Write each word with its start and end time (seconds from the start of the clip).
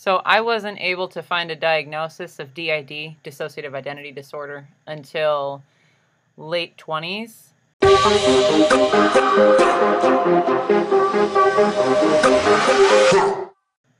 So 0.00 0.22
I 0.24 0.40
wasn't 0.40 0.80
able 0.80 1.08
to 1.08 1.22
find 1.22 1.50
a 1.50 1.54
diagnosis 1.54 2.38
of 2.38 2.54
DID, 2.54 3.16
dissociative 3.22 3.74
identity 3.74 4.12
disorder, 4.12 4.66
until 4.86 5.62
late 6.38 6.78
20s. 6.78 7.50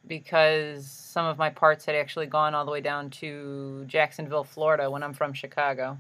Because 0.06 0.86
some 0.86 1.26
of 1.26 1.36
my 1.36 1.50
parts 1.50 1.84
had 1.84 1.94
actually 1.94 2.24
gone 2.24 2.54
all 2.54 2.64
the 2.64 2.72
way 2.72 2.80
down 2.80 3.10
to 3.10 3.84
Jacksonville, 3.86 4.44
Florida, 4.44 4.90
when 4.90 5.02
I'm 5.02 5.12
from 5.12 5.34
Chicago. 5.34 5.98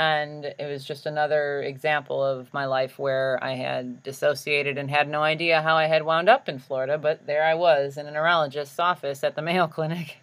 And 0.00 0.46
it 0.46 0.66
was 0.66 0.82
just 0.82 1.04
another 1.04 1.60
example 1.60 2.24
of 2.24 2.54
my 2.54 2.64
life 2.64 2.98
where 2.98 3.38
I 3.42 3.52
had 3.52 4.02
dissociated 4.02 4.78
and 4.78 4.90
had 4.90 5.10
no 5.10 5.22
idea 5.22 5.60
how 5.60 5.76
I 5.76 5.88
had 5.88 6.04
wound 6.04 6.26
up 6.26 6.48
in 6.48 6.58
Florida, 6.58 6.96
but 6.96 7.26
there 7.26 7.44
I 7.44 7.52
was 7.52 7.98
in 7.98 8.06
a 8.06 8.10
neurologist's 8.10 8.78
office 8.78 9.22
at 9.22 9.36
the 9.36 9.42
Mayo 9.48 9.66
Clinic. 9.66 10.16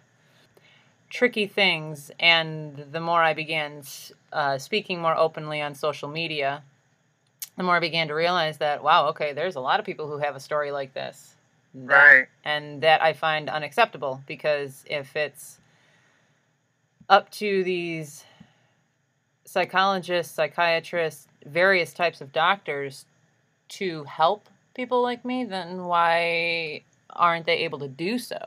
Tricky 1.10 1.46
things, 1.46 2.10
and 2.18 2.86
the 2.90 2.98
more 2.98 3.22
I 3.22 3.34
began 3.34 3.84
uh, 4.32 4.58
speaking 4.58 5.00
more 5.00 5.16
openly 5.16 5.62
on 5.62 5.76
social 5.76 6.08
media, 6.08 6.64
the 7.56 7.62
more 7.62 7.76
I 7.76 7.80
began 7.80 8.08
to 8.08 8.14
realize 8.14 8.58
that, 8.58 8.82
wow, 8.82 9.06
okay, 9.10 9.32
there's 9.32 9.54
a 9.54 9.60
lot 9.60 9.78
of 9.78 9.86
people 9.86 10.08
who 10.08 10.18
have 10.18 10.34
a 10.34 10.40
story 10.40 10.72
like 10.72 10.92
this. 10.92 11.36
That, 11.72 11.94
Right. 11.94 12.26
And 12.44 12.82
that 12.82 13.00
I 13.00 13.12
find 13.12 13.48
unacceptable 13.48 14.24
because 14.26 14.84
if 14.90 15.14
it's 15.14 15.60
up 17.08 17.30
to 17.30 17.62
these 17.62 18.24
psychologists, 19.48 20.34
psychiatrists, 20.34 21.26
various 21.46 21.94
types 21.94 22.20
of 22.20 22.32
doctors 22.32 23.06
to 23.68 24.04
help 24.04 24.48
people 24.74 25.02
like 25.02 25.24
me, 25.24 25.44
then 25.44 25.84
why 25.84 26.82
aren't 27.10 27.46
they 27.46 27.58
able 27.58 27.78
to 27.78 27.88
do 27.88 28.18
so? 28.18 28.38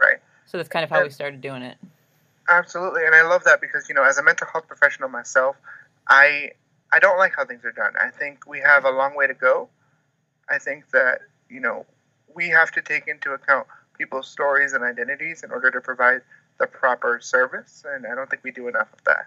Right. 0.00 0.18
So 0.46 0.56
that's 0.56 0.68
kind 0.68 0.84
of 0.84 0.90
how 0.90 1.02
we 1.02 1.10
started 1.10 1.40
doing 1.40 1.62
it. 1.62 1.76
Absolutely, 2.48 3.04
and 3.04 3.14
I 3.14 3.22
love 3.22 3.44
that 3.44 3.60
because 3.60 3.88
you 3.88 3.94
know, 3.94 4.04
as 4.04 4.18
a 4.18 4.22
mental 4.22 4.46
health 4.50 4.68
professional 4.68 5.08
myself, 5.08 5.56
I 6.08 6.52
I 6.92 7.00
don't 7.00 7.18
like 7.18 7.34
how 7.36 7.44
things 7.44 7.64
are 7.64 7.72
done. 7.72 7.92
I 8.00 8.10
think 8.10 8.46
we 8.46 8.60
have 8.60 8.84
a 8.84 8.90
long 8.90 9.16
way 9.16 9.26
to 9.26 9.34
go. 9.34 9.68
I 10.48 10.58
think 10.58 10.90
that 10.92 11.22
you 11.50 11.60
know 11.60 11.84
we 12.34 12.48
have 12.50 12.70
to 12.72 12.82
take 12.82 13.08
into 13.08 13.32
account 13.32 13.66
people's 13.98 14.28
stories 14.28 14.74
and 14.74 14.84
identities 14.84 15.42
in 15.42 15.50
order 15.50 15.70
to 15.72 15.80
provide 15.80 16.20
the 16.58 16.66
proper 16.66 17.18
service, 17.20 17.84
and 17.86 18.06
I 18.06 18.14
don't 18.14 18.30
think 18.30 18.44
we 18.44 18.52
do 18.52 18.68
enough 18.68 18.92
of 18.92 19.02
that. 19.04 19.26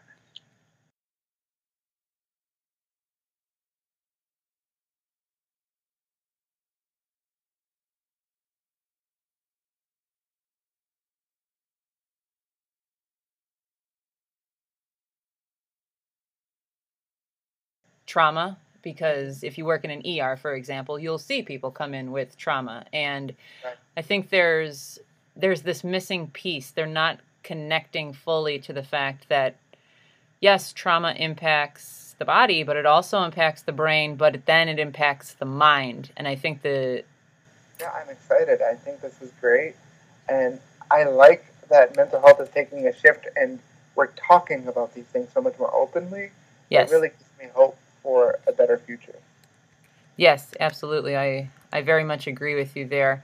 Trauma 18.09 18.57
because 18.81 19.43
if 19.43 19.57
you 19.57 19.65
work 19.65 19.85
in 19.85 19.91
an 19.91 20.05
ER, 20.05 20.35
for 20.37 20.55
example, 20.55 20.97
you'll 20.99 21.19
see 21.19 21.43
people 21.43 21.71
come 21.71 21.93
in 21.93 22.11
with 22.11 22.37
trauma, 22.37 22.85
and 22.91 23.33
Right. 23.63 23.77
I 23.97 24.01
think 24.01 24.29
there's 24.29 24.99
there's 25.35 25.61
this 25.61 25.83
missing 25.83 26.27
piece. 26.27 26.71
They're 26.71 26.87
not 26.87 27.19
connecting 27.43 28.13
fully 28.13 28.59
to 28.59 28.73
the 28.73 28.83
fact 28.83 29.29
that 29.29 29.55
yes, 30.41 30.73
trauma 30.73 31.13
impacts 31.17 32.15
the 32.17 32.25
body, 32.25 32.63
but 32.63 32.77
it 32.77 32.85
also 32.85 33.23
impacts 33.23 33.61
the 33.61 33.71
brain, 33.71 34.15
but 34.15 34.45
then 34.45 34.69
it 34.69 34.79
impacts 34.79 35.33
the 35.35 35.45
mind, 35.45 36.11
and 36.17 36.27
I 36.27 36.35
think 36.35 36.63
the 36.63 37.03
Yeah, 37.79 37.91
I'm 37.91 38.09
excited. 38.09 38.61
I 38.61 38.75
think 38.75 39.01
this 39.01 39.21
is 39.21 39.31
great, 39.39 39.75
and 40.27 40.59
I 40.91 41.03
like 41.03 41.45
that 41.69 41.95
mental 41.95 42.19
health 42.21 42.41
is 42.41 42.49
taking 42.49 42.87
a 42.87 42.93
shift, 42.93 43.27
and 43.35 43.59
we're 43.95 44.07
talking 44.29 44.67
about 44.67 44.95
these 44.95 45.05
things 45.05 45.29
so 45.33 45.41
much 45.41 45.59
more 45.59 45.73
openly. 45.75 46.31
yes, 46.69 46.89
It 46.89 46.93
really 46.93 47.09
gives 47.09 47.31
me 47.39 47.47
hope 47.53 47.77
for 48.03 48.39
a 48.47 48.51
better 48.51 48.77
future. 48.77 49.15
Yes, 50.17 50.53
absolutely. 50.59 51.17
I 51.17 51.49
I 51.71 51.81
very 51.81 52.03
much 52.03 52.27
agree 52.27 52.55
with 52.55 52.75
you 52.75 52.85
there. 52.85 53.23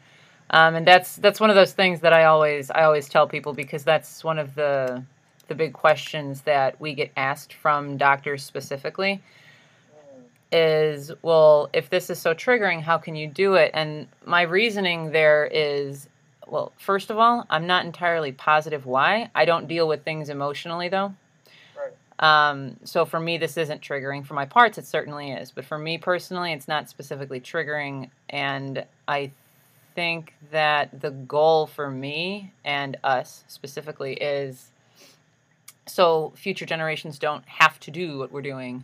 Um, 0.52 0.75
and 0.75 0.88
that's 0.88 1.18
that's 1.18 1.40
one 1.40 1.50
of 1.50 1.56
those 1.56 1.74
things 1.74 2.02
that 2.02 2.13
I 2.13 2.25
always 2.25 2.72
I 2.72 2.84
always 2.84 3.09
tell 3.09 3.28
people 3.28 3.53
because 3.53 3.84
that's 3.84 4.24
one 4.24 4.40
of 4.40 4.56
the 4.56 5.03
the 5.47 5.56
big 5.56 5.74
questions 5.74 6.41
that 6.41 6.80
we 6.80 6.94
get 6.94 7.12
asked 7.18 7.53
from 7.53 7.97
doctors 7.97 8.44
specifically 8.44 9.22
is 10.52 11.12
well 11.22 11.69
if 11.74 11.90
this 11.90 12.09
is 12.09 12.19
so 12.19 12.34
triggering 12.34 12.81
how 12.81 12.97
can 12.97 13.16
you 13.16 13.28
do 13.28 13.56
it 13.56 13.72
and 13.74 14.08
my 14.25 14.44
reasoning 14.44 15.12
there 15.12 15.47
is 15.52 16.08
well 16.47 16.72
first 16.78 17.09
of 17.09 17.18
all 17.18 17.46
i'm 17.50 17.68
not 17.68 17.85
entirely 17.85 18.31
positive 18.31 18.85
why 18.85 19.30
i 19.35 19.44
don't 19.44 19.68
deal 19.68 19.88
with 19.88 20.03
things 20.03 20.30
emotionally 20.30 20.88
though. 20.90 21.14
Um, 22.20 22.78
so 22.84 23.06
for 23.06 23.20
me 23.20 23.38
this 23.38 23.58
isn't 23.58 23.81
triggering 23.81 24.26
for 24.26 24.34
my 24.34 24.46
parts 24.46 24.78
it 24.78 24.86
certainly 24.86 25.31
is 25.31 25.52
but 25.52 25.66
for 25.66 25.78
me 25.78 25.98
personally 25.98 26.53
it's 26.53 26.68
not 26.68 26.90
specifically 26.90 27.40
triggering 27.40 28.09
and 28.30 28.86
i 29.08 29.30
think 29.96 30.34
that 30.52 31.02
the 31.02 31.12
goal 31.12 31.68
for 31.68 31.90
me 31.90 32.52
and 32.64 32.98
us 33.03 33.44
specifically 33.48 34.14
is 34.16 34.72
so 35.88 36.34
future 36.36 36.66
generations 36.66 37.20
don't 37.20 37.46
have 37.48 37.80
to 37.80 37.92
do 37.92 38.18
what 38.18 38.32
we're 38.32 38.42
doing 38.42 38.84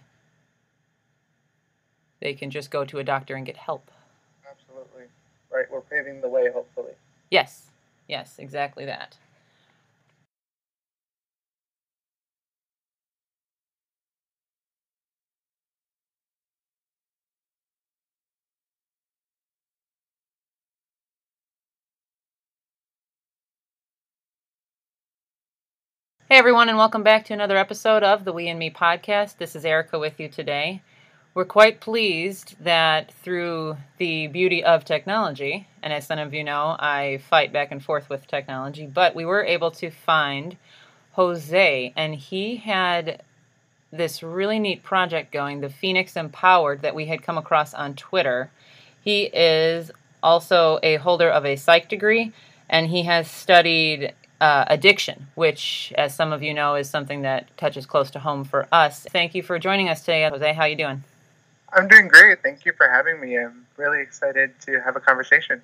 they 2.22 2.34
can 2.36 2.50
just 2.52 2.72
go 2.72 2.86
to 2.86 3.00
a 3.00 3.04
doctor 3.04 3.36
and 3.36 3.46
get 3.46 3.58
help. 3.58 3.92
Absolutely. 4.50 5.04
Right. 5.52 5.66
We're 5.70 5.82
paving 5.82 6.22
the 6.22 6.30
way, 6.30 6.50
hopefully. 6.54 6.94
Yes, 7.30 7.72
yes, 8.08 8.36
exactly 8.38 8.86
that. 8.86 9.18
Hey 26.32 26.38
everyone, 26.38 26.70
and 26.70 26.78
welcome 26.78 27.04
back 27.04 27.26
to 27.26 27.34
another 27.34 27.58
episode 27.58 28.04
of 28.04 28.24
the 28.24 28.32
We 28.32 28.48
and 28.48 28.58
Me 28.58 28.70
podcast. 28.70 29.36
This 29.36 29.54
is 29.54 29.66
Erica 29.66 30.00
with 30.00 30.18
you 30.18 30.30
today. 30.30 30.82
We're 31.34 31.44
quite 31.44 31.82
pleased 31.82 32.56
that 32.64 33.14
through 33.16 33.76
the 33.98 34.28
beauty 34.28 34.64
of 34.64 34.86
technology, 34.86 35.68
and 35.84 35.92
as 35.92 36.08
some 36.08 36.20
of 36.20 36.34
you 36.34 36.46
know, 36.46 36.78
I 36.80 37.20
fight 37.30 37.52
back 37.52 37.74
and 37.74 37.84
forth 37.84 38.10
with 38.10 38.28
technology, 38.28 38.88
but 38.88 39.14
we 39.14 39.26
were 39.26 39.44
able 39.44 39.72
to 39.72 39.92
find 39.92 40.56
Jose, 41.16 41.92
and 41.98 42.16
he 42.16 42.56
had 42.56 43.24
this 43.92 44.24
really 44.24 44.58
neat 44.58 44.84
project 44.84 45.34
going, 45.34 45.60
the 45.60 45.70
Phoenix 45.70 46.16
Empowered, 46.16 46.82
that 46.82 46.96
we 46.96 47.08
had 47.08 47.24
come 47.24 47.38
across 47.38 47.74
on 47.74 47.94
Twitter. 47.94 48.50
He 49.04 49.24
is 49.24 49.92
also 50.24 50.80
a 50.82 50.96
holder 50.96 51.30
of 51.30 51.46
a 51.46 51.58
psych 51.58 51.90
degree, 51.90 52.32
and 52.70 52.88
he 52.88 53.04
has 53.04 53.30
studied 53.30 54.14
uh, 54.42 54.66
addiction, 54.68 55.28
which, 55.36 55.94
as 55.98 56.16
some 56.16 56.34
of 56.34 56.44
you 56.44 56.54
know, 56.54 56.76
is 56.76 56.90
something 56.90 57.22
that 57.22 57.56
touches 57.58 57.86
close 57.86 58.12
to 58.12 58.20
home 58.20 58.44
for 58.44 58.68
us. 58.74 59.06
Thank 59.12 59.36
you 59.36 59.44
for 59.44 59.60
joining 59.60 59.88
us 59.88 60.02
today, 60.02 60.28
Jose. 60.28 60.54
How 60.54 60.64
are 60.64 60.70
you 60.70 60.76
doing? 60.76 61.04
I'm 61.74 61.88
doing 61.88 62.08
great. 62.10 62.44
Thank 62.44 62.66
you 62.66 62.74
for 62.74 62.90
having 62.90 63.22
me. 63.22 63.38
I'm 63.38 63.66
really 63.78 64.02
excited 64.02 64.60
to 64.62 64.82
have 64.82 64.96
a 64.98 65.00
conversation. 65.00 65.62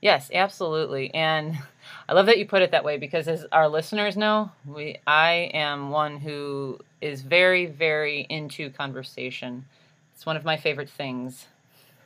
Yes, 0.00 0.30
absolutely. 0.32 1.12
And 1.14 1.58
I 2.08 2.14
love 2.14 2.26
that 2.26 2.38
you 2.38 2.46
put 2.46 2.62
it 2.62 2.70
that 2.72 2.84
way 2.84 2.96
because 2.98 3.28
as 3.28 3.46
our 3.52 3.68
listeners 3.68 4.16
know, 4.16 4.50
we 4.66 4.98
I 5.06 5.50
am 5.54 5.90
one 5.90 6.18
who 6.18 6.78
is 7.00 7.22
very 7.22 7.66
very 7.66 8.26
into 8.30 8.70
conversation. 8.70 9.66
It's 10.14 10.26
one 10.26 10.36
of 10.36 10.44
my 10.44 10.56
favorite 10.56 10.90
things. 10.90 11.46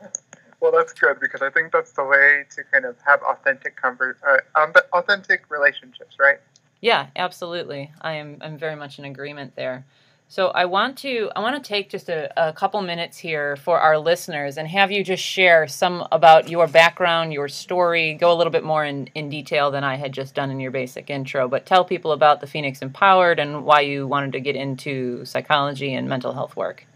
Well, 0.62 0.71
that's 0.71 0.93
good 0.93 1.19
because 1.21 1.43
I 1.43 1.50
think 1.50 1.73
that's 1.73 1.91
the 1.91 2.05
way 2.05 2.45
to 2.55 2.62
kind 2.71 2.84
of 2.84 2.95
have 3.05 3.21
authentic 3.23 3.77
conver- 3.83 4.15
uh, 4.25 4.61
um, 4.61 4.73
authentic 4.93 5.50
relationships, 5.50 6.17
right? 6.20 6.38
Yeah, 6.81 7.09
absolutely. 7.17 7.91
I 8.00 8.12
am 8.12 8.38
I'm 8.41 8.59
very 8.59 8.76
much 8.76 9.00
in 9.00 9.05
agreement 9.05 9.56
there. 9.56 9.85
So 10.29 10.49
I 10.50 10.67
want 10.67 10.97
to 10.99 11.32
I 11.35 11.41
want 11.41 11.62
to 11.62 11.69
take 11.69 11.91
just 11.91 12.09
a, 12.09 12.32
a 12.37 12.53
couple 12.53 12.81
minutes 12.81 13.19
here 13.19 13.56
for 13.56 13.81
our 13.81 13.99
listeners 13.99 14.56
and 14.56 14.69
have 14.69 14.93
you 14.93 15.03
just 15.03 15.23
share 15.23 15.67
some 15.67 16.06
about 16.12 16.49
your 16.49 16.69
background, 16.69 17.32
your 17.32 17.49
story, 17.49 18.14
go 18.14 18.32
a 18.32 18.37
little 18.37 18.53
bit 18.53 18.62
more 18.62 18.85
in, 18.85 19.09
in 19.17 19.29
detail 19.29 19.73
than 19.73 19.82
I 19.82 19.97
had 19.97 20.12
just 20.12 20.37
done 20.37 20.53
in 20.53 20.61
your 20.61 20.70
basic 20.70 21.11
intro, 21.11 21.49
but 21.49 21.67
tell 21.67 21.85
people 21.85 22.12
about 22.12 22.41
the 22.41 22.47
Phoenix 22.47 22.82
Empowered 22.82 23.41
and 23.41 23.64
why 23.64 23.81
you 23.81 24.06
wanted 24.06 24.32
to 24.35 24.41
get 24.41 24.55
into 24.55 25.25
psychology 25.25 25.93
and 25.93 26.09
mental 26.09 26.32
health 26.32 26.55
work. 26.55 26.87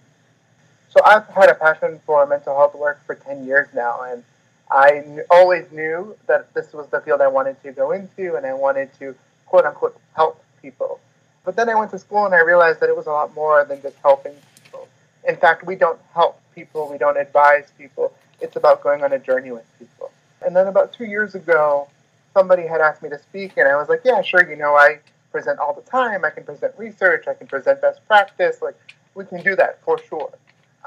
So 0.97 1.03
I've 1.05 1.27
had 1.27 1.51
a 1.51 1.55
passion 1.55 2.01
for 2.07 2.27
mental 2.27 2.57
health 2.57 2.75
work 2.75 3.05
for 3.05 3.15
10 3.15 3.45
years 3.45 3.69
now, 3.75 4.01
and 4.01 4.25
I 4.71 5.05
always 5.31 5.71
knew 5.71 6.17
that 6.27 6.55
this 6.55 6.73
was 6.73 6.87
the 6.87 7.03
field 7.03 7.21
I 7.21 7.29
wanted 7.29 7.63
to 7.65 7.73
go 7.73 7.93
into, 7.93 8.35
and 8.35 8.47
I 8.47 8.55
wanted 8.55 8.89
to 9.01 9.15
quote 9.45 9.67
unquote 9.67 10.01
help 10.15 10.43
people. 10.63 10.99
But 11.45 11.55
then 11.55 11.69
I 11.69 11.75
went 11.75 11.91
to 11.91 11.99
school 11.99 12.25
and 12.25 12.35
I 12.35 12.39
realized 12.39 12.81
that 12.81 12.89
it 12.89 12.97
was 12.97 13.07
a 13.07 13.11
lot 13.11 13.35
more 13.35 13.63
than 13.67 13.83
just 13.83 13.99
helping 13.99 14.33
people. 14.65 14.89
In 15.29 15.37
fact, 15.37 15.67
we 15.67 15.77
don't 15.77 16.01
help 16.15 16.41
people, 16.55 16.89
we 16.91 16.97
don't 16.97 17.19
advise 17.19 17.71
people. 17.77 18.15
It's 18.41 18.57
about 18.57 18.83
going 18.83 19.05
on 19.05 19.13
a 19.13 19.19
journey 19.19 19.53
with 19.53 19.67
people. 19.79 20.11
And 20.41 20.57
then 20.57 20.67
about 20.67 20.95
two 20.95 21.05
years 21.05 21.35
ago, 21.35 21.89
somebody 22.33 22.67
had 22.67 22.81
asked 22.81 23.03
me 23.03 23.11
to 23.11 23.19
speak, 23.19 23.59
and 23.59 23.69
I 23.69 23.77
was 23.77 23.91
like, 23.91 24.01
yeah, 24.03 24.23
sure. 24.23 24.49
You 24.49 24.57
know, 24.57 24.75
I 24.75 25.01
present 25.31 25.59
all 25.59 25.75
the 25.75 25.83
time. 25.83 26.25
I 26.25 26.31
can 26.31 26.45
present 26.45 26.73
research. 26.79 27.29
I 27.29 27.35
can 27.35 27.49
present 27.49 27.83
best 27.83 28.01
practice. 28.07 28.63
Like, 28.63 28.77
we 29.15 29.27
can 29.27 29.43
do 29.43 29.55
that 29.57 29.83
for 29.83 29.99
sure. 29.99 30.33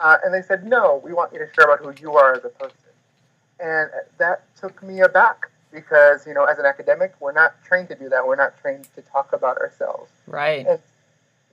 Uh, 0.02 0.18
and 0.24 0.34
they 0.34 0.42
said, 0.42 0.66
no, 0.66 1.02
we 1.04 1.14
want 1.14 1.34
you 1.34 1.40
to 1.40 1.48
share 1.54 1.66
about 1.66 1.80
who 1.80 1.94
you 2.02 2.16
are 2.16 2.34
as 2.34 2.46
a 2.46 2.50
person. 2.50 2.78
And 3.60 3.90
that 4.18 4.44
took 4.56 4.82
me 4.82 5.02
aback 5.02 5.50
because, 5.72 6.26
you 6.26 6.34
know, 6.34 6.46
as 6.46 6.58
an 6.58 6.66
academic, 6.66 7.14
we're 7.20 7.34
not 7.34 7.54
trained 7.66 7.90
to 7.90 7.96
do 7.96 8.08
that. 8.10 8.26
We're 8.26 8.38
not 8.38 8.60
trained 8.62 8.88
to 8.96 9.02
talk 9.02 9.34
about 9.34 9.58
ourselves. 9.58 10.12
Right. 10.26 10.66
And, 10.66 10.80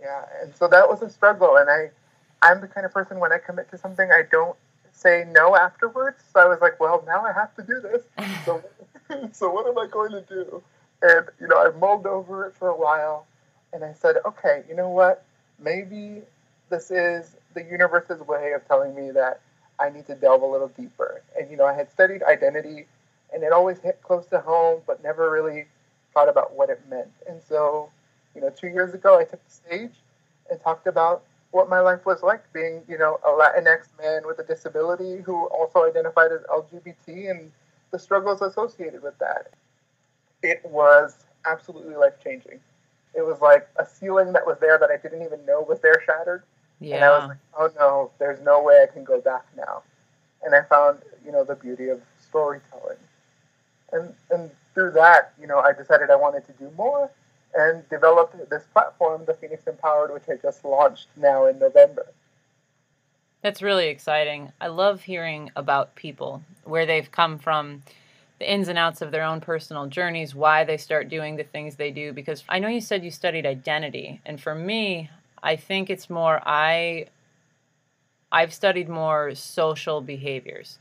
yeah. 0.01 0.25
And 0.41 0.55
so 0.55 0.69
that 0.69 0.89
was 0.89 1.03
a 1.03 1.11
struggle. 1.11 1.57
And 1.57 1.69
I, 1.69 1.91
I'm 2.43 2.61
the 2.61 2.69
kind 2.69 2.87
of 2.87 2.93
person 2.93 3.19
when 3.19 3.33
I 3.33 3.39
commit 3.39 3.69
to 3.73 3.79
something, 3.79 4.11
I 4.11 4.23
don't 4.31 4.57
say 4.93 5.25
no 5.29 5.57
afterwards. 5.57 6.23
So 6.33 6.41
I 6.41 6.47
was 6.47 6.61
like, 6.61 6.79
well, 6.79 7.03
now 7.07 7.25
I 7.25 7.33
have 7.33 7.55
to 7.57 7.63
do 7.63 7.81
this. 7.81 8.03
So, 8.45 8.63
so 9.33 9.51
what 9.51 9.67
am 9.67 9.77
I 9.79 9.89
going 9.89 10.13
to 10.13 10.21
do? 10.23 10.63
And, 11.03 11.27
you 11.41 11.49
know, 11.49 11.59
I 11.59 11.77
mulled 11.77 12.07
over 12.07 12.47
it 12.47 12.55
for 12.55 12.69
a 12.69 12.77
while 12.77 13.27
and 13.73 13.85
I 13.85 13.93
said, 13.93 14.17
okay, 14.25 14.63
you 14.69 14.75
know 14.77 14.89
what? 14.89 15.25
Maybe 15.59 16.23
this 16.71 16.91
is 16.91 17.37
the 17.57 17.65
universe's 17.65 18.21
way 18.21 18.53
of 18.53 18.65
telling 18.69 18.95
me 18.95 19.11
that 19.11 19.41
I 19.81 19.91
need 19.91 20.07
to 20.07 20.15
delve 20.15 20.43
a 20.43 20.47
little 20.47 20.69
deeper. 20.69 21.23
And, 21.37 21.51
you 21.51 21.57
know, 21.57 21.65
I 21.65 21.73
had 21.73 21.91
studied 21.91 22.23
identity 22.23 22.87
and 23.33 23.43
it 23.43 23.53
always 23.53 23.79
hit 23.81 24.01
close 24.03 24.27
to 24.27 24.39
home, 24.39 24.83
but 24.87 25.03
never 25.03 25.31
really 25.31 25.65
thought 26.15 26.29
about 26.29 26.55
what 26.55 26.71
it 26.71 26.81
meant. 26.89 27.11
And 27.29 27.43
so, 27.43 27.91
you 28.35 28.41
know, 28.41 28.51
two 28.51 28.69
years 28.69 28.95
ago, 28.95 29.19
I 29.19 29.25
took 29.25 29.45
the 29.45 29.51
stage 29.51 29.95
and 30.51 30.61
talked 30.61 30.87
about 30.87 31.25
what 31.51 31.69
my 31.69 31.81
life 31.81 32.05
was 32.05 32.23
like 32.23 32.53
being, 32.53 32.83
you 32.89 32.99
know, 32.99 33.19
a 33.25 33.29
Latinx 33.29 33.89
man 33.99 34.23
with 34.27 34.39
a 34.39 34.45
disability 34.45 35.23
who 35.23 35.47
also 35.47 35.85
identified 35.85 36.31
as 36.33 36.43
LGBT 36.43 37.31
and 37.31 37.51
the 37.91 37.99
struggles 37.99 38.43
associated 38.43 39.03
with 39.03 39.19
that. 39.19 39.49
It 40.43 40.61
was 40.65 41.17
absolutely 41.47 41.97
life 41.97 42.15
changing. 42.23 42.61
It 43.15 43.25
was 43.25 43.41
like 43.41 43.67
a 43.77 43.87
ceiling 43.87 44.33
that 44.35 44.47
was 44.47 44.59
there 44.61 44.79
that 44.79 44.91
I 44.91 44.99
didn't 44.99 45.23
even 45.23 45.45
know 45.47 45.63
was 45.63 45.81
there 45.81 46.03
shattered. 46.05 46.43
Yeah. 46.81 46.97
And 46.97 47.05
I 47.05 47.19
was 47.19 47.29
like, 47.29 47.39
oh 47.59 47.71
no, 47.79 48.11
there's 48.19 48.41
no 48.45 48.63
way 48.63 48.83
I 48.83 48.93
can 48.93 49.05
go 49.05 49.21
back 49.21 49.45
now. 49.57 49.83
And 50.43 50.55
I 50.55 50.63
found, 50.63 50.99
you 51.25 51.33
know, 51.33 51.45
the 51.45 51.55
beauty 51.55 51.89
of 51.89 52.01
storytelling. 52.21 52.99
And 53.93 54.15
and 54.31 54.51
through 54.75 54.93
that, 54.93 55.33
you 55.41 55.47
know, 55.47 55.61
I 55.61 55.73
decided 55.73 56.11
I 56.11 56.17
wanted 56.17 56.47
to 56.47 56.53
do 56.53 56.71
more 56.77 57.11
and 57.55 57.89
developed 57.89 58.37
this 58.51 58.65
platform, 58.73 59.25
the 59.25 59.35
Phoenix 59.35 59.67
Empowered, 59.67 60.13
which 60.13 60.29
I 60.29 60.37
just 60.37 60.65
launched 60.65 61.09
now 61.17 61.47
in 61.47 61.59
November. 61.59 62.07
That's 63.41 63.63
really 63.63 63.89
exciting. 63.89 64.53
I 64.61 64.67
love 64.67 65.03
hearing 65.03 65.51
about 65.57 65.95
people, 65.95 66.43
where 66.65 66.85
they've 66.85 67.11
come 67.11 67.39
from, 67.39 67.83
the 68.39 68.53
ins 68.53 68.69
and 68.69 68.79
outs 68.79 69.01
of 69.01 69.11
their 69.11 69.23
own 69.23 69.41
personal 69.41 69.87
journeys, 69.87 70.35
why 70.35 70.65
they 70.65 70.77
start 70.77 71.09
doing 71.09 71.37
the 71.37 71.45
things 71.45 71.77
they 71.77 71.91
do. 71.91 72.13
Because 72.13 72.45
I 72.49 72.59
know 72.59 72.69
you 72.69 72.81
said 72.81 73.05
you 73.05 73.11
studied 73.11 73.47
identity, 73.47 74.21
and 74.27 74.39
for 74.41 74.55
me, 74.55 75.09
I 75.47 75.55
think 75.55 75.91
it's 75.91 76.11
more 76.11 76.43
I 76.45 77.07
I've 78.33 78.53
studied 78.53 78.89
more 78.89 79.35
social 79.37 80.01
behaviors. 80.01 80.79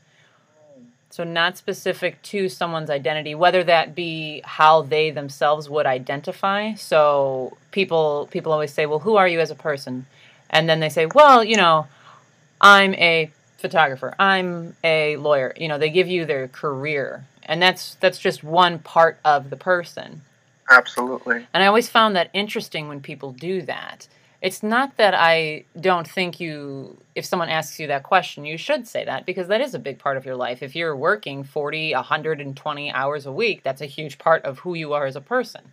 So 1.10 1.22
not 1.22 1.56
specific 1.56 2.20
to 2.22 2.48
someone's 2.48 2.90
identity, 2.90 3.34
whether 3.36 3.62
that 3.64 3.94
be 3.94 4.42
how 4.44 4.82
they 4.82 5.12
themselves 5.12 5.70
would 5.70 5.86
identify. 5.86 6.74
So 6.74 7.56
people 7.70 8.28
people 8.32 8.52
always 8.52 8.74
say, 8.74 8.86
"Well, 8.86 8.98
who 8.98 9.14
are 9.16 9.28
you 9.28 9.38
as 9.38 9.52
a 9.52 9.54
person?" 9.54 10.06
And 10.50 10.68
then 10.68 10.80
they 10.80 10.88
say, 10.88 11.06
"Well, 11.06 11.44
you 11.44 11.56
know, 11.56 11.86
I'm 12.60 12.92
a 12.94 13.30
photographer. 13.58 14.16
I'm 14.18 14.74
a 14.82 15.16
lawyer." 15.16 15.54
You 15.56 15.68
know, 15.68 15.78
they 15.78 15.90
give 15.90 16.08
you 16.08 16.24
their 16.24 16.48
career. 16.48 17.24
And 17.44 17.62
that's 17.62 17.94
that's 18.00 18.18
just 18.18 18.42
one 18.42 18.80
part 18.80 19.20
of 19.24 19.50
the 19.50 19.56
person. 19.56 20.22
Absolutely. 20.68 21.46
And 21.54 21.62
I 21.62 21.66
always 21.66 21.88
found 21.88 22.16
that 22.16 22.30
interesting 22.32 22.88
when 22.88 23.00
people 23.00 23.30
do 23.30 23.62
that 23.62 24.08
it's 24.46 24.62
not 24.62 24.96
that 24.96 25.12
I 25.12 25.64
don't 25.80 26.06
think 26.06 26.38
you, 26.38 26.98
if 27.16 27.24
someone 27.24 27.48
asks 27.48 27.80
you 27.80 27.88
that 27.88 28.04
question, 28.04 28.44
you 28.44 28.56
should 28.56 28.86
say 28.86 29.04
that 29.04 29.26
because 29.26 29.48
that 29.48 29.60
is 29.60 29.74
a 29.74 29.78
big 29.80 29.98
part 29.98 30.16
of 30.16 30.24
your 30.24 30.36
life. 30.36 30.62
If 30.62 30.76
you're 30.76 30.94
working 30.94 31.42
40, 31.42 31.94
120 31.94 32.92
hours 32.92 33.26
a 33.26 33.32
week, 33.32 33.64
that's 33.64 33.80
a 33.80 33.86
huge 33.86 34.18
part 34.18 34.44
of 34.44 34.60
who 34.60 34.74
you 34.74 34.92
are 34.92 35.04
as 35.04 35.16
a 35.16 35.20
person. 35.20 35.72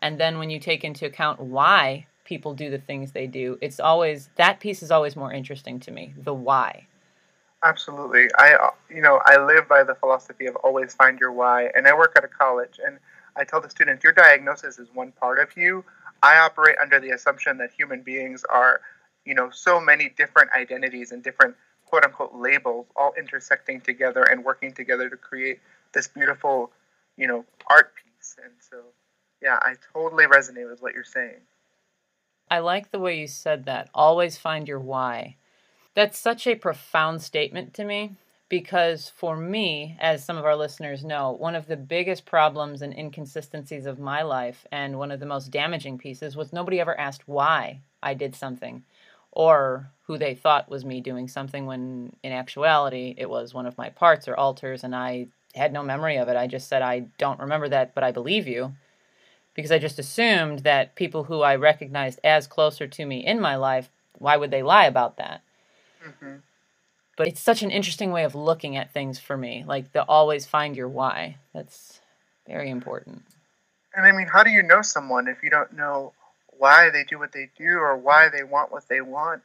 And 0.00 0.18
then 0.18 0.38
when 0.38 0.48
you 0.48 0.58
take 0.58 0.82
into 0.82 1.04
account 1.04 1.40
why 1.40 2.06
people 2.24 2.54
do 2.54 2.70
the 2.70 2.78
things 2.78 3.12
they 3.12 3.26
do, 3.26 3.58
it's 3.60 3.78
always, 3.78 4.30
that 4.36 4.60
piece 4.60 4.82
is 4.82 4.90
always 4.90 5.14
more 5.14 5.30
interesting 5.30 5.78
to 5.80 5.90
me, 5.90 6.14
the 6.16 6.32
why. 6.32 6.86
Absolutely. 7.62 8.28
I, 8.38 8.54
uh, 8.54 8.70
you 8.88 9.02
know, 9.02 9.20
I 9.26 9.36
live 9.36 9.68
by 9.68 9.84
the 9.84 9.94
philosophy 9.94 10.46
of 10.46 10.56
always 10.56 10.94
find 10.94 11.20
your 11.20 11.32
why. 11.32 11.68
And 11.74 11.86
I 11.86 11.94
work 11.94 12.14
at 12.16 12.24
a 12.24 12.28
college 12.28 12.80
and 12.82 12.98
I 13.36 13.44
tell 13.44 13.60
the 13.60 13.68
students, 13.68 14.02
your 14.02 14.14
diagnosis 14.14 14.78
is 14.78 14.88
one 14.94 15.12
part 15.12 15.38
of 15.38 15.54
you 15.54 15.84
I 16.26 16.38
operate 16.38 16.74
under 16.82 16.98
the 16.98 17.10
assumption 17.10 17.58
that 17.58 17.70
human 17.70 18.02
beings 18.02 18.42
are, 18.50 18.80
you 19.24 19.32
know, 19.32 19.48
so 19.50 19.80
many 19.80 20.08
different 20.08 20.50
identities 20.58 21.12
and 21.12 21.22
different 21.22 21.54
quote 21.84 22.04
unquote 22.04 22.34
labels 22.34 22.86
all 22.96 23.12
intersecting 23.16 23.80
together 23.80 24.24
and 24.24 24.44
working 24.44 24.72
together 24.72 25.08
to 25.08 25.16
create 25.16 25.60
this 25.94 26.08
beautiful, 26.08 26.72
you 27.16 27.28
know, 27.28 27.44
art 27.70 27.92
piece. 27.94 28.34
And 28.42 28.54
so, 28.58 28.78
yeah, 29.40 29.60
I 29.62 29.74
totally 29.92 30.26
resonate 30.26 30.68
with 30.68 30.82
what 30.82 30.94
you're 30.94 31.04
saying. 31.04 31.42
I 32.50 32.58
like 32.58 32.90
the 32.90 32.98
way 32.98 33.20
you 33.20 33.28
said 33.28 33.64
that. 33.66 33.88
Always 33.94 34.36
find 34.36 34.66
your 34.66 34.80
why. 34.80 35.36
That's 35.94 36.18
such 36.18 36.48
a 36.48 36.56
profound 36.56 37.22
statement 37.22 37.72
to 37.74 37.84
me 37.84 38.16
because 38.48 39.08
for 39.08 39.36
me, 39.36 39.96
as 40.00 40.24
some 40.24 40.36
of 40.36 40.44
our 40.44 40.56
listeners 40.56 41.04
know, 41.04 41.32
one 41.32 41.54
of 41.54 41.66
the 41.66 41.76
biggest 41.76 42.24
problems 42.24 42.82
and 42.82 42.96
inconsistencies 42.96 43.86
of 43.86 43.98
my 43.98 44.22
life 44.22 44.64
and 44.70 44.98
one 44.98 45.10
of 45.10 45.20
the 45.20 45.26
most 45.26 45.50
damaging 45.50 45.98
pieces 45.98 46.36
was 46.36 46.52
nobody 46.52 46.80
ever 46.80 46.98
asked 46.98 47.26
why 47.26 47.80
I 48.02 48.14
did 48.14 48.36
something 48.36 48.84
or 49.32 49.90
who 50.06 50.16
they 50.16 50.34
thought 50.34 50.70
was 50.70 50.84
me 50.84 51.00
doing 51.00 51.26
something 51.26 51.66
when 51.66 52.14
in 52.22 52.32
actuality 52.32 53.14
it 53.18 53.28
was 53.28 53.52
one 53.52 53.66
of 53.66 53.76
my 53.76 53.90
parts 53.90 54.28
or 54.28 54.36
alters 54.36 54.84
and 54.84 54.94
I 54.94 55.26
had 55.54 55.72
no 55.72 55.82
memory 55.82 56.16
of 56.16 56.28
it. 56.28 56.36
I 56.36 56.46
just 56.46 56.68
said, 56.68 56.82
I 56.82 57.06
don't 57.18 57.40
remember 57.40 57.68
that, 57.70 57.94
but 57.94 58.04
I 58.04 58.12
believe 58.12 58.46
you. 58.46 58.74
Because 59.54 59.72
I 59.72 59.78
just 59.78 59.98
assumed 59.98 60.60
that 60.60 60.94
people 60.94 61.24
who 61.24 61.40
I 61.40 61.56
recognized 61.56 62.20
as 62.22 62.46
closer 62.46 62.86
to 62.86 63.06
me 63.06 63.24
in 63.24 63.40
my 63.40 63.56
life, 63.56 63.88
why 64.18 64.36
would 64.36 64.50
they 64.50 64.62
lie 64.62 64.84
about 64.84 65.16
that? 65.16 65.40
Mm-hmm 66.06 66.36
but 67.16 67.26
it's 67.26 67.40
such 67.40 67.62
an 67.62 67.70
interesting 67.70 68.12
way 68.12 68.24
of 68.24 68.34
looking 68.34 68.76
at 68.76 68.92
things 68.92 69.18
for 69.18 69.36
me 69.36 69.64
like 69.66 69.92
the 69.92 70.04
always 70.04 70.46
find 70.46 70.76
your 70.76 70.88
why. 70.88 71.38
That's 71.54 72.00
very 72.46 72.70
important. 72.70 73.22
And 73.94 74.06
i 74.06 74.12
mean 74.12 74.26
how 74.26 74.42
do 74.42 74.50
you 74.50 74.62
know 74.62 74.82
someone 74.82 75.26
if 75.26 75.42
you 75.42 75.50
don't 75.50 75.72
know 75.72 76.12
why 76.58 76.90
they 76.90 77.04
do 77.04 77.18
what 77.18 77.32
they 77.32 77.50
do 77.58 77.78
or 77.78 77.96
why 77.96 78.28
they 78.28 78.44
want 78.44 78.70
what 78.70 78.88
they 78.88 79.00
want? 79.00 79.42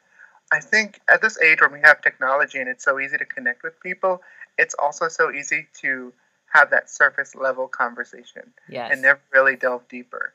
I 0.53 0.59
think 0.59 0.99
at 1.09 1.21
this 1.21 1.39
age 1.39 1.61
when 1.61 1.71
we 1.71 1.79
have 1.81 2.01
technology 2.01 2.59
and 2.59 2.69
it's 2.69 2.83
so 2.83 2.99
easy 2.99 3.17
to 3.17 3.25
connect 3.25 3.63
with 3.63 3.79
people 3.79 4.21
it's 4.57 4.75
also 4.75 5.07
so 5.07 5.31
easy 5.31 5.67
to 5.81 6.13
have 6.53 6.69
that 6.71 6.89
surface 6.89 7.33
level 7.33 7.67
conversation 7.67 8.53
yes. 8.69 8.91
and 8.91 9.01
never 9.01 9.21
really 9.33 9.55
delve 9.55 9.87
deeper. 9.87 10.33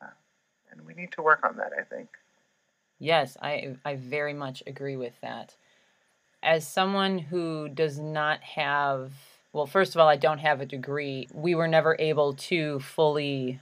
Uh, 0.00 0.06
and 0.70 0.86
we 0.86 0.94
need 0.94 1.10
to 1.12 1.22
work 1.22 1.44
on 1.44 1.56
that 1.56 1.72
i 1.78 1.82
think. 1.82 2.08
Yes 2.98 3.36
i 3.42 3.76
i 3.84 3.96
very 3.96 4.32
much 4.32 4.62
agree 4.66 4.96
with 4.96 5.14
that 5.20 5.56
as 6.46 6.66
someone 6.66 7.18
who 7.18 7.68
does 7.68 7.98
not 7.98 8.40
have, 8.42 9.12
well, 9.52 9.66
first 9.66 9.94
of 9.94 10.00
all, 10.00 10.08
I 10.08 10.16
don't 10.16 10.38
have 10.38 10.60
a 10.60 10.66
degree. 10.66 11.28
We 11.34 11.54
were 11.54 11.68
never 11.68 11.96
able 11.98 12.34
to 12.34 12.78
fully 12.80 13.60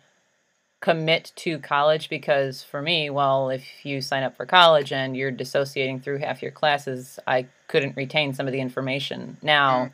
commit 0.80 1.32
to 1.34 1.58
college 1.58 2.10
because 2.10 2.62
for 2.62 2.82
me, 2.82 3.08
well, 3.08 3.48
if 3.48 3.64
you 3.86 4.02
sign 4.02 4.22
up 4.22 4.36
for 4.36 4.44
college 4.44 4.92
and 4.92 5.16
you're 5.16 5.30
dissociating 5.30 5.98
through 5.98 6.18
half 6.18 6.42
your 6.42 6.50
classes, 6.52 7.18
I 7.26 7.46
couldn't 7.68 7.96
retain 7.96 8.34
some 8.34 8.46
of 8.46 8.52
the 8.52 8.60
information. 8.60 9.38
Now, 9.40 9.86
mm. 9.86 9.92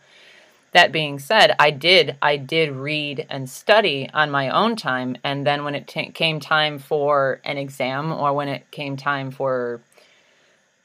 that 0.72 0.90
being 0.90 1.20
said, 1.20 1.54
I 1.60 1.70
did 1.70 2.16
I 2.20 2.36
did 2.36 2.72
read 2.72 3.24
and 3.30 3.48
study 3.48 4.10
on 4.12 4.32
my 4.32 4.48
own 4.48 4.74
time, 4.74 5.16
and 5.22 5.46
then 5.46 5.62
when 5.62 5.76
it 5.76 5.86
t- 5.86 6.10
came 6.10 6.40
time 6.40 6.80
for 6.80 7.40
an 7.44 7.56
exam 7.56 8.10
or 8.10 8.32
when 8.32 8.48
it 8.48 8.68
came 8.72 8.96
time 8.96 9.30
for 9.30 9.80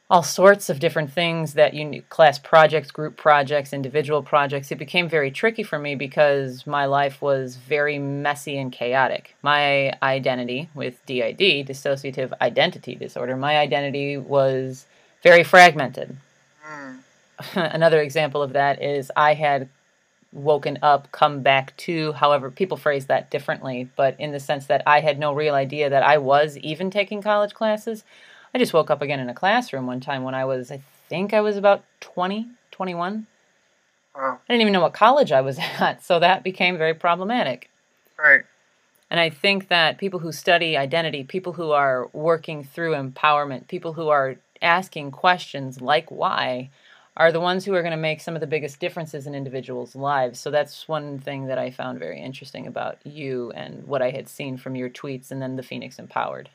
all 0.10 0.22
sorts 0.22 0.70
of 0.70 0.80
different 0.80 1.12
things 1.12 1.54
that 1.56 1.74
you 1.74 2.04
class 2.10 2.38
projects, 2.38 2.92
group 2.92 3.18
projects, 3.18 3.74
individual 3.74 4.22
projects. 4.22 4.72
It 4.72 4.78
became 4.78 5.10
very 5.10 5.32
tricky 5.32 5.64
for 5.64 5.80
me 5.80 5.96
because 5.96 6.68
my 6.68 6.86
life 6.86 7.22
was 7.22 7.56
very 7.56 7.98
messy 7.98 8.58
and 8.58 8.72
chaotic. 8.72 9.36
My 9.42 9.98
identity 10.04 10.70
with 10.76 11.04
DID, 11.08 11.68
dissociative 11.68 12.34
identity 12.40 12.94
disorder, 12.96 13.36
my 13.36 13.58
identity 13.58 14.18
was 14.18 14.86
very 15.24 15.44
fragmented. 15.44 16.16
Mm. 16.70 17.00
Another 17.56 18.00
example 18.00 18.44
of 18.44 18.54
that 18.54 18.84
is 18.84 19.12
I 19.16 19.34
had 19.34 19.70
woken 20.32 20.78
up, 20.84 21.12
come 21.12 21.42
back 21.42 21.76
to, 21.78 22.12
however, 22.12 22.52
people 22.52 22.78
phrase 22.78 23.08
that 23.08 23.32
differently, 23.32 23.90
but 23.96 24.20
in 24.20 24.32
the 24.32 24.40
sense 24.40 24.68
that 24.68 24.84
I 24.86 25.00
had 25.00 25.18
no 25.18 25.34
real 25.34 25.56
idea 25.56 25.90
that 25.90 26.04
I 26.04 26.18
was 26.18 26.58
even 26.58 26.92
taking 26.92 27.22
college 27.22 27.54
classes. 27.54 28.04
I 28.56 28.58
just 28.58 28.74
woke 28.74 28.90
up 28.90 29.02
again 29.02 29.20
in 29.20 29.28
a 29.28 29.34
classroom 29.34 29.86
one 29.86 30.00
time 30.00 30.24
when 30.24 30.34
I 30.34 30.46
was, 30.46 30.72
I 30.72 30.82
think 31.10 31.34
I 31.34 31.42
was 31.42 31.58
about 31.58 31.84
20, 32.00 32.48
21. 32.72 33.28
Wow. 34.16 34.40
I 34.48 34.54
didn't 34.54 34.62
even 34.62 34.72
know 34.72 34.80
what 34.80 34.94
college 34.94 35.34
I 35.34 35.42
was 35.42 35.60
at, 35.80 36.02
so 36.02 36.20
that 36.20 36.42
became 36.42 36.78
very 36.78 36.94
problematic. 36.94 37.70
Right. 38.18 38.46
And 39.10 39.20
I 39.20 39.30
think 39.30 39.68
that 39.68 39.98
people 39.98 40.20
who 40.20 40.32
study 40.32 40.78
identity, 40.78 41.26
people 41.26 41.52
who 41.52 41.72
are 41.72 42.08
working 42.14 42.64
through 42.64 42.94
empowerment, 42.94 43.68
people 43.68 43.92
who 43.92 44.08
are 44.08 44.38
asking 44.62 45.12
questions 45.12 45.82
like 45.82 46.10
why, 46.10 46.70
are 47.18 47.34
the 47.34 47.42
ones 47.42 47.66
who 47.66 47.74
are 47.74 47.82
going 47.82 47.92
to 47.92 47.98
make 47.98 48.22
some 48.22 48.36
of 48.36 48.40
the 48.40 48.48
biggest 48.48 48.80
differences 48.80 49.28
in 49.28 49.36
individuals' 49.36 49.98
lives. 49.98 50.40
So 50.40 50.50
that's 50.50 50.88
one 50.88 51.20
thing 51.20 51.48
that 51.48 51.58
I 51.58 51.72
found 51.72 52.00
very 52.00 52.22
interesting 52.22 52.68
about 52.68 53.06
you 53.06 53.52
and 53.52 53.86
what 53.86 54.02
I 54.02 54.12
had 54.12 54.30
seen 54.30 54.56
from 54.56 54.78
your 54.78 54.90
tweets 54.90 55.30
and 55.30 55.42
then 55.42 55.58
the 55.58 55.64
Phoenix 55.64 56.00
Empowered. 56.00 56.50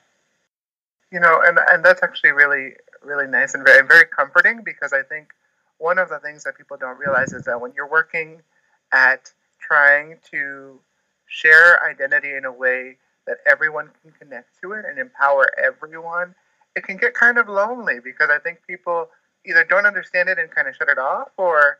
You 1.12 1.20
know, 1.20 1.40
and 1.44 1.58
and 1.68 1.84
that's 1.84 2.02
actually 2.02 2.32
really 2.32 2.72
really 3.02 3.26
nice 3.26 3.54
and 3.54 3.64
very 3.64 3.86
very 3.86 4.06
comforting 4.06 4.62
because 4.64 4.92
I 4.92 5.02
think 5.02 5.32
one 5.78 5.98
of 5.98 6.08
the 6.08 6.18
things 6.18 6.44
that 6.44 6.56
people 6.56 6.76
don't 6.76 6.98
realize 6.98 7.32
is 7.32 7.44
that 7.44 7.60
when 7.60 7.72
you're 7.74 7.88
working 7.88 8.42
at 8.92 9.32
trying 9.60 10.18
to 10.30 10.78
share 11.26 11.82
identity 11.88 12.34
in 12.34 12.44
a 12.44 12.52
way 12.52 12.96
that 13.26 13.38
everyone 13.50 13.90
can 14.02 14.12
connect 14.12 14.60
to 14.60 14.72
it 14.72 14.84
and 14.84 14.98
empower 14.98 15.46
everyone, 15.58 16.34
it 16.76 16.82
can 16.82 16.96
get 16.96 17.14
kind 17.14 17.38
of 17.38 17.48
lonely 17.48 17.98
because 18.02 18.28
I 18.30 18.38
think 18.38 18.58
people 18.66 19.08
either 19.46 19.64
don't 19.64 19.86
understand 19.86 20.28
it 20.28 20.38
and 20.38 20.50
kind 20.50 20.68
of 20.68 20.74
shut 20.76 20.88
it 20.88 20.98
off 20.98 21.28
or 21.36 21.78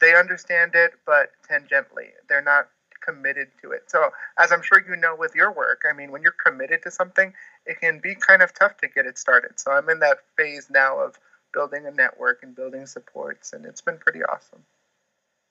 they 0.00 0.14
understand 0.14 0.72
it 0.74 0.92
but 1.04 1.30
tangentially. 1.48 2.10
They're 2.28 2.42
not 2.42 2.68
committed 3.04 3.48
to 3.62 3.72
it. 3.72 3.90
So, 3.90 4.10
as 4.38 4.52
I'm 4.52 4.62
sure 4.62 4.84
you 4.86 4.96
know 4.96 5.14
with 5.16 5.34
your 5.34 5.52
work, 5.52 5.82
I 5.88 5.94
mean, 5.94 6.10
when 6.10 6.22
you're 6.22 6.34
committed 6.44 6.82
to 6.82 6.90
something, 6.90 7.32
it 7.66 7.80
can 7.80 7.98
be 7.98 8.14
kind 8.14 8.42
of 8.42 8.54
tough 8.54 8.76
to 8.78 8.88
get 8.88 9.06
it 9.06 9.18
started. 9.18 9.58
So, 9.60 9.72
I'm 9.72 9.88
in 9.88 10.00
that 10.00 10.18
phase 10.36 10.68
now 10.70 10.98
of 10.98 11.18
building 11.52 11.86
a 11.86 11.90
network 11.90 12.42
and 12.42 12.54
building 12.54 12.86
supports, 12.86 13.52
and 13.52 13.64
it's 13.66 13.80
been 13.80 13.98
pretty 13.98 14.22
awesome. 14.22 14.64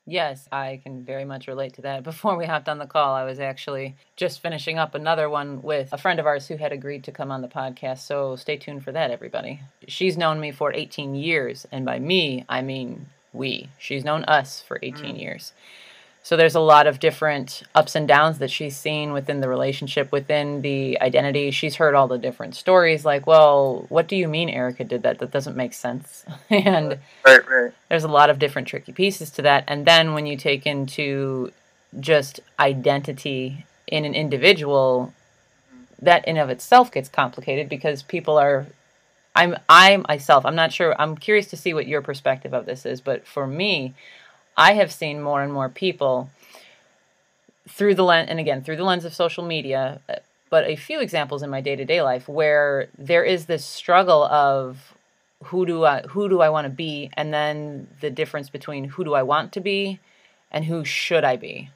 Yes, 0.07 0.47
I 0.51 0.81
can 0.83 1.03
very 1.03 1.25
much 1.25 1.47
relate 1.47 1.73
to 1.75 1.83
that. 1.83 2.03
Before 2.11 2.35
we 2.35 2.45
hopped 2.45 2.69
on 2.69 2.79
the 2.79 2.87
call, 2.87 3.13
I 3.13 3.23
was 3.23 3.39
actually 3.39 3.95
just 4.15 4.41
finishing 4.41 4.77
up 4.77 4.95
another 4.95 5.29
one 5.29 5.61
with 5.61 5.89
a 5.91 5.97
friend 5.97 6.19
of 6.19 6.25
ours 6.25 6.47
who 6.47 6.57
had 6.57 6.71
agreed 6.71 7.03
to 7.05 7.11
come 7.11 7.31
on 7.31 7.41
the 7.41 7.47
podcast. 7.47 7.99
So 7.99 8.35
stay 8.35 8.57
tuned 8.57 8.83
for 8.83 8.91
that, 8.91 9.11
everybody. 9.11 9.61
She's 9.87 10.17
known 10.17 10.39
me 10.39 10.51
for 10.51 10.73
18 10.73 11.15
years, 11.15 11.67
and 11.71 11.85
by 11.85 11.99
me, 11.99 12.45
I 12.49 12.61
mean 12.61 13.07
we. 13.33 13.69
She's 13.77 14.03
known 14.03 14.23
us 14.25 14.61
for 14.61 14.79
18 14.81 15.15
mm. 15.15 15.21
years. 15.21 15.53
So 16.23 16.37
there's 16.37 16.55
a 16.55 16.59
lot 16.59 16.85
of 16.85 16.99
different 16.99 17.63
ups 17.73 17.95
and 17.95 18.07
downs 18.07 18.37
that 18.37 18.51
she's 18.51 18.77
seen 18.77 19.11
within 19.11 19.41
the 19.41 19.49
relationship, 19.49 20.11
within 20.11 20.61
the 20.61 21.01
identity. 21.01 21.49
She's 21.49 21.75
heard 21.75 21.95
all 21.95 22.07
the 22.07 22.19
different 22.19 22.55
stories, 22.55 23.03
like, 23.03 23.25
well, 23.25 23.85
what 23.89 24.07
do 24.07 24.15
you 24.15 24.27
mean 24.27 24.47
Erica 24.47 24.83
did 24.83 25.01
that? 25.01 25.17
That 25.17 25.31
doesn't 25.31 25.57
make 25.57 25.73
sense. 25.73 26.23
and 26.49 26.99
right, 27.25 27.49
right. 27.49 27.71
there's 27.89 28.03
a 28.03 28.07
lot 28.07 28.29
of 28.29 28.37
different 28.37 28.67
tricky 28.67 28.91
pieces 28.91 29.31
to 29.31 29.41
that. 29.41 29.63
And 29.67 29.85
then 29.85 30.13
when 30.13 30.27
you 30.27 30.37
take 30.37 30.67
into 30.67 31.51
just 31.99 32.39
identity 32.59 33.65
in 33.87 34.05
an 34.05 34.13
individual, 34.13 35.13
mm-hmm. 35.73 36.05
that 36.05 36.27
in 36.27 36.37
of 36.37 36.51
itself 36.51 36.91
gets 36.91 37.09
complicated 37.09 37.67
because 37.67 38.03
people 38.03 38.37
are 38.37 38.67
I'm 39.35 39.55
I 39.69 39.97
myself, 39.97 40.45
I'm 40.45 40.55
not 40.55 40.73
sure. 40.73 40.95
I'm 40.99 41.15
curious 41.15 41.47
to 41.47 41.57
see 41.57 41.73
what 41.73 41.87
your 41.87 42.01
perspective 42.01 42.53
of 42.53 42.65
this 42.65 42.85
is, 42.85 43.01
but 43.01 43.25
for 43.25 43.47
me, 43.47 43.93
I 44.57 44.73
have 44.73 44.91
seen 44.91 45.21
more 45.21 45.41
and 45.41 45.53
more 45.53 45.69
people 45.69 46.29
through 47.67 47.95
the 47.95 48.03
lens, 48.03 48.29
and 48.29 48.39
again, 48.39 48.63
through 48.63 48.77
the 48.77 48.83
lens 48.83 49.05
of 49.05 49.13
social 49.13 49.43
media, 49.43 50.01
but 50.49 50.65
a 50.65 50.75
few 50.75 50.99
examples 50.99 51.41
in 51.41 51.49
my 51.49 51.61
day 51.61 51.75
to 51.75 51.85
day 51.85 52.01
life 52.01 52.27
where 52.27 52.89
there 52.97 53.23
is 53.23 53.45
this 53.45 53.65
struggle 53.65 54.23
of 54.25 54.95
who 55.45 55.65
do 55.65 55.85
I 55.85 56.01
who 56.01 56.29
do 56.29 56.41
I 56.41 56.49
want 56.49 56.65
to 56.65 56.69
be, 56.69 57.09
and 57.13 57.33
then 57.33 57.87
the 58.01 58.09
difference 58.09 58.49
between 58.49 58.83
who 58.85 59.03
do 59.03 59.13
I 59.13 59.23
want 59.23 59.53
to 59.53 59.61
be 59.61 59.99
and 60.51 60.65
who 60.65 60.83
should 60.83 61.23
I 61.23 61.37
be. 61.37 61.69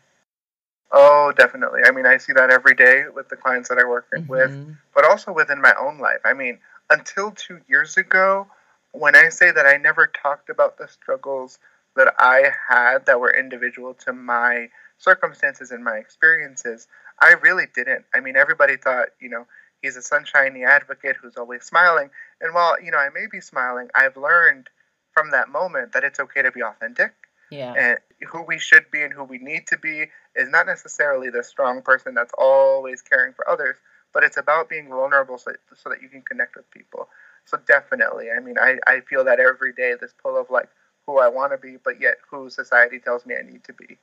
Oh, 0.91 1.33
definitely. 1.35 1.81
I 1.85 1.91
mean, 1.91 2.05
I 2.05 2.17
see 2.17 2.33
that 2.33 2.51
every 2.51 2.75
day 2.75 3.05
with 3.13 3.29
the 3.29 3.35
clients 3.35 3.69
that 3.69 3.79
I 3.79 3.85
work 3.85 4.07
mm-hmm. 4.13 4.27
with, 4.27 4.75
but 4.93 5.05
also 5.05 5.33
within 5.33 5.61
my 5.61 5.73
own 5.79 5.97
life. 5.97 6.19
I 6.23 6.33
mean, 6.33 6.59
until 6.89 7.31
two 7.31 7.59
years 7.67 7.97
ago, 7.97 8.47
when 8.91 9.15
I 9.15 9.29
say 9.29 9.51
that 9.51 9.65
I 9.65 9.77
never 9.77 10.07
talked 10.07 10.49
about 10.49 10.77
the 10.77 10.87
struggles 10.87 11.59
that 11.95 12.13
I 12.19 12.51
had 12.67 13.05
that 13.05 13.19
were 13.19 13.33
individual 13.33 13.93
to 14.05 14.13
my 14.13 14.69
circumstances 14.97 15.71
and 15.71 15.83
my 15.83 15.97
experiences, 15.97 16.87
I 17.19 17.33
really 17.41 17.65
didn't. 17.73 18.05
I 18.13 18.19
mean, 18.19 18.35
everybody 18.35 18.77
thought, 18.77 19.09
you 19.19 19.29
know, 19.29 19.45
he's 19.81 19.95
a 19.95 20.01
sunshiny 20.01 20.63
advocate 20.63 21.15
who's 21.21 21.37
always 21.37 21.63
smiling. 21.63 22.09
And 22.41 22.53
while, 22.53 22.81
you 22.81 22.91
know, 22.91 22.97
I 22.97 23.09
may 23.13 23.27
be 23.31 23.39
smiling, 23.39 23.87
I've 23.95 24.17
learned 24.17 24.69
from 25.13 25.31
that 25.31 25.49
moment 25.49 25.93
that 25.93 26.03
it's 26.03 26.19
okay 26.19 26.41
to 26.41 26.51
be 26.51 26.61
authentic. 26.61 27.13
Yeah. 27.51 27.73
And 27.73 27.99
who 28.29 28.41
we 28.41 28.57
should 28.59 28.89
be 28.91 29.01
and 29.01 29.13
who 29.13 29.23
we 29.23 29.37
need 29.37 29.67
to 29.67 29.77
be 29.77 30.05
is 30.35 30.49
not 30.49 30.65
necessarily 30.65 31.29
the 31.29 31.43
strong 31.43 31.81
person 31.81 32.13
that's 32.13 32.33
always 32.37 33.01
caring 33.01 33.33
for 33.33 33.47
others, 33.47 33.77
but 34.13 34.23
it's 34.23 34.37
about 34.37 34.67
being 34.67 34.89
vulnerable 34.89 35.37
so, 35.37 35.51
so 35.75 35.89
that 35.89 36.01
you 36.01 36.09
can 36.09 36.21
connect 36.23 36.55
with 36.55 36.69
people. 36.71 37.07
So 37.45 37.59
definitely, 37.67 38.27
I 38.35 38.39
mean, 38.39 38.57
I, 38.57 38.79
I 38.87 39.01
feel 39.01 39.23
that 39.25 39.39
every 39.39 39.71
day, 39.71 39.93
this 39.99 40.13
pull 40.21 40.35
of 40.39 40.49
like, 40.49 40.67
who 41.05 41.19
I 41.19 41.27
want 41.27 41.51
to 41.51 41.57
be, 41.57 41.77
but 41.83 42.01
yet 42.01 42.15
who 42.29 42.49
society 42.49 42.99
tells 42.99 43.25
me 43.25 43.35
I 43.35 43.43
need 43.43 43.63
to 43.65 43.73
be. 43.73 43.97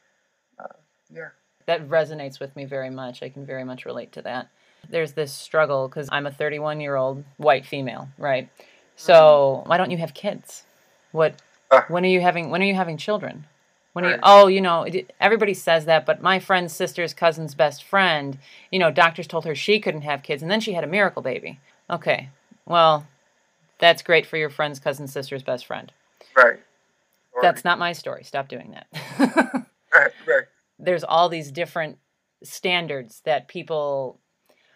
Uh, 0.58 0.66
yeah. 1.12 1.28
That 1.66 1.88
resonates 1.88 2.40
with 2.40 2.54
me 2.56 2.64
very 2.64 2.90
much. 2.90 3.22
I 3.22 3.28
can 3.28 3.46
very 3.46 3.64
much 3.64 3.84
relate 3.84 4.12
to 4.12 4.22
that. 4.22 4.48
There's 4.88 5.12
this 5.12 5.32
struggle 5.32 5.88
because 5.88 6.08
I'm 6.10 6.26
a 6.26 6.32
31 6.32 6.80
year 6.80 6.96
old 6.96 7.24
white 7.36 7.66
female, 7.66 8.08
right? 8.18 8.48
So 8.96 9.60
mm-hmm. 9.60 9.68
why 9.68 9.76
don't 9.76 9.90
you 9.90 9.98
have 9.98 10.14
kids? 10.14 10.64
What? 11.12 11.40
Uh, 11.70 11.82
when 11.88 12.04
are 12.04 12.08
you 12.08 12.20
having? 12.20 12.50
When 12.50 12.62
are 12.62 12.66
you 12.66 12.74
having 12.74 12.96
children? 12.96 13.46
When 13.92 14.04
right. 14.04 14.14
you, 14.14 14.20
oh, 14.22 14.46
you 14.46 14.60
know, 14.60 14.86
everybody 15.20 15.52
says 15.52 15.84
that, 15.84 16.06
but 16.06 16.22
my 16.22 16.38
friend's 16.38 16.72
sister's 16.72 17.12
cousin's 17.12 17.54
best 17.54 17.84
friend, 17.84 18.38
you 18.70 18.78
know, 18.78 18.90
doctors 18.90 19.26
told 19.26 19.44
her 19.44 19.54
she 19.54 19.80
couldn't 19.80 20.02
have 20.02 20.22
kids, 20.22 20.40
and 20.40 20.50
then 20.50 20.60
she 20.60 20.72
had 20.72 20.82
a 20.82 20.86
miracle 20.86 21.20
baby. 21.20 21.60
Okay, 21.90 22.30
well, 22.64 23.06
that's 23.78 24.02
great 24.02 24.24
for 24.24 24.38
your 24.38 24.48
friend's 24.48 24.78
cousin's 24.78 25.12
sister's 25.12 25.42
best 25.42 25.66
friend. 25.66 25.92
Right. 26.34 26.60
That's 27.40 27.64
not 27.64 27.78
my 27.78 27.92
story. 27.92 28.24
Stop 28.24 28.48
doing 28.48 28.72
that. 28.72 28.86
right, 29.94 30.12
right. 30.26 30.44
There's 30.78 31.04
all 31.04 31.28
these 31.28 31.50
different 31.50 31.98
standards 32.42 33.22
that 33.24 33.48
people 33.48 34.20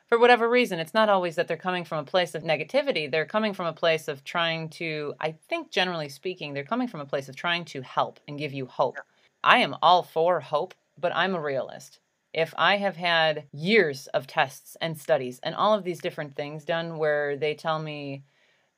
for 0.08 0.18
whatever 0.18 0.48
reason, 0.48 0.78
it's 0.78 0.94
not 0.94 1.08
always 1.08 1.34
that 1.34 1.48
they're 1.48 1.56
coming 1.56 1.84
from 1.84 1.98
a 1.98 2.04
place 2.04 2.34
of 2.34 2.44
negativity. 2.44 3.10
They're 3.10 3.26
coming 3.26 3.52
from 3.52 3.66
a 3.66 3.72
place 3.72 4.06
of 4.06 4.22
trying 4.22 4.68
to, 4.70 5.14
I 5.20 5.32
think, 5.48 5.70
generally 5.70 6.08
speaking, 6.08 6.54
they're 6.54 6.64
coming 6.64 6.86
from 6.86 7.00
a 7.00 7.06
place 7.06 7.28
of 7.28 7.34
trying 7.34 7.64
to 7.66 7.82
help 7.82 8.20
and 8.28 8.38
give 8.38 8.52
you 8.52 8.66
hope. 8.66 8.94
Yeah. 8.96 9.02
I 9.42 9.58
am 9.58 9.76
all 9.82 10.04
for 10.04 10.40
hope, 10.40 10.75
but 10.98 11.14
I'm 11.14 11.34
a 11.34 11.40
realist. 11.40 11.98
If 12.32 12.54
I 12.56 12.76
have 12.76 12.96
had 12.96 13.44
years 13.52 14.06
of 14.08 14.26
tests 14.26 14.76
and 14.80 14.96
studies 14.96 15.40
and 15.42 15.54
all 15.54 15.75
of 15.75 15.82
these 15.82 16.00
different 16.00 16.36
things 16.36 16.64
done 16.64 16.98
where 16.98 17.36
they 17.36 17.54
tell 17.54 17.80
me, 17.80 18.22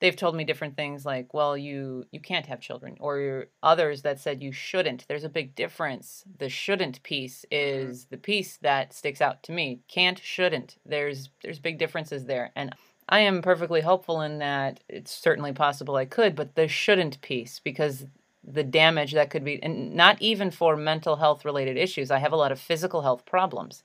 they've 0.01 0.17
told 0.17 0.35
me 0.35 0.45
different 0.45 0.77
things 0.77 1.05
like 1.05 1.35
well 1.35 1.57
you 1.57 2.05
you 2.13 2.21
can't 2.21 2.47
have 2.47 2.61
children 2.61 2.97
or 3.01 3.47
others 3.63 4.03
that 4.03 4.21
said 4.21 4.43
you 4.43 4.53
shouldn't. 4.53 5.07
There's 5.09 5.25
a 5.25 5.29
big 5.29 5.55
difference. 5.55 6.25
The 6.39 6.49
shouldn't 6.49 7.03
piece 7.03 7.45
mm-hmm. 7.51 7.89
is 7.91 8.07
the 8.07 8.17
piece 8.17 8.57
that 8.59 8.93
sticks 8.93 9.21
out 9.21 9.43
to 9.45 9.53
me. 9.53 9.81
Can't 9.89 10.19
shouldn't. 10.19 10.77
There's 10.85 11.31
there's 11.43 11.59
big 11.59 11.79
differences 11.79 12.25
there 12.25 12.51
and 12.55 12.75
i 13.09 13.21
am 13.21 13.43
perfectly 13.43 13.81
hopeful 13.81 14.21
in 14.21 14.39
that 14.39 14.81
it's 14.89 15.13
certainly 15.13 15.53
possible 15.53 15.97
i 15.97 16.05
could 16.05 16.35
but 16.37 16.55
the 16.55 16.69
shouldn't 16.69 17.21
piece 17.21 17.61
because 17.61 18.07
the 18.45 18.65
damage 18.65 19.13
that 19.13 19.31
could 19.31 19.45
be 19.45 19.63
and 19.63 19.95
not 19.95 20.21
even 20.21 20.51
for 20.51 20.77
mental 20.77 21.17
health 21.17 21.45
related 21.45 21.77
issues 21.77 22.11
i 22.11 22.19
have 22.19 22.33
a 22.33 22.37
lot 22.37 22.53
of 22.53 22.61
physical 22.61 23.03
health 23.03 23.25
problems. 23.27 23.83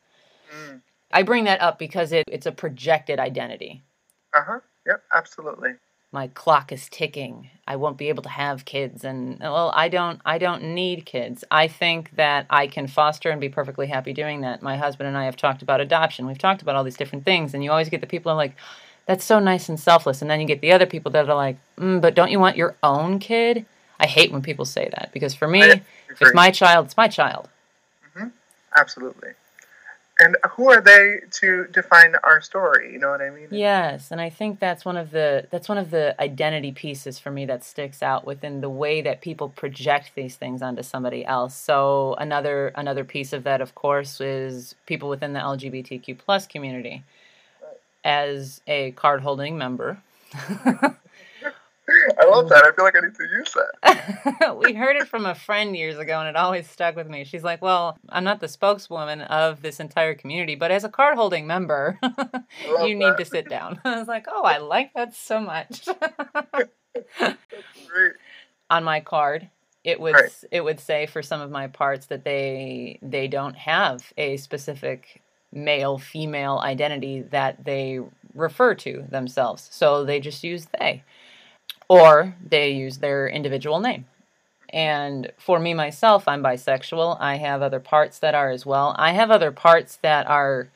Mm. 0.56 0.82
i 1.12 1.24
bring 1.24 1.46
that 1.46 1.62
up 1.62 1.80
because 1.80 2.12
it, 2.12 2.26
it's 2.28 2.46
a 2.46 2.52
projected 2.52 3.20
identity. 3.20 3.82
Uh-huh. 4.34 4.60
Yep 4.86 5.04
absolutely 5.14 5.72
my 6.14 6.28
clock 6.28 6.72
is 6.72 6.88
ticking. 6.90 7.50
I 7.68 7.76
won't 7.76 7.98
be 7.98 8.10
able 8.10 8.24
to 8.24 8.30
have 8.30 8.66
kids 8.66 9.04
and 9.04 9.40
well 9.40 9.72
i 9.74 9.90
don't 9.90 10.22
i 10.26 10.38
don't 10.38 10.64
need 10.76 11.06
kids. 11.06 11.44
I 11.50 11.68
think 11.68 12.16
that 12.16 12.46
i 12.50 12.68
can 12.68 12.88
foster 12.88 13.30
and 13.32 13.42
be 13.42 13.50
perfectly 13.50 13.88
happy 13.88 14.14
doing 14.14 14.42
that. 14.42 14.62
My 14.62 14.78
husband 14.78 15.08
and 15.08 15.18
i 15.18 15.26
have 15.26 15.36
talked 15.36 15.62
about 15.62 15.82
adoption. 15.82 16.28
We've 16.28 16.38
talked 16.38 16.62
about 16.62 16.76
all 16.76 16.84
these 16.84 16.98
different 16.98 17.26
things 17.26 17.54
and 17.54 17.64
you 17.64 17.72
always 17.72 17.90
get 17.90 18.02
the 18.02 18.08
people 18.08 18.32
are 18.32 18.36
like 18.36 18.56
that's 19.06 19.26
so 19.26 19.40
nice 19.40 19.68
and 19.68 19.80
selfless 19.80 20.22
and 20.22 20.30
then 20.30 20.40
you 20.40 20.48
get 20.48 20.62
the 20.62 20.72
other 20.72 20.86
people 20.86 21.12
that 21.12 21.28
are 21.28 21.36
like 21.36 21.58
mm, 21.78 22.00
but 22.00 22.16
don't 22.16 22.32
you 22.32 22.40
want 22.40 22.58
your 22.58 22.76
own 22.84 23.20
kid? 23.20 23.66
I 24.00 24.06
hate 24.06 24.32
when 24.32 24.42
people 24.42 24.66
say 24.66 24.90
that 24.96 25.10
because 25.14 25.34
for 25.34 25.48
me 25.48 25.64
if 25.64 26.22
it's 26.22 26.34
my 26.34 26.52
child 26.52 26.86
it's 26.86 26.98
my 26.98 27.08
child. 27.08 27.50
Mm-hmm. 28.16 28.28
absolutely 28.76 29.30
and 30.20 30.38
who 30.52 30.70
are 30.70 30.82
they 30.82 31.22
to 31.32 31.66
define 31.72 32.16
our 32.24 32.40
story? 32.40 32.94
You 32.94 33.00
know 33.00 33.10
what 33.10 33.22
i 33.22 33.30
mean? 33.30 33.48
Yes 33.52 34.12
and 34.12 34.22
i 34.22 34.30
think 34.30 34.60
that's 34.60 34.86
one 34.86 34.98
of 34.98 35.12
the 35.12 35.48
that's 35.50 35.68
one 35.68 35.78
of 35.78 35.92
the 35.92 36.16
identity 36.22 36.72
pieces 36.72 37.20
for 37.20 37.32
me 37.32 37.46
that 37.46 37.64
sticks 37.64 38.04
out 38.04 38.26
within 38.26 38.62
the 38.62 38.70
way 38.70 39.02
that 39.02 39.22
people 39.22 39.50
project 39.50 40.12
these 40.16 40.36
things 40.36 40.62
onto 40.62 40.84
somebody 40.84 41.26
else. 41.26 41.56
So 41.56 42.16
another 42.20 42.68
another 42.76 43.04
piece 43.04 43.34
of 43.34 43.44
that 43.44 43.62
of 43.62 43.76
course 43.76 44.22
is 44.22 44.76
people 44.86 45.10
within 45.10 45.34
the 45.34 45.40
lgbtq 45.40 46.18
plus 46.18 46.48
community 46.48 47.04
as 48.04 48.62
a 48.68 48.92
card 48.92 49.22
holding 49.22 49.58
member 49.58 50.02
I 51.90 52.26
love 52.26 52.50
that. 52.50 52.64
I 52.64 52.72
feel 52.72 52.86
like 52.86 52.96
I 52.96 53.02
need 53.02 53.16
to 53.16 53.28
use 53.28 53.54
that. 53.54 54.58
we 54.64 54.74
heard 54.74 54.96
it 54.96 55.08
from 55.08 55.26
a 55.26 55.36
friend 55.36 55.76
years 55.76 55.98
ago, 55.98 56.20
and 56.20 56.30
it 56.30 56.36
always 56.36 56.70
stuck 56.70 56.96
with 56.96 57.10
me. 57.10 57.26
She's 57.26 57.44
like, 57.44 57.62
"Well, 57.62 57.98
I'm 58.10 58.24
not 58.24 58.40
the 58.40 58.48
spokeswoman 58.48 59.22
of 59.22 59.62
this 59.62 59.80
entire 59.80 60.16
community, 60.16 60.56
but 60.56 60.72
as 60.72 60.84
a 60.84 60.90
card 60.90 61.18
holding 61.18 61.46
member, 61.46 62.00
you 62.84 62.96
need 62.96 63.18
to 63.18 63.26
sit 63.26 63.50
down." 63.50 63.82
I 63.86 64.00
was 64.00 64.08
like, 64.08 64.28
"Oh, 64.30 64.44
I 64.44 64.60
like 64.60 64.94
that 64.94 65.14
so 65.14 65.42
much." 65.42 65.88
great. 67.88 68.14
On 68.70 68.84
my 68.84 69.02
card, 69.02 69.50
it 69.84 70.00
would 70.00 70.16
right. 70.16 70.32
it 70.52 70.64
would 70.64 70.80
say 70.80 71.06
for 71.06 71.22
some 71.22 71.42
of 71.42 71.52
my 71.52 71.68
parts 71.68 72.06
that 72.08 72.24
they 72.24 72.98
they 73.02 73.28
don't 73.28 73.56
have 73.56 74.14
a 74.18 74.38
specific 74.38 75.22
male 75.52 75.98
female 75.98 76.60
identity 76.64 77.22
that 77.22 77.64
they 77.66 78.00
refer 78.34 78.74
to 78.74 79.06
themselves. 79.10 79.68
So 79.72 80.06
they 80.06 80.20
just 80.20 80.44
use 80.44 80.68
they. 80.80 81.04
Or 81.88 82.36
they 82.44 82.72
use 82.72 83.00
their 83.00 83.28
individual 83.28 83.80
name. 83.80 84.06
And 84.70 85.32
for 85.38 85.60
me 85.60 85.74
myself, 85.76 86.28
I'm 86.28 86.42
bisexual. 86.42 87.18
I 87.20 87.36
have 87.36 87.62
other 87.62 87.80
parts 87.80 88.18
that 88.20 88.34
are 88.34 88.50
as 88.50 88.66
well. 88.66 88.96
I 88.98 89.12
have 89.12 89.30
other 89.30 89.52
parts 89.52 90.00
that 90.02 90.26
are 90.28 90.70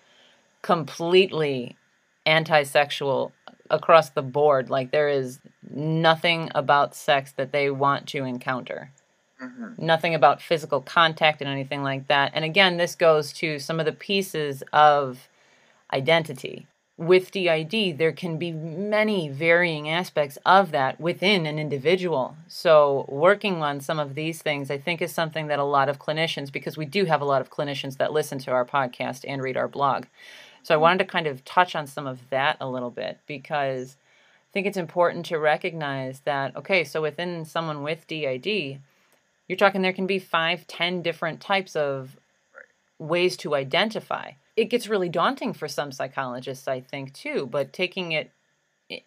completely 0.62 1.75
anti 2.25 2.63
sexual 2.63 3.32
across 3.70 4.12
the 4.12 4.22
board. 4.22 4.70
Like 4.70 4.91
there 4.91 5.10
is 5.10 5.39
nothing 5.70 6.51
about 6.53 6.96
sex 6.96 7.32
that 7.34 7.51
they 7.51 7.70
want 7.72 8.08
to 8.10 8.24
encounter. 8.24 8.91
Mm-hmm. 9.41 9.86
Nothing 9.86 10.15
about 10.15 10.41
physical 10.41 10.82
contact 10.82 11.41
and 11.41 11.50
anything 11.50 11.84
like 11.84 12.08
that. 12.08 12.32
And 12.34 12.44
again, 12.44 12.77
this 12.77 12.96
goes 12.96 13.32
to 13.34 13.60
some 13.60 13.79
of 13.79 13.86
the 13.86 13.91
pieces 13.91 14.63
of 14.74 15.27
identity. 15.94 16.67
With 16.97 17.29
DID, 17.29 17.99
there 17.99 18.11
can 18.11 18.39
be 18.39 18.51
many 18.51 19.29
varying 19.29 19.87
aspects 19.87 20.39
of 20.43 20.71
that 20.71 20.99
within 20.99 21.45
an 21.45 21.59
individual. 21.59 22.35
So, 22.47 23.05
working 23.07 23.61
on 23.61 23.81
some 23.81 23.99
of 23.99 24.15
these 24.15 24.41
things, 24.41 24.71
I 24.71 24.79
think, 24.79 24.99
is 25.03 25.11
something 25.11 25.45
that 25.45 25.59
a 25.59 25.63
lot 25.63 25.89
of 25.89 25.99
clinicians, 25.99 26.51
because 26.51 26.75
we 26.75 26.85
do 26.85 27.05
have 27.05 27.21
a 27.21 27.25
lot 27.25 27.39
of 27.39 27.51
clinicians 27.51 27.97
that 27.97 28.13
listen 28.13 28.39
to 28.39 28.51
our 28.51 28.65
podcast 28.65 29.25
and 29.27 29.43
read 29.43 29.57
our 29.57 29.67
blog. 29.67 30.05
So, 30.63 30.73
I 30.73 30.77
wanted 30.77 30.97
to 30.97 31.05
kind 31.05 31.27
of 31.27 31.45
touch 31.45 31.75
on 31.75 31.85
some 31.85 32.07
of 32.07 32.19
that 32.31 32.57
a 32.59 32.67
little 32.67 32.89
bit 32.89 33.19
because 33.27 33.95
I 34.49 34.51
think 34.53 34.65
it's 34.65 34.75
important 34.75 35.27
to 35.27 35.37
recognize 35.37 36.21
that, 36.21 36.55
okay, 36.55 36.83
so 36.83 37.03
within 37.03 37.45
someone 37.45 37.83
with 37.83 38.07
DID, 38.07 38.79
you're 39.47 39.55
talking 39.55 39.83
there 39.83 39.93
can 39.93 40.07
be 40.07 40.17
five, 40.17 40.65
ten 40.65 41.03
different 41.03 41.41
types 41.41 41.75
of 41.75 42.17
ways 42.97 43.37
to 43.37 43.53
identify. 43.53 44.31
It 44.57 44.65
gets 44.65 44.89
really 44.89 45.07
daunting 45.07 45.53
for 45.53 45.67
some 45.67 45.91
psychologists, 45.93 46.67
I 46.67 46.81
think, 46.81 47.13
too, 47.13 47.47
but 47.49 47.71
taking 47.71 48.11
it 48.11 48.31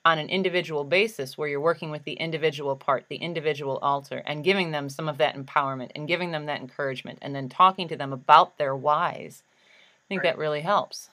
on 0.05 0.19
an 0.19 0.29
individual 0.29 0.85
basis 0.85 1.37
where 1.37 1.49
you're 1.49 1.61
working 1.61 1.91
with 1.91 2.05
the 2.05 2.13
individual 2.13 2.77
part, 2.77 3.07
the 3.09 3.17
individual 3.17 3.79
alter, 3.83 4.23
and 4.27 4.45
giving 4.45 4.71
them 4.71 4.89
some 4.89 5.09
of 5.09 5.19
that 5.19 5.35
empowerment 5.35 5.91
and 5.95 6.07
giving 6.07 6.31
them 6.31 6.47
that 6.47 6.61
encouragement 6.61 7.19
and 7.23 7.35
then 7.35 7.49
talking 7.49 7.89
to 7.89 7.97
them 7.97 8.13
about 8.13 8.59
their 8.59 8.77
whys, 8.77 9.43
I 9.43 10.07
think 10.09 10.23
right. 10.23 10.31
that 10.31 10.39
really 10.39 10.61
helps. 10.61 11.11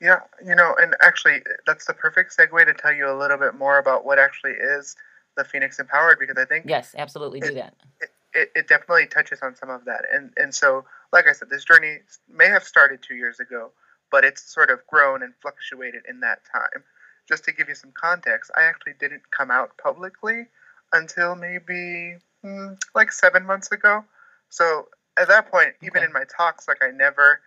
Yeah, 0.00 0.20
you 0.44 0.54
know, 0.54 0.74
and 0.80 0.96
actually, 1.02 1.42
that's 1.66 1.84
the 1.84 1.92
perfect 1.92 2.36
segue 2.36 2.64
to 2.64 2.74
tell 2.74 2.92
you 2.92 3.08
a 3.08 3.16
little 3.16 3.36
bit 3.36 3.54
more 3.54 3.78
about 3.78 4.04
what 4.04 4.18
actually 4.18 4.52
is 4.52 4.96
the 5.36 5.44
Phoenix 5.44 5.78
Empowered 5.78 6.18
because 6.18 6.36
I 6.38 6.46
think. 6.46 6.64
Yes, 6.66 6.94
absolutely, 6.96 7.40
do 7.40 7.48
it, 7.48 7.54
that. 7.54 7.74
It, 8.00 8.10
it, 8.34 8.52
it 8.56 8.68
definitely 8.68 9.06
touches 9.06 9.40
on 9.42 9.54
some 9.54 9.70
of 9.70 9.84
that. 9.84 10.06
And 10.12 10.32
and 10.38 10.54
so, 10.54 10.86
like 11.12 11.26
I 11.26 11.32
said, 11.32 11.50
this 11.50 11.64
journey 11.64 11.98
may 12.28 12.48
have 12.48 12.64
started 12.64 13.02
two 13.02 13.14
years 13.14 13.40
ago, 13.40 13.70
but 14.10 14.24
it's 14.24 14.42
sort 14.42 14.70
of 14.70 14.86
grown 14.86 15.22
and 15.22 15.34
fluctuated 15.40 16.02
in 16.08 16.20
that 16.20 16.40
time. 16.50 16.84
Just 17.28 17.44
to 17.44 17.52
give 17.52 17.68
you 17.68 17.74
some 17.74 17.92
context, 17.92 18.50
I 18.56 18.62
actually 18.62 18.94
didn't 18.98 19.30
come 19.30 19.50
out 19.50 19.76
publicly 19.78 20.46
until 20.92 21.34
maybe 21.34 22.16
hmm, 22.42 22.74
like 22.94 23.12
seven 23.12 23.44
months 23.44 23.70
ago. 23.70 24.04
So 24.48 24.88
at 25.16 25.28
that 25.28 25.50
point, 25.50 25.74
okay. 25.76 25.86
even 25.86 26.02
in 26.02 26.12
my 26.12 26.24
talks, 26.36 26.66
like 26.66 26.82
I 26.82 26.90
never, 26.90 27.40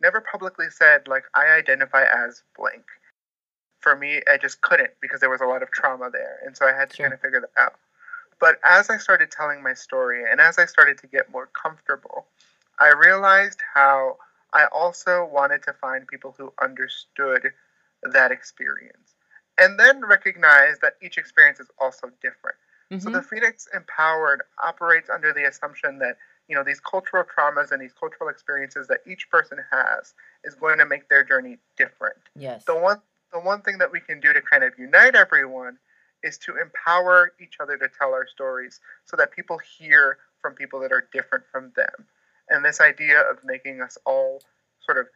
never 0.00 0.20
publicly 0.20 0.66
said 0.70 1.08
like 1.08 1.24
I 1.34 1.46
identify 1.46 2.04
as 2.04 2.42
blank. 2.56 2.84
For 3.80 3.96
me, 3.96 4.20
I 4.30 4.36
just 4.36 4.60
couldn't 4.60 4.90
because 5.00 5.20
there 5.20 5.30
was 5.30 5.40
a 5.40 5.46
lot 5.46 5.62
of 5.62 5.70
trauma 5.70 6.10
there, 6.10 6.38
and 6.44 6.54
so 6.54 6.66
I 6.66 6.72
had 6.72 6.90
to 6.90 6.96
sure. 6.96 7.06
kind 7.06 7.14
of 7.14 7.20
figure 7.20 7.40
that 7.40 7.58
out. 7.58 7.76
But 8.38 8.58
as 8.64 8.90
I 8.90 8.98
started 8.98 9.30
telling 9.30 9.62
my 9.62 9.74
story 9.74 10.24
and 10.30 10.40
as 10.40 10.58
I 10.58 10.64
started 10.64 10.98
to 10.98 11.06
get 11.06 11.30
more 11.30 11.46
comfortable, 11.46 12.26
I 12.80 12.92
realized 12.92 13.60
how 13.74 14.16
I 14.52 14.66
also 14.72 15.28
wanted 15.30 15.62
to 15.64 15.72
find 15.74 16.06
people 16.08 16.34
who 16.36 16.52
understood 16.60 17.52
that 18.02 18.32
experience 18.32 19.14
and 19.60 19.78
then 19.78 20.00
recognize 20.00 20.78
that 20.80 20.94
each 21.02 21.18
experience 21.18 21.60
is 21.60 21.68
also 21.78 22.10
different. 22.22 22.56
Mm-hmm. 22.90 23.00
So 23.00 23.10
the 23.10 23.22
Phoenix 23.22 23.68
Empowered 23.74 24.42
operates 24.62 25.10
under 25.10 25.32
the 25.32 25.46
assumption 25.46 25.98
that 25.98 26.16
you 26.48 26.56
know 26.56 26.64
these 26.64 26.80
cultural 26.80 27.24
traumas 27.24 27.70
and 27.70 27.80
these 27.80 27.92
cultural 27.92 28.28
experiences 28.28 28.88
that 28.88 29.00
each 29.06 29.30
person 29.30 29.58
has 29.70 30.14
is 30.42 30.54
going 30.54 30.78
to 30.78 30.86
make 30.86 31.08
their 31.08 31.22
journey 31.22 31.58
different. 31.76 32.16
Yes. 32.34 32.64
The 32.64 32.74
one 32.74 33.00
the 33.32 33.38
one 33.38 33.62
thing 33.62 33.78
that 33.78 33.92
we 33.92 34.00
can 34.00 34.18
do 34.18 34.32
to 34.32 34.40
kind 34.40 34.64
of 34.64 34.72
unite 34.78 35.14
everyone 35.14 35.78
is 36.22 36.36
to 36.38 36.56
empower 36.56 37.32
each 37.40 37.58
other 37.60 37.76
to 37.78 37.88
tell 37.96 38.12
our 38.12 38.26
stories 38.26 38.80
so 39.04 39.16
that 39.16 39.30
people 39.30 39.58
hear 39.78 40.18
from 40.40 40.54
people 40.54 40.80
that 40.80 40.92
are 40.92 41.08
different 41.12 41.44
from 41.52 41.72
them. 41.76 42.06
And 42.50 42.64
this 42.64 42.80
idea 42.80 43.20
of 43.20 43.38
making 43.44 43.80
us 43.80 43.96
all 44.04 44.42
sort 44.84 44.98
of 44.98 45.06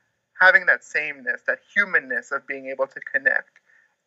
having 0.40 0.66
that 0.66 0.84
sameness, 0.84 1.42
that 1.46 1.58
humanness 1.74 2.32
of 2.32 2.46
being 2.46 2.66
able 2.68 2.86
to 2.86 3.00
connect. 3.00 3.50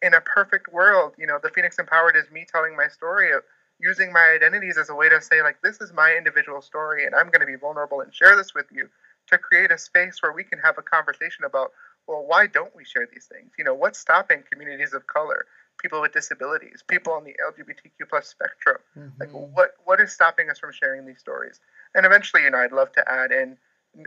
In 0.01 0.13
a 0.13 0.21
perfect 0.21 0.71
world, 0.71 1.13
you 1.17 1.27
know, 1.27 1.39
the 1.41 1.49
Phoenix 1.49 1.79
Empowered 1.79 2.15
is 2.15 2.29
me 2.31 2.45
telling 2.49 2.75
my 2.75 2.87
story 2.87 3.31
of 3.33 3.43
using 3.79 4.11
my 4.11 4.33
identities 4.35 4.77
as 4.77 4.89
a 4.89 4.95
way 4.95 5.09
to 5.09 5.21
say, 5.21 5.41
like, 5.41 5.61
this 5.61 5.81
is 5.81 5.93
my 5.93 6.15
individual 6.15 6.61
story, 6.61 7.05
and 7.05 7.15
I'm 7.15 7.27
going 7.27 7.41
to 7.41 7.45
be 7.45 7.55
vulnerable 7.55 8.01
and 8.01 8.13
share 8.13 8.35
this 8.35 8.53
with 8.53 8.65
you 8.71 8.89
to 9.27 9.37
create 9.37 9.71
a 9.71 9.77
space 9.77 10.21
where 10.21 10.31
we 10.31 10.43
can 10.43 10.59
have 10.59 10.77
a 10.77 10.81
conversation 10.81 11.45
about, 11.45 11.71
well, 12.07 12.23
why 12.25 12.47
don't 12.47 12.75
we 12.75 12.85
share 12.85 13.07
these 13.11 13.25
things? 13.25 13.51
You 13.57 13.65
know, 13.65 13.73
what's 13.73 13.99
stopping 13.99 14.43
communities 14.49 14.93
of 14.93 15.05
color? 15.07 15.45
People 15.77 16.01
with 16.01 16.13
disabilities, 16.13 16.83
people 16.87 17.13
on 17.13 17.23
the 17.23 17.35
LGBTQ 17.51 18.09
plus 18.09 18.27
spectrum. 18.27 18.77
Mm-hmm. 18.97 19.19
Like, 19.19 19.29
what 19.31 19.71
what 19.85 19.99
is 19.99 20.11
stopping 20.11 20.49
us 20.49 20.59
from 20.59 20.71
sharing 20.71 21.05
these 21.05 21.19
stories? 21.19 21.59
And 21.95 22.05
eventually, 22.05 22.43
you 22.43 22.51
know, 22.51 22.59
I'd 22.59 22.71
love 22.71 22.91
to 22.93 23.09
add 23.09 23.31
in 23.31 23.57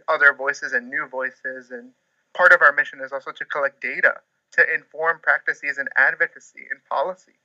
other 0.08 0.32
voices 0.32 0.72
and 0.72 0.88
new 0.88 1.06
voices. 1.08 1.70
And 1.70 1.90
part 2.34 2.52
of 2.52 2.62
our 2.62 2.72
mission 2.72 3.00
is 3.00 3.12
also 3.12 3.32
to 3.32 3.44
collect 3.44 3.80
data 3.80 4.14
to 4.52 4.74
inform 4.74 5.20
practices 5.22 5.78
and 5.78 5.88
advocacy 5.96 6.66
and 6.70 6.80
policy. 6.88 7.39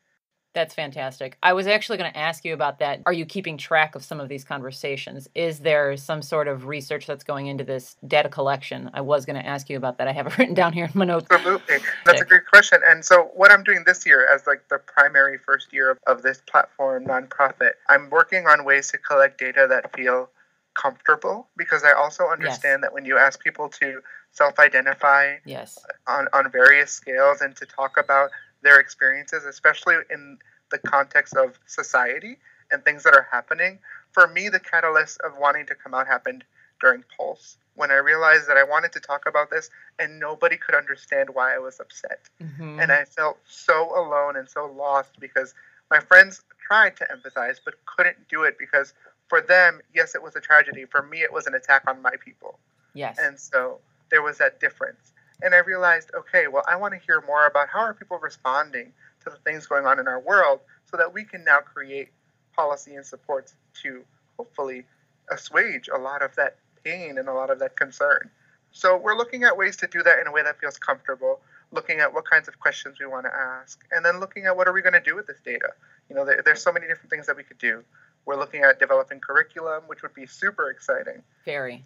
That's 0.55 0.73
fantastic. 0.73 1.37
I 1.43 1.51
was 1.51 1.67
actually 1.67 1.97
going 1.97 2.11
to 2.13 2.17
ask 2.17 2.45
you 2.45 2.53
about 2.53 2.79
that. 2.79 3.01
Are 3.05 3.11
you 3.11 3.25
keeping 3.25 3.57
track 3.57 3.93
of 3.93 4.05
some 4.05 4.21
of 4.21 4.29
these 4.29 4.45
conversations? 4.45 5.27
Is 5.35 5.59
there 5.59 5.97
some 5.97 6.21
sort 6.21 6.47
of 6.47 6.65
research 6.65 7.07
that's 7.07 7.25
going 7.25 7.47
into 7.47 7.65
this 7.65 7.97
data 8.07 8.29
collection? 8.29 8.89
I 8.93 9.01
was 9.01 9.25
going 9.25 9.35
to 9.35 9.45
ask 9.45 9.69
you 9.69 9.75
about 9.75 9.97
that. 9.97 10.07
I 10.07 10.13
have 10.13 10.27
it 10.27 10.37
written 10.37 10.55
down 10.55 10.71
here 10.71 10.85
in 10.85 10.91
my 10.93 11.03
notes. 11.03 11.27
Absolutely. 11.29 11.79
That's 12.05 12.21
a 12.21 12.25
great 12.25 12.47
question. 12.47 12.79
And 12.87 13.03
so, 13.03 13.29
what 13.35 13.51
I'm 13.51 13.63
doing 13.63 13.83
this 13.85 14.05
year, 14.05 14.25
as 14.33 14.47
like 14.47 14.69
the 14.69 14.77
primary 14.77 15.37
first 15.37 15.73
year 15.73 15.91
of, 15.91 15.99
of 16.07 16.21
this 16.21 16.41
platform 16.49 17.05
nonprofit, 17.05 17.71
I'm 17.89 18.09
working 18.09 18.47
on 18.47 18.63
ways 18.63 18.87
to 18.91 18.97
collect 18.97 19.37
data 19.37 19.67
that 19.69 19.93
feel 19.93 20.29
comfortable 20.73 21.49
because 21.57 21.83
I 21.83 21.91
also 21.91 22.27
understand 22.27 22.79
yes. 22.79 22.81
that 22.81 22.93
when 22.93 23.03
you 23.03 23.17
ask 23.17 23.43
people 23.43 23.67
to 23.81 24.01
self-identify 24.31 25.35
yes. 25.45 25.79
on, 26.07 26.27
on 26.33 26.51
various 26.51 26.91
scales 26.91 27.41
and 27.41 27.55
to 27.57 27.65
talk 27.65 27.97
about 27.97 28.29
their 28.61 28.79
experiences, 28.79 29.45
especially 29.45 29.95
in 30.09 30.37
the 30.71 30.77
context 30.79 31.35
of 31.35 31.59
society 31.65 32.37
and 32.71 32.83
things 32.83 33.03
that 33.03 33.13
are 33.13 33.27
happening. 33.31 33.79
For 34.11 34.27
me, 34.27 34.49
the 34.49 34.59
catalyst 34.59 35.19
of 35.21 35.37
wanting 35.37 35.65
to 35.67 35.75
come 35.75 35.93
out 35.93 36.07
happened 36.07 36.43
during 36.81 37.03
Pulse 37.15 37.57
when 37.75 37.91
I 37.91 37.95
realized 37.95 38.47
that 38.47 38.57
I 38.57 38.63
wanted 38.63 38.93
to 38.93 38.99
talk 38.99 39.25
about 39.27 39.49
this 39.49 39.69
and 39.99 40.19
nobody 40.19 40.57
could 40.57 40.75
understand 40.75 41.29
why 41.31 41.53
I 41.53 41.59
was 41.59 41.79
upset. 41.79 42.21
Mm-hmm. 42.41 42.79
And 42.79 42.91
I 42.91 43.03
felt 43.03 43.37
so 43.45 43.91
alone 43.95 44.37
and 44.37 44.49
so 44.49 44.71
lost 44.77 45.19
because 45.19 45.53
my 45.91 45.99
friends 45.99 46.41
tried 46.65 46.95
to 46.97 47.05
empathize 47.05 47.59
but 47.63 47.75
couldn't 47.85 48.27
do 48.29 48.43
it 48.43 48.57
because 48.57 48.93
for 49.27 49.41
them, 49.41 49.81
yes, 49.93 50.15
it 50.15 50.23
was 50.23 50.35
a 50.35 50.41
tragedy. 50.41 50.85
For 50.85 51.03
me, 51.03 51.21
it 51.21 51.31
was 51.31 51.47
an 51.47 51.55
attack 51.55 51.83
on 51.87 52.01
my 52.01 52.13
people. 52.23 52.59
Yes. 52.93 53.17
And 53.21 53.39
so 53.39 53.79
there 54.09 54.21
was 54.21 54.37
that 54.37 54.59
difference 54.59 55.11
and 55.41 55.53
I 55.53 55.59
realized, 55.59 56.11
okay, 56.17 56.47
well, 56.47 56.63
I 56.67 56.75
want 56.75 56.93
to 56.93 56.99
hear 57.05 57.23
more 57.27 57.45
about 57.47 57.69
how 57.69 57.79
are 57.79 57.93
people 57.93 58.19
responding 58.19 58.93
to 59.23 59.29
the 59.29 59.37
things 59.37 59.65
going 59.65 59.85
on 59.85 59.99
in 59.99 60.07
our 60.07 60.19
world, 60.19 60.59
so 60.89 60.97
that 60.97 61.13
we 61.13 61.23
can 61.23 61.43
now 61.43 61.59
create 61.59 62.09
policy 62.55 62.95
and 62.95 63.05
supports 63.05 63.55
to 63.81 64.03
hopefully 64.37 64.85
assuage 65.31 65.89
a 65.93 65.97
lot 65.97 66.21
of 66.21 66.35
that 66.35 66.57
pain 66.83 67.17
and 67.17 67.27
a 67.27 67.33
lot 67.33 67.49
of 67.49 67.59
that 67.59 67.75
concern. 67.75 68.29
So 68.71 68.97
we're 68.97 69.17
looking 69.17 69.43
at 69.43 69.57
ways 69.57 69.77
to 69.77 69.87
do 69.87 70.03
that 70.03 70.19
in 70.19 70.27
a 70.27 70.31
way 70.31 70.43
that 70.43 70.59
feels 70.59 70.77
comfortable, 70.77 71.39
looking 71.71 71.99
at 71.99 72.13
what 72.13 72.29
kinds 72.29 72.47
of 72.47 72.59
questions 72.59 72.97
we 72.99 73.05
want 73.05 73.25
to 73.25 73.33
ask, 73.33 73.83
and 73.91 74.05
then 74.05 74.19
looking 74.19 74.45
at 74.45 74.55
what 74.55 74.67
are 74.67 74.73
we 74.73 74.81
going 74.81 74.93
to 74.93 74.99
do 74.99 75.15
with 75.15 75.27
this 75.27 75.39
data. 75.43 75.69
You 76.09 76.15
know, 76.15 76.25
there, 76.25 76.41
there's 76.43 76.61
so 76.61 76.71
many 76.71 76.87
different 76.87 77.09
things 77.09 77.25
that 77.27 77.35
we 77.35 77.43
could 77.43 77.57
do. 77.57 77.83
We're 78.25 78.37
looking 78.37 78.63
at 78.63 78.79
developing 78.79 79.19
curriculum, 79.19 79.83
which 79.87 80.01
would 80.03 80.13
be 80.13 80.25
super 80.25 80.69
exciting. 80.69 81.23
Very 81.45 81.85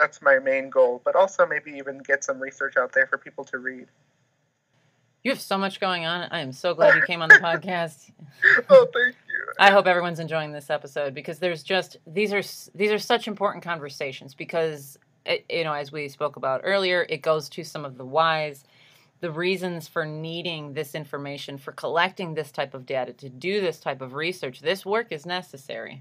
that's 0.00 0.22
my 0.22 0.38
main 0.38 0.70
goal, 0.70 1.02
but 1.04 1.14
also 1.14 1.46
maybe 1.46 1.72
even 1.72 1.98
get 1.98 2.24
some 2.24 2.40
research 2.40 2.76
out 2.76 2.92
there 2.92 3.06
for 3.06 3.18
people 3.18 3.44
to 3.44 3.58
read. 3.58 3.86
You 5.22 5.30
have 5.30 5.40
so 5.40 5.58
much 5.58 5.80
going 5.80 6.06
on. 6.06 6.28
I 6.30 6.40
am 6.40 6.52
so 6.52 6.72
glad 6.72 6.94
you 6.94 7.02
came 7.02 7.20
on 7.20 7.28
the 7.28 7.34
podcast. 7.42 8.10
oh, 8.70 8.88
thank 8.94 9.14
you. 9.28 9.52
I 9.58 9.70
hope 9.70 9.86
everyone's 9.86 10.18
enjoying 10.18 10.52
this 10.52 10.70
episode 10.70 11.12
because 11.12 11.38
there's 11.38 11.62
just 11.62 11.98
these 12.06 12.32
are 12.32 12.42
these 12.74 12.90
are 12.90 12.98
such 12.98 13.28
important 13.28 13.62
conversations 13.62 14.34
because 14.34 14.98
it, 15.26 15.44
you 15.50 15.64
know 15.64 15.74
as 15.74 15.92
we 15.92 16.08
spoke 16.08 16.36
about 16.36 16.62
earlier, 16.64 17.04
it 17.10 17.20
goes 17.20 17.50
to 17.50 17.64
some 17.64 17.84
of 17.84 17.98
the 17.98 18.06
whys, 18.06 18.64
the 19.20 19.30
reasons 19.30 19.86
for 19.86 20.06
needing 20.06 20.72
this 20.72 20.94
information, 20.94 21.58
for 21.58 21.72
collecting 21.72 22.32
this 22.32 22.50
type 22.50 22.72
of 22.72 22.86
data, 22.86 23.12
to 23.12 23.28
do 23.28 23.60
this 23.60 23.78
type 23.78 24.00
of 24.00 24.14
research. 24.14 24.60
This 24.60 24.86
work 24.86 25.08
is 25.10 25.26
necessary. 25.26 26.00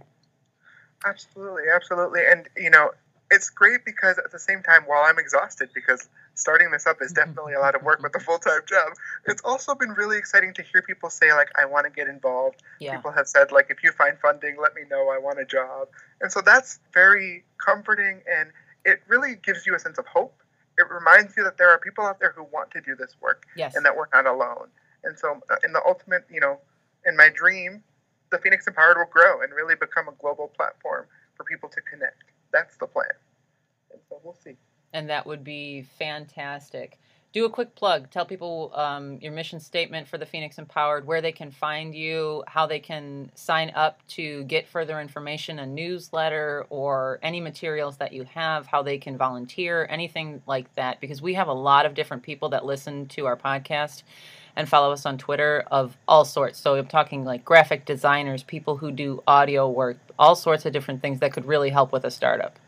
Absolutely, 1.05 1.63
absolutely, 1.73 2.21
and 2.25 2.47
you 2.55 2.69
know 2.69 2.91
it's 3.31 3.49
great 3.49 3.85
because 3.85 4.17
at 4.17 4.31
the 4.31 4.39
same 4.39 4.63
time, 4.63 4.83
while 4.85 5.03
I'm 5.03 5.19
exhausted 5.19 5.69
because 5.73 6.09
starting 6.33 6.71
this 6.71 6.87
up 6.87 6.97
is 7.01 7.11
definitely 7.11 7.53
a 7.53 7.59
lot 7.59 7.75
of 7.75 7.83
work 7.83 8.01
with 8.01 8.15
a 8.15 8.19
full 8.19 8.39
time 8.39 8.61
job, 8.67 8.93
it's 9.25 9.41
also 9.43 9.75
been 9.75 9.91
really 9.91 10.17
exciting 10.17 10.53
to 10.55 10.63
hear 10.63 10.81
people 10.81 11.09
say, 11.09 11.31
like, 11.33 11.49
I 11.59 11.65
want 11.65 11.85
to 11.85 11.91
get 11.91 12.07
involved. 12.07 12.63
Yeah. 12.79 12.95
People 12.95 13.11
have 13.11 13.27
said, 13.27 13.51
like, 13.51 13.67
if 13.69 13.83
you 13.83 13.91
find 13.91 14.17
funding, 14.19 14.57
let 14.59 14.73
me 14.73 14.81
know. 14.89 15.09
I 15.09 15.19
want 15.19 15.39
a 15.39 15.45
job. 15.45 15.89
And 16.21 16.31
so 16.31 16.41
that's 16.41 16.79
very 16.93 17.43
comforting 17.57 18.21
and 18.31 18.49
it 18.85 19.01
really 19.07 19.35
gives 19.35 19.65
you 19.65 19.75
a 19.75 19.79
sense 19.79 19.97
of 19.97 20.07
hope. 20.07 20.41
It 20.77 20.85
reminds 20.89 21.35
you 21.35 21.43
that 21.43 21.57
there 21.57 21.69
are 21.69 21.77
people 21.77 22.05
out 22.05 22.19
there 22.19 22.33
who 22.35 22.43
want 22.51 22.71
to 22.71 22.81
do 22.81 22.95
this 22.95 23.15
work 23.21 23.45
yes. 23.55 23.75
and 23.75 23.85
that 23.85 23.95
we're 23.95 24.07
not 24.13 24.25
alone. 24.25 24.69
And 25.03 25.19
so, 25.19 25.41
uh, 25.51 25.55
in 25.63 25.73
the 25.73 25.81
ultimate, 25.85 26.25
you 26.31 26.39
know, 26.39 26.59
in 27.05 27.15
my 27.15 27.29
dream, 27.29 27.83
the 28.31 28.37
Phoenix 28.37 28.65
Empowered 28.67 28.97
will 28.97 29.11
grow 29.11 29.41
and 29.41 29.53
really 29.53 29.75
become 29.75 30.07
a 30.07 30.13
global 30.19 30.47
platform 30.47 31.05
for 31.35 31.43
people 31.43 31.69
to 31.69 31.81
connect. 31.81 32.23
That's 32.51 32.77
the 32.77 32.87
plan. 32.87 33.07
And 33.91 34.01
so 34.09 34.19
we'll 34.23 34.33
see. 34.33 34.57
And 34.93 35.09
that 35.09 35.25
would 35.25 35.43
be 35.43 35.83
fantastic. 35.97 36.99
Do 37.31 37.45
a 37.45 37.49
quick 37.49 37.75
plug. 37.75 38.09
Tell 38.09 38.25
people 38.25 38.71
um, 38.73 39.19
your 39.21 39.31
mission 39.31 39.59
statement 39.59 40.07
for 40.07 40.17
the 40.17 40.25
Phoenix 40.25 40.57
Empowered, 40.57 41.05
where 41.05 41.21
they 41.21 41.31
can 41.31 41.51
find 41.51 41.93
you, 41.93 42.43
how 42.47 42.65
they 42.65 42.79
can 42.79 43.31
sign 43.35 43.71
up 43.75 43.99
to 44.07 44.43
get 44.45 44.67
further 44.67 44.99
information, 44.99 45.59
a 45.59 45.65
newsletter, 45.67 46.65
or 46.71 47.19
any 47.21 47.39
materials 47.39 47.97
that 47.97 48.13
you 48.13 48.23
have, 48.23 48.65
how 48.65 48.81
they 48.81 48.97
can 48.97 49.15
volunteer, 49.15 49.85
anything 49.91 50.41
like 50.47 50.73
that. 50.73 50.99
Because 50.99 51.21
we 51.21 51.35
have 51.35 51.47
a 51.47 51.53
lot 51.53 51.85
of 51.85 51.93
different 51.93 52.23
people 52.23 52.49
that 52.49 52.65
listen 52.65 53.05
to 53.09 53.27
our 53.27 53.37
podcast 53.37 54.01
and 54.59 54.67
follow 54.67 54.91
us 54.91 55.05
on 55.05 55.17
Twitter 55.17 55.63
of 55.71 55.95
all 56.05 56.25
sorts. 56.25 56.59
So 56.59 56.75
I'm 56.75 56.85
talking 56.85 57.23
like 57.23 57.45
graphic 57.45 57.85
designers, 57.85 58.43
people 58.43 58.75
who 58.75 58.91
do 58.91 59.23
audio 59.25 59.69
work, 59.69 59.97
all 60.19 60.35
sorts 60.35 60.65
of 60.65 60.73
different 60.73 61.01
things 61.01 61.21
that 61.21 61.31
could 61.31 61.45
really 61.45 61.69
help 61.69 61.93
with 61.93 62.03
a 62.03 62.11
startup. 62.11 62.59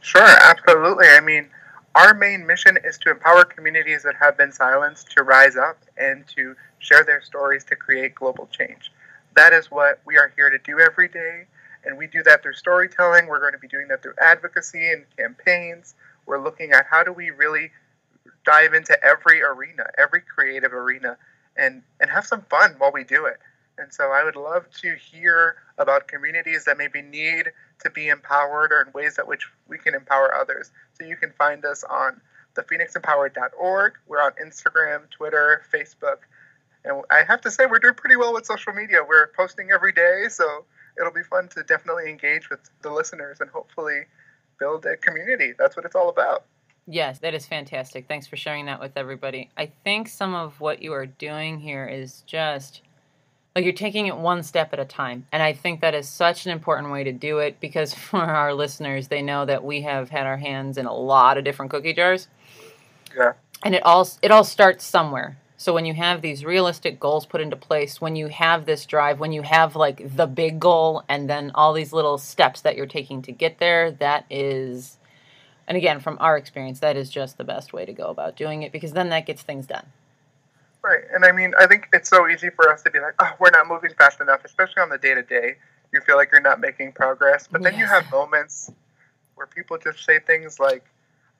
Sure, 0.00 0.22
absolutely. 0.22 1.06
I 1.06 1.20
mean, 1.20 1.50
our 1.94 2.14
main 2.14 2.46
mission 2.46 2.78
is 2.82 2.96
to 2.98 3.10
empower 3.10 3.44
communities 3.44 4.02
that 4.04 4.14
have 4.16 4.38
been 4.38 4.52
silenced 4.52 5.10
to 5.12 5.22
rise 5.22 5.54
up 5.54 5.76
and 5.98 6.26
to 6.28 6.56
share 6.78 7.04
their 7.04 7.20
stories 7.20 7.62
to 7.64 7.76
create 7.76 8.14
global 8.14 8.48
change. 8.50 8.90
That 9.36 9.52
is 9.52 9.70
what 9.70 10.00
we 10.06 10.16
are 10.16 10.32
here 10.34 10.48
to 10.48 10.58
do 10.58 10.80
every 10.80 11.08
day. 11.08 11.44
And 11.84 11.98
we 11.98 12.06
do 12.06 12.22
that 12.22 12.42
through 12.42 12.54
storytelling. 12.54 13.26
We're 13.26 13.40
going 13.40 13.52
to 13.52 13.58
be 13.58 13.68
doing 13.68 13.88
that 13.88 14.02
through 14.02 14.14
advocacy 14.18 14.90
and 14.90 15.04
campaigns. 15.18 15.94
We're 16.24 16.42
looking 16.42 16.72
at 16.72 16.86
how 16.90 17.04
do 17.04 17.12
we 17.12 17.28
really 17.28 17.70
dive 18.46 18.72
into 18.72 18.96
every 19.04 19.42
arena, 19.42 19.84
every 19.98 20.22
creative 20.22 20.72
arena, 20.72 21.18
and, 21.56 21.82
and 22.00 22.10
have 22.10 22.26
some 22.26 22.42
fun 22.42 22.74
while 22.78 22.92
we 22.92 23.04
do 23.04 23.26
it. 23.26 23.38
And 23.78 23.92
so 23.92 24.12
I 24.12 24.22
would 24.24 24.36
love 24.36 24.70
to 24.82 24.94
hear 24.94 25.56
about 25.78 26.06
communities 26.06 26.64
that 26.64 26.78
maybe 26.78 27.02
need 27.02 27.50
to 27.82 27.90
be 27.90 28.08
empowered 28.08 28.72
or 28.72 28.82
in 28.82 28.92
ways 28.92 29.16
that 29.16 29.26
which 29.26 29.48
we 29.68 29.78
can 29.78 29.94
empower 29.94 30.34
others. 30.34 30.70
So 30.98 31.04
you 31.04 31.16
can 31.16 31.32
find 31.32 31.64
us 31.64 31.82
on 31.82 32.20
thephoenixempowered.org. 32.54 33.94
We're 34.06 34.22
on 34.22 34.32
Instagram, 34.42 35.10
Twitter, 35.10 35.62
Facebook. 35.72 36.18
And 36.84 37.02
I 37.10 37.22
have 37.24 37.40
to 37.42 37.50
say, 37.50 37.66
we're 37.66 37.78
doing 37.78 37.94
pretty 37.94 38.16
well 38.16 38.32
with 38.32 38.46
social 38.46 38.72
media. 38.72 38.98
We're 39.06 39.28
posting 39.36 39.70
every 39.72 39.92
day, 39.92 40.26
so 40.28 40.64
it'll 40.98 41.12
be 41.12 41.22
fun 41.22 41.48
to 41.48 41.62
definitely 41.64 42.08
engage 42.08 42.50
with 42.50 42.60
the 42.82 42.90
listeners 42.90 43.38
and 43.40 43.50
hopefully 43.50 44.02
build 44.58 44.86
a 44.86 44.96
community. 44.96 45.52
That's 45.58 45.76
what 45.76 45.84
it's 45.84 45.94
all 45.96 46.10
about. 46.10 46.44
Yes, 46.86 47.18
that 47.20 47.34
is 47.34 47.46
fantastic. 47.46 48.06
Thanks 48.08 48.26
for 48.26 48.36
sharing 48.36 48.66
that 48.66 48.80
with 48.80 48.92
everybody. 48.96 49.50
I 49.56 49.72
think 49.84 50.08
some 50.08 50.34
of 50.34 50.60
what 50.60 50.82
you 50.82 50.92
are 50.92 51.06
doing 51.06 51.58
here 51.58 51.86
is 51.86 52.22
just 52.26 52.82
like 53.54 53.64
you're 53.64 53.72
taking 53.72 54.06
it 54.06 54.16
one 54.16 54.42
step 54.42 54.72
at 54.72 54.80
a 54.80 54.84
time. 54.84 55.26
And 55.32 55.42
I 55.42 55.52
think 55.52 55.80
that 55.80 55.94
is 55.94 56.08
such 56.08 56.44
an 56.44 56.52
important 56.52 56.92
way 56.92 57.04
to 57.04 57.12
do 57.12 57.38
it 57.38 57.60
because 57.60 57.94
for 57.94 58.20
our 58.20 58.52
listeners, 58.52 59.08
they 59.08 59.22
know 59.22 59.46
that 59.46 59.64
we 59.64 59.82
have 59.82 60.10
had 60.10 60.26
our 60.26 60.36
hands 60.36 60.76
in 60.76 60.86
a 60.86 60.94
lot 60.94 61.38
of 61.38 61.44
different 61.44 61.70
cookie 61.70 61.94
jars. 61.94 62.28
Yeah. 63.16 63.32
And 63.62 63.74
it 63.74 63.84
all 63.84 64.08
it 64.22 64.30
all 64.30 64.44
starts 64.44 64.84
somewhere. 64.84 65.38
So 65.56 65.72
when 65.72 65.86
you 65.86 65.94
have 65.94 66.20
these 66.20 66.44
realistic 66.44 67.00
goals 67.00 67.24
put 67.24 67.40
into 67.40 67.56
place, 67.56 67.98
when 68.00 68.16
you 68.16 68.26
have 68.26 68.66
this 68.66 68.84
drive, 68.84 69.20
when 69.20 69.32
you 69.32 69.40
have 69.40 69.76
like 69.76 70.16
the 70.16 70.26
big 70.26 70.60
goal 70.60 71.04
and 71.08 71.30
then 71.30 71.52
all 71.54 71.72
these 71.72 71.92
little 71.92 72.18
steps 72.18 72.60
that 72.62 72.76
you're 72.76 72.84
taking 72.84 73.22
to 73.22 73.32
get 73.32 73.58
there, 73.58 73.92
that 73.92 74.26
is 74.28 74.98
and 75.66 75.76
again, 75.76 76.00
from 76.00 76.18
our 76.20 76.36
experience, 76.36 76.80
that 76.80 76.96
is 76.96 77.10
just 77.10 77.38
the 77.38 77.44
best 77.44 77.72
way 77.72 77.84
to 77.84 77.92
go 77.92 78.06
about 78.08 78.36
doing 78.36 78.62
it 78.62 78.72
because 78.72 78.92
then 78.92 79.08
that 79.10 79.26
gets 79.26 79.42
things 79.42 79.66
done. 79.66 79.86
Right. 80.82 81.04
And 81.14 81.24
I 81.24 81.32
mean, 81.32 81.54
I 81.58 81.66
think 81.66 81.88
it's 81.94 82.10
so 82.10 82.28
easy 82.28 82.50
for 82.50 82.70
us 82.70 82.82
to 82.82 82.90
be 82.90 83.00
like, 83.00 83.14
oh, 83.18 83.32
we're 83.40 83.50
not 83.50 83.66
moving 83.66 83.92
fast 83.96 84.20
enough, 84.20 84.44
especially 84.44 84.82
on 84.82 84.90
the 84.90 84.98
day 84.98 85.14
to 85.14 85.22
day. 85.22 85.56
You 85.92 86.00
feel 86.02 86.16
like 86.16 86.28
you're 86.30 86.42
not 86.42 86.60
making 86.60 86.92
progress. 86.92 87.48
But 87.50 87.62
then 87.62 87.72
yes. 87.72 87.80
you 87.80 87.86
have 87.86 88.10
moments 88.10 88.70
where 89.34 89.46
people 89.46 89.78
just 89.78 90.04
say 90.04 90.18
things 90.18 90.60
like, 90.60 90.84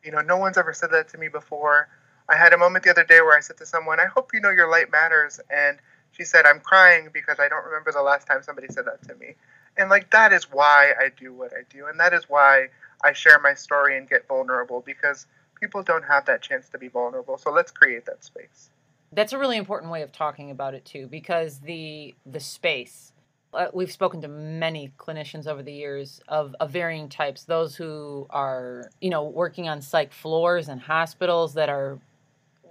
you 0.02 0.12
know, 0.12 0.20
no 0.20 0.38
one's 0.38 0.56
ever 0.56 0.72
said 0.72 0.90
that 0.92 1.08
to 1.10 1.18
me 1.18 1.28
before. 1.28 1.88
I 2.28 2.36
had 2.36 2.54
a 2.54 2.58
moment 2.58 2.84
the 2.84 2.90
other 2.90 3.04
day 3.04 3.20
where 3.20 3.36
I 3.36 3.40
said 3.40 3.58
to 3.58 3.66
someone, 3.66 4.00
I 4.00 4.06
hope 4.06 4.30
you 4.32 4.40
know 4.40 4.50
your 4.50 4.70
light 4.70 4.90
matters. 4.90 5.40
And 5.50 5.78
she 6.12 6.24
said, 6.24 6.46
I'm 6.46 6.60
crying 6.60 7.10
because 7.12 7.38
I 7.38 7.48
don't 7.48 7.64
remember 7.64 7.92
the 7.92 8.02
last 8.02 8.26
time 8.26 8.42
somebody 8.42 8.68
said 8.70 8.86
that 8.86 9.06
to 9.08 9.14
me. 9.16 9.34
And 9.76 9.90
like, 9.90 10.10
that 10.12 10.32
is 10.32 10.44
why 10.44 10.94
I 10.98 11.10
do 11.14 11.34
what 11.34 11.52
I 11.52 11.64
do. 11.68 11.86
And 11.86 12.00
that 12.00 12.14
is 12.14 12.30
why 12.30 12.68
I 13.04 13.12
share 13.12 13.38
my 13.40 13.54
story 13.54 13.98
and 13.98 14.08
get 14.08 14.26
vulnerable 14.26 14.82
because 14.84 15.26
people 15.60 15.82
don't 15.82 16.04
have 16.04 16.24
that 16.26 16.42
chance 16.42 16.68
to 16.70 16.78
be 16.78 16.88
vulnerable. 16.88 17.38
So 17.38 17.50
let's 17.50 17.70
create 17.70 18.06
that 18.06 18.24
space. 18.24 18.70
That's 19.12 19.32
a 19.32 19.38
really 19.38 19.58
important 19.58 19.92
way 19.92 20.02
of 20.02 20.10
talking 20.10 20.50
about 20.50 20.74
it 20.74 20.84
too 20.84 21.06
because 21.06 21.60
the 21.60 22.14
the 22.26 22.40
space 22.40 23.12
uh, 23.52 23.68
we've 23.72 23.92
spoken 23.92 24.20
to 24.20 24.26
many 24.26 24.92
clinicians 24.98 25.46
over 25.46 25.62
the 25.62 25.72
years 25.72 26.20
of, 26.26 26.56
of 26.58 26.70
varying 26.72 27.08
types. 27.08 27.44
Those 27.44 27.76
who 27.76 28.26
are 28.30 28.90
you 29.00 29.10
know 29.10 29.24
working 29.24 29.68
on 29.68 29.80
psych 29.82 30.12
floors 30.12 30.68
and 30.68 30.80
hospitals 30.80 31.54
that 31.54 31.68
are 31.68 31.98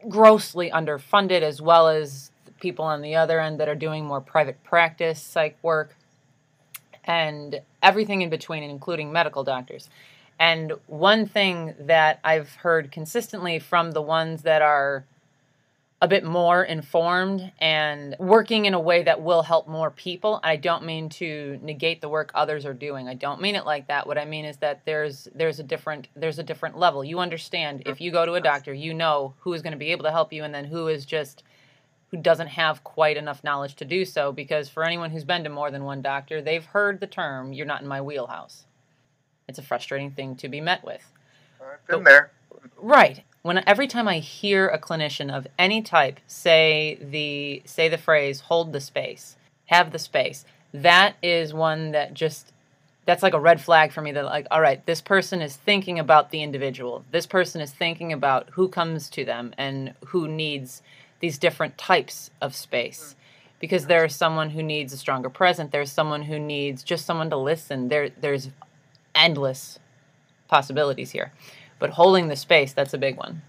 grossly 0.10 0.70
underfunded 0.72 1.42
as 1.42 1.62
well 1.62 1.88
as 1.88 2.32
people 2.60 2.84
on 2.86 3.02
the 3.02 3.16
other 3.16 3.40
end 3.40 3.60
that 3.60 3.70
are 3.70 3.76
doing 3.76 4.06
more 4.06 4.22
private 4.22 4.62
practice 4.64 5.22
psych 5.22 5.58
work 5.62 5.96
and 7.06 7.62
everything 7.82 8.22
in 8.22 8.30
between 8.30 8.64
including 8.64 9.12
medical 9.12 9.44
doctors 9.44 9.90
and 10.44 10.74
one 10.88 11.26
thing 11.26 11.74
that 11.80 12.20
i've 12.24 12.54
heard 12.56 12.92
consistently 12.92 13.60
from 13.60 13.92
the 13.92 14.02
ones 14.02 14.44
that 14.44 14.62
are 14.62 15.06
a 16.04 16.08
bit 16.08 16.26
more 16.26 16.66
informed 16.66 17.50
and 17.60 18.18
working 18.20 18.66
in 18.66 18.74
a 18.74 18.80
way 18.80 19.04
that 19.04 19.22
will 19.22 19.42
help 19.42 19.70
more 19.70 19.90
people. 19.90 20.42
I 20.44 20.58
don't 20.58 20.84
mean 20.84 21.08
to 21.12 21.58
negate 21.62 22.02
the 22.02 22.10
work 22.10 22.30
others 22.36 22.66
are 22.66 22.74
doing. 22.74 23.08
I 23.08 23.14
don't 23.14 23.40
mean 23.40 23.56
it 23.56 23.66
like 23.66 23.88
that. 23.88 24.06
What 24.06 24.18
I 24.18 24.26
mean 24.26 24.44
is 24.44 24.58
that 24.58 24.82
there's 24.84 25.30
there's 25.34 25.60
a 25.60 25.64
different 25.64 26.10
there's 26.14 26.40
a 26.40 26.44
different 26.44 26.78
level. 26.78 27.06
You 27.06 27.20
understand 27.20 27.84
if 27.86 28.02
you 28.02 28.12
go 28.12 28.26
to 28.26 28.34
a 28.34 28.42
doctor, 28.42 28.74
you 28.74 28.94
know 28.94 29.34
who 29.40 29.54
is 29.54 29.62
going 29.62 29.72
to 29.72 29.78
be 29.78 29.94
able 29.94 30.04
to 30.04 30.12
help 30.12 30.34
you 30.34 30.44
and 30.44 30.54
then 30.54 30.66
who 30.66 30.90
is 30.90 31.06
just 31.06 31.44
who 32.12 32.18
doesn't 32.18 32.48
have 32.48 32.84
quite 32.84 33.16
enough 33.16 33.42
knowledge 33.42 33.76
to 33.76 33.86
do 33.86 34.04
so 34.04 34.34
because 34.34 34.68
for 34.68 34.84
anyone 34.84 35.10
who's 35.10 35.24
been 35.24 35.46
to 35.46 35.50
more 35.50 35.72
than 35.72 35.86
one 35.86 36.02
doctor, 36.02 36.42
they've 36.42 36.66
heard 36.66 37.00
the 37.00 37.08
term 37.08 37.54
you're 37.54 37.66
not 37.66 37.82
in 37.82 37.88
my 37.88 38.02
wheelhouse. 38.02 38.66
It's 39.48 39.60
a 39.60 39.64
frustrating 39.64 40.12
thing 40.12 40.36
to 40.38 40.50
be 40.50 40.62
met 40.62 40.84
with. 40.84 41.12
I've 41.62 41.86
been 41.88 42.04
but, 42.04 42.10
there. 42.10 42.32
Right 42.78 43.24
when 43.44 43.62
every 43.68 43.88
time 43.88 44.08
I 44.08 44.20
hear 44.20 44.68
a 44.68 44.80
clinician 44.80 45.32
of 45.32 45.46
any 45.60 45.82
type 45.82 46.20
say 46.26 46.98
the 47.00 47.62
say 47.66 47.90
the 47.90 47.98
phrase 47.98 48.40
hold 48.40 48.74
the 48.74 48.80
space, 48.80 49.36
have 49.68 49.92
the 49.92 50.00
space, 50.00 50.46
that 50.74 51.16
is 51.22 51.54
one 51.54 51.92
that 51.92 52.14
just 52.14 52.52
that's 53.06 53.22
like 53.22 53.34
a 53.34 53.40
red 53.40 53.60
flag 53.60 53.92
for 53.92 54.02
me 54.02 54.14
that 54.14 54.26
like 54.26 54.48
all 54.50 54.62
right, 54.62 54.84
this 54.86 55.02
person 55.02 55.42
is 55.42 55.58
thinking 55.58 56.00
about 56.00 56.32
the 56.32 56.42
individual. 56.42 57.04
This 57.12 57.26
person 57.26 57.62
is 57.62 57.72
thinking 57.72 58.14
about 58.14 58.50
who 58.52 58.70
comes 58.70 59.10
to 59.12 59.26
them 59.26 59.54
and 59.58 59.94
who 60.06 60.28
needs 60.28 60.82
these 61.20 61.38
different 61.38 61.78
types 61.78 62.32
of 62.42 62.56
space. 62.56 63.12
Hmm. 63.12 63.20
Because 63.60 63.86
there's 63.86 64.16
someone 64.16 64.50
who 64.50 64.64
needs 64.64 64.92
a 64.92 64.98
stronger 64.98 65.30
present, 65.30 65.72
there's 65.72 65.92
someone 65.92 66.24
who 66.24 66.38
needs 66.40 66.84
just 66.84 67.06
someone 67.06 67.30
to 67.30 67.38
listen. 67.38 67.90
There 67.90 68.10
there's 68.10 68.50
endless 69.16 69.80
possibilities 70.48 71.12
here 71.12 71.32
but 71.80 71.92
holding 71.92 72.28
the 72.28 72.36
space 72.36 72.74
that's 72.74 72.94
a 72.94 72.98
big 72.98 73.18
one 73.18 73.42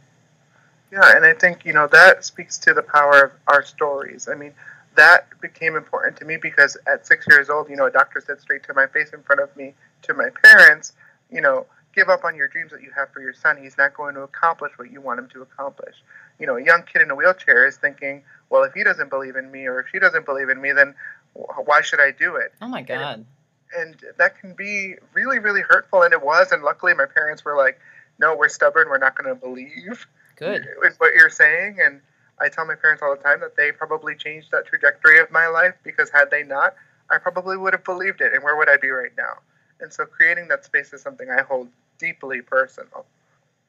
yeah 0.92 1.16
and 1.16 1.24
i 1.24 1.32
think 1.32 1.64
you 1.64 1.72
know 1.72 1.86
that 1.86 2.24
speaks 2.24 2.58
to 2.58 2.72
the 2.72 2.82
power 2.82 3.24
of 3.24 3.32
our 3.48 3.64
stories 3.64 4.28
i 4.30 4.34
mean 4.34 4.52
that 4.96 5.28
became 5.40 5.74
important 5.74 6.16
to 6.16 6.24
me 6.24 6.36
because 6.36 6.76
at 6.86 7.06
six 7.06 7.26
years 7.28 7.50
old 7.50 7.68
you 7.68 7.76
know 7.76 7.86
a 7.86 7.90
doctor 7.90 8.22
said 8.24 8.40
straight 8.40 8.62
to 8.62 8.72
my 8.74 8.86
face 8.86 9.12
in 9.12 9.22
front 9.22 9.40
of 9.40 9.54
me 9.56 9.74
to 10.02 10.14
my 10.14 10.28
parents 10.42 10.92
you 11.30 11.40
know 11.40 11.66
give 11.94 12.08
up 12.08 12.24
on 12.24 12.34
your 12.34 12.48
dreams 12.48 12.72
that 12.72 12.82
you 12.82 12.90
have 12.94 13.10
for 13.12 13.20
your 13.20 13.32
son. 13.32 13.56
He's 13.62 13.78
not 13.78 13.94
going 13.94 14.14
to 14.14 14.22
accomplish 14.22 14.72
what 14.76 14.90
you 14.90 15.00
want 15.00 15.20
him 15.20 15.28
to 15.30 15.42
accomplish. 15.42 15.94
You 16.38 16.46
know, 16.46 16.56
a 16.56 16.64
young 16.64 16.82
kid 16.82 17.02
in 17.02 17.10
a 17.10 17.14
wheelchair 17.14 17.66
is 17.66 17.76
thinking, 17.76 18.22
well, 18.50 18.64
if 18.64 18.74
he 18.74 18.82
doesn't 18.82 19.10
believe 19.10 19.36
in 19.36 19.50
me 19.50 19.66
or 19.66 19.80
if 19.80 19.86
she 19.92 19.98
doesn't 19.98 20.26
believe 20.26 20.48
in 20.48 20.60
me, 20.60 20.72
then 20.72 20.94
why 21.32 21.80
should 21.80 22.00
I 22.00 22.10
do 22.10 22.36
it? 22.36 22.52
Oh 22.60 22.68
my 22.68 22.82
God. 22.82 23.18
And, 23.18 23.26
and 23.76 23.96
that 24.18 24.38
can 24.40 24.54
be 24.54 24.94
really, 25.12 25.38
really 25.38 25.62
hurtful. 25.62 26.02
And 26.02 26.12
it 26.12 26.22
was. 26.22 26.52
And 26.52 26.62
luckily, 26.62 26.94
my 26.94 27.06
parents 27.06 27.44
were 27.44 27.56
like, 27.56 27.78
no, 28.18 28.36
we're 28.36 28.48
stubborn. 28.48 28.88
We're 28.88 28.98
not 28.98 29.16
going 29.16 29.28
to 29.28 29.40
believe 29.40 30.06
Good. 30.36 30.66
in 30.84 30.92
what 30.98 31.14
you're 31.14 31.30
saying. 31.30 31.78
And 31.82 32.00
I 32.40 32.48
tell 32.48 32.66
my 32.66 32.74
parents 32.74 33.02
all 33.02 33.14
the 33.16 33.22
time 33.22 33.40
that 33.40 33.56
they 33.56 33.72
probably 33.72 34.14
changed 34.14 34.50
that 34.52 34.66
trajectory 34.66 35.18
of 35.20 35.30
my 35.30 35.46
life 35.48 35.74
because 35.82 36.10
had 36.10 36.30
they 36.30 36.42
not, 36.42 36.74
I 37.10 37.18
probably 37.18 37.56
would 37.56 37.72
have 37.72 37.84
believed 37.84 38.20
it. 38.20 38.32
And 38.32 38.42
where 38.42 38.56
would 38.56 38.68
I 38.68 38.76
be 38.76 38.90
right 38.90 39.12
now? 39.16 39.38
And 39.80 39.92
so 39.92 40.04
creating 40.06 40.48
that 40.48 40.64
space 40.64 40.92
is 40.92 41.02
something 41.02 41.28
I 41.30 41.42
hold 41.42 41.68
deeply 41.98 42.40
personal. 42.42 43.04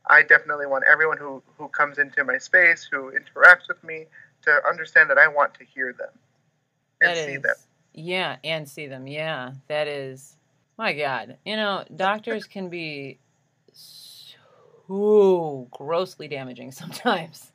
I 0.07 0.21
definitely 0.21 0.67
want 0.67 0.83
everyone 0.89 1.17
who, 1.17 1.41
who 1.57 1.67
comes 1.69 1.97
into 1.97 2.23
my 2.23 2.37
space, 2.37 2.87
who 2.89 3.11
interacts 3.11 3.67
with 3.67 3.83
me, 3.83 4.05
to 4.43 4.61
understand 4.69 5.09
that 5.09 5.17
I 5.17 5.27
want 5.27 5.55
to 5.55 5.65
hear 5.65 5.91
them 5.93 6.09
and 7.01 7.09
That 7.09 7.25
see 7.25 7.33
is- 7.33 7.41
them. 7.41 7.55
Yeah, 7.97 8.36
and 8.43 8.67
see 8.67 8.88
them. 8.88 9.08
Yeah, 9.08 9.53
that 9.67 9.88
is. 9.88 10.36
My 10.77 10.91
God, 10.91 11.38
you 11.45 11.55
know, 11.55 11.86
doctors 11.95 12.43
can 12.43 12.67
be 12.67 13.17
so 13.71 15.67
grossly 15.71 16.27
damaging 16.27 16.71
sometimes, 16.73 17.51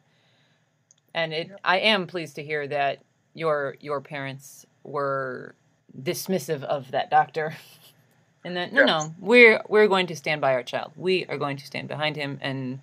and 1.14 1.32
it. 1.34 1.48
Yep. 1.48 1.60
I 1.62 1.78
am 1.80 2.06
pleased 2.06 2.36
to 2.36 2.42
hear 2.42 2.66
that 2.68 3.02
your 3.34 3.76
your 3.80 4.00
parents 4.00 4.64
were 4.82 5.54
dismissive 6.02 6.62
of 6.62 6.90
that 6.92 7.10
doctor, 7.10 7.54
and 8.44 8.56
that 8.56 8.72
no, 8.72 8.80
Yes. 8.80 8.86
no, 8.86 9.14
we're 9.20 9.62
we're 9.68 9.88
going 9.88 10.06
to 10.06 10.16
stand 10.16 10.40
by 10.40 10.54
our 10.54 10.62
child. 10.62 10.92
We 10.96 11.26
are 11.26 11.36
going 11.36 11.58
to 11.58 11.66
stand 11.66 11.88
behind 11.88 12.16
him, 12.16 12.38
and 12.40 12.80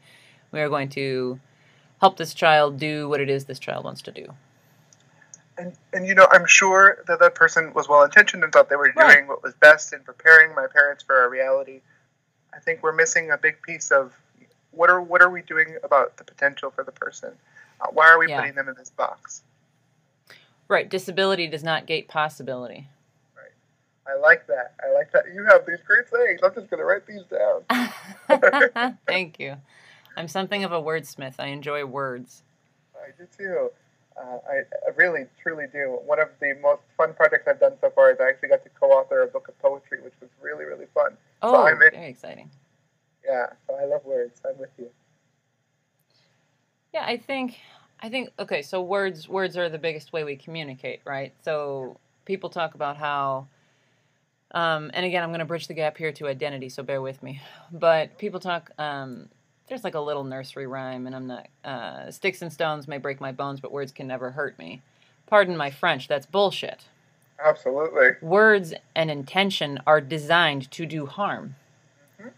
we 0.52 0.60
are 0.60 0.70
going 0.70 0.90
to 0.90 1.40
help 2.00 2.18
this 2.18 2.36
child 2.36 2.78
do 2.78 3.10
what 3.10 3.20
it 3.20 3.30
is 3.32 3.46
this 3.46 3.58
child 3.58 3.84
wants 3.84 4.04
to 4.04 4.12
do. 4.12 4.28
And, 5.58 5.74
and 5.94 6.08
you 6.08 6.14
know, 6.14 6.28
I'm 6.32 6.46
sure 6.46 7.04
that 7.08 7.20
that 7.20 7.34
person 7.36 7.74
was 7.74 7.88
well 7.90 8.04
intentioned 8.04 8.44
and 8.44 8.54
thought 8.54 8.70
they 8.70 8.76
were 8.76 8.94
Right. 8.96 9.16
doing 9.16 9.28
what 9.28 9.42
was 9.44 9.54
best 9.56 9.92
in 9.94 10.02
preparing 10.02 10.54
my 10.54 10.68
parents 10.68 11.04
for 11.04 11.16
our 11.18 11.30
reality. 11.30 11.82
I 12.54 12.60
think 12.60 12.84
we're 12.84 12.94
missing 12.94 13.32
a 13.32 13.38
big 13.38 13.62
piece 13.62 13.92
of 13.92 14.14
what 14.72 14.90
are 14.90 15.02
what 15.02 15.22
are 15.22 15.30
we 15.30 15.42
doing 15.42 15.76
about 15.84 16.18
the 16.18 16.24
potential 16.24 16.70
for 16.70 16.84
the 16.84 16.92
person? 16.92 17.32
Uh, 17.82 17.88
why 17.92 18.08
are 18.10 18.20
we 18.20 18.28
Yeah. 18.28 18.40
putting 18.40 18.56
them 18.56 18.70
in 18.70 18.76
this 18.76 18.90
box? 18.92 19.42
Right, 20.68 20.88
disability 20.88 21.48
does 21.48 21.64
not 21.64 21.86
gate 21.88 22.08
possibility. 22.08 22.88
Right, 23.36 23.52
I 24.06 24.20
like 24.20 24.46
that. 24.48 24.74
I 24.84 24.92
like 24.94 25.12
that. 25.14 25.26
You 25.34 25.46
have 25.46 25.66
these 25.66 25.80
great 25.86 26.08
sayings. 26.10 26.42
I'm 26.44 26.54
just 26.54 26.70
going 26.70 26.80
to 26.80 26.86
write 26.86 27.08
these 27.08 27.24
down. 27.24 28.98
Thank 29.08 29.40
you. 29.40 29.56
I'm 30.16 30.28
something 30.28 30.64
of 30.64 30.72
a 30.72 30.82
wordsmith. 30.82 31.36
I 31.40 31.48
enjoy 31.48 31.86
words. 31.86 32.44
I 32.96 33.10
do 33.18 33.28
too. 33.38 33.72
Uh, 34.20 34.38
I, 34.50 34.56
I 34.88 34.96
really, 34.96 35.26
truly 35.42 35.66
do. 35.72 36.00
One 36.06 36.20
of 36.20 36.30
the 36.40 36.56
most 36.62 36.82
fun 36.98 37.14
projects 37.14 37.48
I've 37.48 37.60
done 37.60 37.74
so 37.82 37.92
far 37.92 38.12
is 38.12 38.18
I 38.20 38.30
actually 38.30 38.50
got 38.50 38.64
to 38.64 38.70
co-author 38.70 39.22
a 39.22 39.28
book 39.28 39.48
of 39.48 39.60
poetry, 39.60 40.02
which 40.02 40.14
was 40.20 40.30
really, 40.42 40.66
really 40.66 40.88
fun. 40.94 41.18
Oh, 41.42 41.68
in. 41.68 41.78
very 41.78 42.10
exciting. 42.10 42.50
Yeah, 43.24 43.48
so 43.68 43.76
I 43.76 43.86
love 43.86 44.04
words. 44.06 44.42
I'm 44.48 44.58
with 44.58 44.72
you. 44.78 44.90
Yeah, 46.94 47.04
I 47.06 47.18
think 47.18 47.60
I 48.00 48.10
think 48.10 48.30
okay, 48.40 48.62
so 48.62 48.82
words 48.82 49.28
words 49.28 49.58
are 49.58 49.70
the 49.70 49.78
biggest 49.78 50.14
way 50.14 50.24
we 50.24 50.36
communicate, 50.36 51.02
right? 51.06 51.34
So 51.44 52.00
people 52.26 52.50
talk 52.50 52.74
about 52.74 52.98
how 52.98 53.48
um, 54.52 54.92
and 54.94 55.06
again, 55.06 55.24
I'm 55.24 55.30
going 55.30 55.40
to 55.40 55.46
bridge 55.46 55.68
the 55.68 55.74
gap 55.74 55.98
here 55.98 56.12
to 56.14 56.28
identity, 56.28 56.70
so 56.70 56.82
bear 56.82 57.02
with 57.02 57.22
me. 57.22 57.42
But 57.72 58.18
people 58.18 58.40
talk 58.40 58.72
um, 58.78 59.30
there's 59.68 59.84
like 59.84 59.96
a 59.96 60.00
little 60.00 60.24
nursery 60.24 60.68
rhyme 60.68 61.08
and 61.08 61.16
I'm 61.16 61.28
not 61.28 61.48
uh, 61.64 62.12
sticks 62.12 62.42
and 62.42 62.52
stones 62.52 62.88
may 62.88 62.98
break 62.98 63.20
my 63.20 63.32
bones, 63.32 63.60
but 63.60 63.72
words 63.72 63.92
can 63.92 64.08
never 64.08 64.32
hurt 64.32 64.58
me. 64.58 64.82
Pardon 65.28 65.58
my 65.58 65.72
French, 65.72 66.08
that's 66.08 66.26
bullshit. 66.26 66.86
Absolutely. 67.44 68.12
words 68.22 68.74
and 68.96 69.12
intention 69.12 69.80
are 69.86 70.02
designed 70.02 70.72
to 70.72 70.88
do 70.88 71.06
harm. 71.06 71.56
Mhm. 72.20 72.32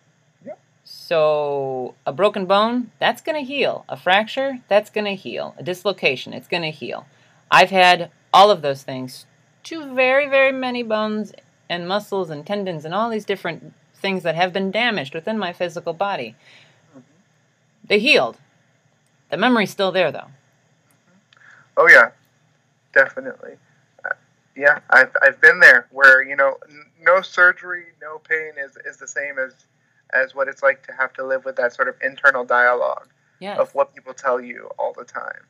Yep. 0.45 0.59
So, 0.83 1.95
a 2.05 2.11
broken 2.11 2.45
bone, 2.45 2.91
that's 2.99 3.21
going 3.21 3.37
to 3.37 3.47
heal. 3.47 3.85
A 3.87 3.95
fracture, 3.95 4.59
that's 4.67 4.89
going 4.89 5.05
to 5.05 5.15
heal. 5.15 5.55
A 5.57 5.63
dislocation, 5.63 6.33
it's 6.33 6.49
going 6.49 6.63
to 6.63 6.71
heal. 6.71 7.05
I've 7.49 7.69
had 7.69 8.11
all 8.33 8.51
of 8.51 8.61
those 8.61 8.83
things. 8.83 9.25
Two 9.63 9.93
very, 9.93 10.27
very 10.27 10.51
many 10.51 10.83
bones 10.83 11.31
and 11.69 11.87
muscles 11.87 12.29
and 12.29 12.45
tendons 12.45 12.83
and 12.83 12.93
all 12.93 13.09
these 13.09 13.25
different 13.25 13.73
things 13.95 14.23
that 14.23 14.35
have 14.35 14.51
been 14.51 14.69
damaged 14.71 15.13
within 15.13 15.37
my 15.37 15.53
physical 15.53 15.93
body. 15.93 16.35
They 17.89 17.99
healed. 17.99 18.37
The 19.29 19.37
memory's 19.37 19.71
still 19.71 19.91
there, 19.91 20.11
though. 20.11 20.27
Oh 21.75 21.87
yeah, 21.89 22.11
definitely. 22.93 23.53
Uh, 24.05 24.09
yeah, 24.55 24.79
I've 24.89 25.11
I've 25.21 25.41
been 25.41 25.59
there 25.59 25.87
where 25.91 26.21
you 26.21 26.35
know 26.35 26.57
n- 26.69 26.85
no 27.01 27.21
surgery, 27.21 27.85
no 28.01 28.19
pain 28.19 28.51
is 28.63 28.77
is 28.85 28.97
the 28.97 29.07
same 29.07 29.37
as 29.39 29.53
as 30.13 30.33
what 30.35 30.47
it's 30.47 30.63
like 30.63 30.85
to 30.87 30.93
have 30.93 31.13
to 31.13 31.25
live 31.25 31.45
with 31.45 31.55
that 31.57 31.73
sort 31.73 31.87
of 31.87 31.95
internal 32.01 32.43
dialogue 32.45 33.07
Yes. 33.39 33.57
of 33.59 33.73
what 33.75 33.93
people 33.95 34.13
tell 34.13 34.41
you 34.41 34.69
all 34.77 34.91
the 34.97 35.05
time. 35.05 35.43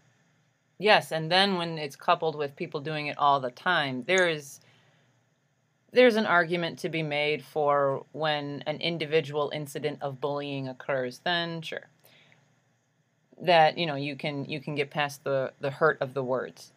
Yes, 0.78 1.12
and 1.12 1.32
then 1.32 1.58
when 1.58 1.78
it's 1.78 1.96
coupled 1.96 2.36
with 2.38 2.56
people 2.56 2.80
doing 2.82 3.08
it 3.08 3.18
all 3.18 3.40
the 3.40 3.52
time, 3.52 4.04
there 4.08 4.30
is 4.30 4.60
there's 5.92 6.16
an 6.16 6.28
argument 6.28 6.78
to 6.80 6.90
be 6.90 7.02
made 7.02 7.44
for 7.44 8.06
when 8.12 8.64
an 8.68 8.78
individual 8.78 9.50
incident 9.54 9.98
of 10.02 10.22
bullying 10.22 10.68
occurs, 10.68 11.20
then 11.24 11.62
sure. 11.64 11.88
That, 13.42 13.78
you 13.78 13.86
know, 13.86 13.96
you 13.96 14.16
can 14.16 14.46
you 14.46 14.60
can 14.60 14.76
get 14.76 14.90
past 14.90 15.24
the 15.24 15.52
the 15.60 15.72
hurt 15.72 15.98
of 16.02 16.14
the 16.14 16.24
words. 16.24 16.72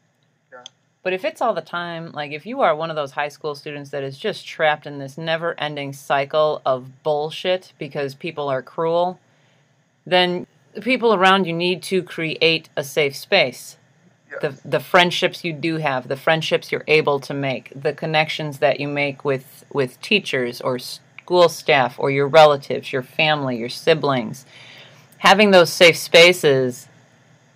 Yeah. 0.52 0.64
But 1.02 1.12
if 1.12 1.24
it's 1.24 1.40
all 1.40 1.54
the 1.54 1.60
time, 1.60 2.12
like 2.12 2.32
if 2.32 2.46
you 2.46 2.60
are 2.60 2.76
one 2.76 2.90
of 2.90 2.96
those 2.96 3.12
high 3.12 3.28
school 3.28 3.54
students 3.54 3.90
that 3.90 4.04
is 4.04 4.16
just 4.16 4.46
trapped 4.46 4.86
in 4.86 4.98
this 4.98 5.18
never-ending 5.18 5.92
cycle 5.92 6.62
of 6.64 7.02
bullshit 7.02 7.72
because 7.78 8.14
people 8.14 8.48
are 8.48 8.62
cruel, 8.62 9.18
then 10.06 10.46
the 10.74 10.80
people 10.80 11.12
around 11.12 11.46
you 11.46 11.52
need 11.52 11.82
to 11.84 12.02
create 12.02 12.68
a 12.76 12.84
safe 12.84 13.16
space 13.16 13.76
Yes. 14.32 14.60
the 14.62 14.68
the 14.68 14.80
friendships 14.80 15.44
you 15.44 15.52
do 15.52 15.76
have, 15.76 16.08
the 16.08 16.16
friendships 16.16 16.72
you're 16.72 16.84
able 16.88 17.20
to 17.20 17.34
make, 17.34 17.72
the 17.74 17.92
connections 17.92 18.58
that 18.58 18.80
you 18.80 18.88
make 18.88 19.24
with 19.24 19.64
with 19.72 20.00
teachers 20.00 20.60
or 20.60 20.78
school 20.78 21.48
staff 21.48 21.98
or 21.98 22.10
your 22.10 22.28
relatives, 22.28 22.92
your 22.92 23.02
family, 23.02 23.58
your 23.58 23.68
siblings. 23.68 24.46
Having 25.22 25.52
those 25.52 25.72
safe 25.72 25.96
spaces 25.96 26.88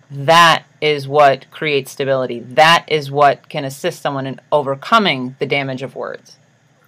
that 0.09 0.63
is 0.79 1.05
what 1.05 1.51
creates 1.51 1.91
stability. 1.91 2.39
That 2.39 2.85
is 2.87 3.11
what 3.11 3.49
can 3.49 3.65
assist 3.65 4.01
someone 4.01 4.25
in 4.25 4.39
overcoming 4.53 5.35
the 5.39 5.45
damage 5.45 5.81
of 5.81 5.93
words. 5.93 6.37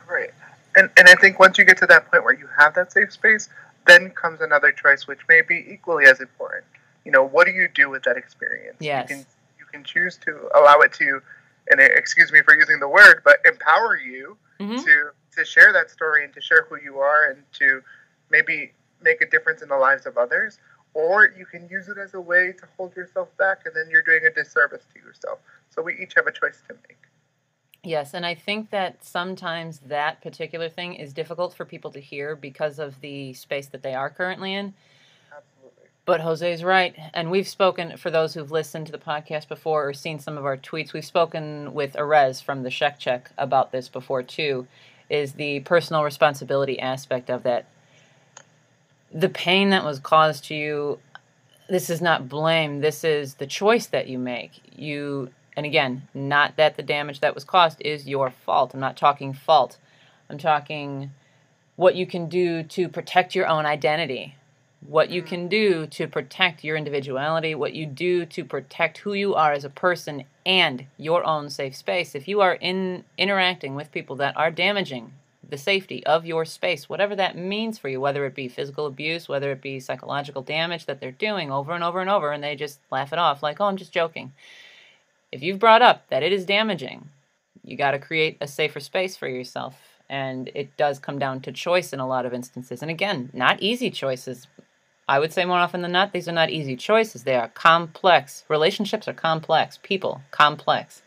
Right. 0.09 0.29
And 0.77 0.89
and 0.95 1.09
I 1.09 1.15
think 1.15 1.37
once 1.37 1.57
you 1.57 1.65
get 1.65 1.75
to 1.79 1.85
that 1.87 2.09
point 2.09 2.23
where 2.23 2.33
you 2.33 2.47
have 2.57 2.75
that 2.75 2.93
safe 2.93 3.11
space, 3.11 3.49
then 3.87 4.11
comes 4.11 4.39
another 4.39 4.71
choice 4.71 5.05
which 5.05 5.19
may 5.27 5.41
be 5.41 5.65
equally 5.69 6.05
as 6.05 6.21
important. 6.21 6.63
You 7.03 7.11
know, 7.11 7.25
what 7.25 7.45
do 7.45 7.51
you 7.51 7.67
do 7.75 7.89
with 7.89 8.03
that 8.03 8.15
experience? 8.15 8.77
Yes. 8.79 9.09
You 9.09 9.15
can 9.17 9.25
you 9.59 9.65
can 9.65 9.83
choose 9.83 10.15
to 10.23 10.47
allow 10.55 10.79
it 10.79 10.93
to 10.93 11.21
and 11.71 11.81
excuse 11.81 12.31
me 12.31 12.41
for 12.41 12.55
using 12.55 12.79
the 12.79 12.87
word, 12.87 13.21
but 13.25 13.39
empower 13.45 13.97
you 13.97 14.37
Mhm. 14.61 14.81
to 14.85 15.09
to 15.35 15.43
share 15.43 15.73
that 15.73 15.89
story 15.89 16.23
and 16.23 16.33
to 16.35 16.39
share 16.39 16.65
who 16.69 16.77
you 16.77 16.99
are 16.99 17.25
and 17.31 17.43
to 17.55 17.83
maybe 18.29 18.71
make 19.01 19.19
a 19.21 19.25
difference 19.25 19.61
in 19.61 19.67
the 19.67 19.77
lives 19.77 20.05
of 20.05 20.17
others 20.17 20.57
or 20.93 21.34
you 21.38 21.45
can 21.45 21.67
use 21.69 21.88
it 21.88 21.97
as 21.97 22.13
a 22.13 22.21
way 22.21 22.52
to 22.52 22.65
hold 22.78 22.95
yourself 22.95 23.30
back 23.38 23.62
and 23.65 23.75
then 23.75 23.89
you're 23.89 24.04
doing 24.04 24.21
a 24.25 24.34
disservice 24.34 24.84
to 24.93 24.99
yourself 24.99 25.39
so 25.69 25.82
we 25.82 25.97
each 25.97 26.13
have 26.15 26.28
a 26.28 26.32
choice 26.32 26.62
to 26.67 26.73
make 26.88 26.97
Yes, 27.84 28.13
and 28.13 28.25
I 28.25 28.36
think 28.36 28.71
that 28.71 29.06
sometimes 29.06 29.80
that 29.86 30.21
particular 30.21 30.67
thing 30.67 30.95
is 30.95 31.13
difficult 31.13 31.54
for 31.54 31.63
people 31.63 31.91
to 31.91 32.02
hear 32.02 32.36
because 32.36 32.78
of 32.78 32.99
the 32.99 33.34
space 33.34 33.67
that 33.67 33.84
they 33.84 33.93
are 33.93 34.10
currently 34.10 34.54
in. 34.54 34.73
absolutely 35.32 35.86
But 36.04 36.19
Jose's 36.19 36.62
right. 36.62 36.93
And 37.13 37.32
we've 37.32 37.47
spoken, 37.47 37.95
for 37.95 38.12
those 38.12 38.34
who've 38.34 38.52
listened 38.52 38.88
to 38.88 38.91
the 38.91 38.97
podcast 38.97 39.47
before 39.47 39.88
or 39.88 39.93
seen 39.93 40.19
some 40.19 40.38
of 40.38 40.45
our 40.45 40.58
tweets, 40.58 40.91
we've 40.91 41.06
spoken 41.06 41.73
with 41.73 41.93
Erez 41.93 42.43
from 42.43 42.63
the 42.63 42.69
Sheck 42.69 42.97
Check 42.97 43.32
about 43.38 43.71
this 43.71 43.88
before 43.88 44.23
too, 44.23 44.67
is 45.10 45.34
the 45.34 45.62
personal 45.62 46.04
responsibility 46.04 46.80
aspect 46.80 47.30
of 47.30 47.43
that. 47.43 47.65
The 49.11 49.29
pain 49.29 49.69
that 49.71 49.83
was 49.83 49.99
caused 49.99 50.45
to 50.45 50.55
you, 50.55 50.99
this 51.67 51.89
is 51.89 52.01
not 52.01 52.29
blame, 52.29 52.81
this 52.81 53.03
is 53.03 53.35
the 53.35 53.47
choice 53.47 53.87
that 53.87 54.07
you 54.07 54.19
make. 54.19 54.61
You, 54.75 55.29
and 55.55 55.65
again, 55.65 56.07
not 56.13 56.57
that 56.57 56.77
the 56.77 56.83
damage 56.83 57.19
that 57.21 57.35
was 57.35 57.43
caused 57.43 57.81
is 57.81 58.07
your 58.07 58.31
fault. 58.31 58.73
I'm 58.73 58.79
not 58.79 58.97
talking 58.97 59.33
fault. 59.33 59.77
I'm 60.29 60.37
talking 60.37 61.11
what 61.75 61.95
you 61.95 62.05
can 62.05 62.29
do 62.29 62.63
to 62.63 62.89
protect 62.89 63.35
your 63.35 63.47
own 63.47 63.65
identity 63.65 64.35
what 64.87 65.09
you 65.09 65.21
can 65.21 65.47
do 65.47 65.85
to 65.87 66.07
protect 66.07 66.63
your 66.63 66.77
individuality, 66.77 67.53
what 67.53 67.73
you 67.73 67.85
do 67.85 68.25
to 68.25 68.45
protect 68.45 68.99
who 68.99 69.13
you 69.13 69.35
are 69.35 69.51
as 69.51 69.65
a 69.65 69.69
person 69.69 70.23
and 70.45 70.85
your 70.97 71.23
own 71.25 71.49
safe 71.49 71.75
space. 71.75 72.15
If 72.15 72.27
you 72.27 72.41
are 72.41 72.53
in 72.53 73.03
interacting 73.17 73.75
with 73.75 73.91
people 73.91 74.15
that 74.17 74.37
are 74.37 74.51
damaging 74.51 75.13
the 75.49 75.57
safety 75.57 76.05
of 76.05 76.25
your 76.25 76.45
space, 76.45 76.88
whatever 76.88 77.15
that 77.15 77.38
means 77.38 77.77
for 77.77 77.89
you, 77.89 77.99
whether 77.99 78.25
it 78.25 78.35
be 78.35 78.47
physical 78.47 78.85
abuse, 78.85 79.27
whether 79.27 79.51
it 79.51 79.62
be 79.62 79.79
psychological 79.79 80.41
damage 80.41 80.85
that 80.85 80.99
they're 80.99 81.12
doing 81.12 81.51
over 81.51 81.73
and 81.73 81.83
over 81.83 82.01
and 82.01 82.09
over, 82.09 82.31
and 82.31 82.43
they 82.43 82.55
just 82.55 82.79
laugh 82.91 83.13
it 83.13 83.19
off 83.19 83.43
like, 83.43 83.59
oh, 83.59 83.65
I'm 83.65 83.77
just 83.77 83.91
joking. 83.91 84.33
If 85.31 85.43
you've 85.43 85.59
brought 85.59 85.81
up 85.81 86.07
that 86.09 86.23
it 86.23 86.31
is 86.31 86.45
damaging, 86.45 87.09
you 87.63 87.77
got 87.77 87.91
to 87.91 87.99
create 87.99 88.38
a 88.41 88.47
safer 88.47 88.79
space 88.79 89.15
for 89.15 89.27
yourself. 89.27 89.77
And 90.09 90.49
it 90.55 90.75
does 90.75 90.97
come 90.97 91.19
down 91.19 91.41
to 91.41 91.51
choice 91.51 91.93
in 91.93 91.99
a 91.99 92.07
lot 92.07 92.25
of 92.25 92.33
instances. 92.33 92.81
And 92.81 92.89
again, 92.89 93.29
not 93.31 93.62
easy 93.62 93.91
choices. 93.91 94.47
I 95.07 95.19
would 95.19 95.31
say 95.31 95.45
more 95.45 95.57
often 95.57 95.83
than 95.83 95.91
not, 95.91 96.13
these 96.13 96.27
are 96.27 96.31
not 96.31 96.49
easy 96.49 96.75
choices. 96.75 97.23
They 97.23 97.35
are 97.35 97.49
complex. 97.49 98.43
Relationships 98.47 99.07
are 99.07 99.13
complex. 99.13 99.77
People, 99.83 100.21
complex. 100.31 101.03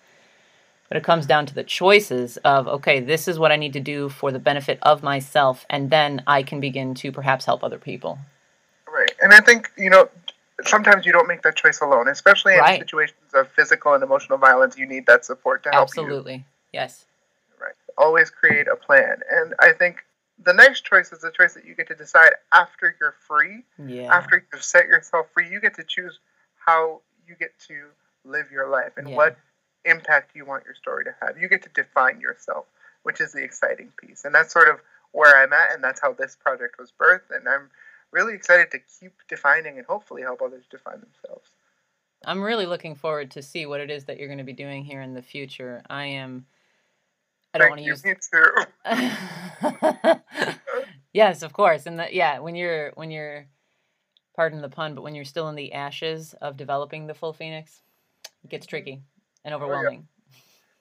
But 0.92 0.98
it 0.98 1.04
comes 1.04 1.24
down 1.24 1.46
to 1.46 1.54
the 1.54 1.64
choices 1.64 2.36
of, 2.44 2.68
okay, 2.68 3.00
this 3.00 3.26
is 3.26 3.38
what 3.38 3.50
I 3.50 3.56
need 3.56 3.72
to 3.72 3.80
do 3.80 4.10
for 4.10 4.30
the 4.30 4.38
benefit 4.38 4.78
of 4.82 5.02
myself. 5.02 5.64
And 5.70 5.88
then 5.88 6.22
I 6.26 6.42
can 6.42 6.60
begin 6.60 6.92
to 6.96 7.10
perhaps 7.10 7.46
help 7.46 7.64
other 7.64 7.78
people. 7.78 8.18
Right. 8.86 9.10
And 9.22 9.32
I 9.32 9.40
think, 9.40 9.72
you 9.78 9.88
know, 9.88 10.10
sometimes 10.66 11.06
you 11.06 11.12
don't 11.12 11.26
make 11.26 11.40
that 11.44 11.56
choice 11.56 11.80
alone, 11.80 12.08
especially 12.08 12.52
in 12.52 12.58
right. 12.58 12.78
situations 12.78 13.16
of 13.32 13.50
physical 13.52 13.94
and 13.94 14.02
emotional 14.02 14.36
violence. 14.36 14.76
You 14.76 14.86
need 14.86 15.06
that 15.06 15.24
support 15.24 15.62
to 15.62 15.70
help 15.70 15.84
Absolutely. 15.84 16.34
you. 16.34 16.44
Yes. 16.74 17.06
Right. 17.58 17.72
Always 17.96 18.28
create 18.28 18.66
a 18.68 18.76
plan. 18.76 19.16
And 19.30 19.54
I 19.60 19.72
think 19.72 20.04
the 20.44 20.52
next 20.52 20.84
choice 20.84 21.10
is 21.10 21.20
the 21.20 21.30
choice 21.30 21.54
that 21.54 21.64
you 21.64 21.74
get 21.74 21.88
to 21.88 21.94
decide 21.94 22.32
after 22.52 22.94
you're 23.00 23.14
free. 23.26 23.64
Yeah. 23.82 24.14
After 24.14 24.46
you've 24.52 24.62
set 24.62 24.88
yourself 24.88 25.28
free, 25.32 25.48
you 25.50 25.58
get 25.58 25.74
to 25.76 25.84
choose 25.88 26.18
how 26.66 27.00
you 27.26 27.34
get 27.34 27.58
to 27.68 27.86
live 28.26 28.50
your 28.52 28.68
life 28.68 28.92
and 28.98 29.08
yeah. 29.08 29.16
what 29.16 29.38
impact 29.84 30.34
you 30.34 30.44
want 30.44 30.64
your 30.64 30.74
story 30.74 31.04
to 31.04 31.14
have. 31.20 31.38
You 31.38 31.48
get 31.48 31.62
to 31.62 31.68
define 31.70 32.20
yourself, 32.20 32.66
which 33.02 33.20
is 33.20 33.32
the 33.32 33.42
exciting 33.42 33.92
piece. 34.00 34.24
And 34.24 34.34
that's 34.34 34.52
sort 34.52 34.68
of 34.68 34.76
where 35.12 35.42
I'm 35.42 35.52
at, 35.52 35.72
and 35.74 35.82
that's 35.82 36.00
how 36.00 36.12
this 36.12 36.36
project 36.36 36.78
was 36.78 36.92
birthed. 36.98 37.34
And 37.34 37.48
I'm 37.48 37.70
really 38.10 38.34
excited 38.34 38.70
to 38.72 38.78
keep 39.00 39.12
defining 39.28 39.78
and 39.78 39.86
hopefully 39.86 40.22
help 40.22 40.42
others 40.42 40.64
define 40.70 41.00
themselves. 41.00 41.50
I'm 42.24 42.42
really 42.42 42.66
looking 42.66 42.94
forward 42.94 43.32
to 43.32 43.42
see 43.42 43.66
what 43.66 43.80
it 43.80 43.90
is 43.90 44.04
that 44.04 44.18
you're 44.18 44.28
going 44.28 44.38
to 44.38 44.44
be 44.44 44.52
doing 44.52 44.84
here 44.84 45.02
in 45.02 45.14
the 45.14 45.22
future. 45.22 45.82
I 45.90 46.04
am. 46.06 46.46
I 47.52 47.58
don't 47.58 47.70
want 47.70 47.80
to 47.80 47.86
use. 47.86 48.04
Me 48.04 48.14
too. 48.14 48.46
yes, 51.12 51.42
of 51.42 51.52
course, 51.52 51.84
and 51.86 51.98
the, 51.98 52.06
yeah, 52.10 52.38
when 52.38 52.54
you're 52.54 52.92
when 52.94 53.10
you're, 53.10 53.46
pardon 54.36 54.62
the 54.62 54.68
pun, 54.70 54.94
but 54.94 55.02
when 55.02 55.14
you're 55.14 55.24
still 55.24 55.48
in 55.48 55.56
the 55.56 55.72
ashes 55.72 56.34
of 56.40 56.56
developing 56.56 57.06
the 57.08 57.14
full 57.14 57.32
phoenix, 57.32 57.82
it 58.44 58.48
gets 58.48 58.66
tricky 58.66 59.02
and 59.44 59.54
overwhelming. 59.54 60.06
Oh, 60.08 60.32
yeah. 60.32 60.38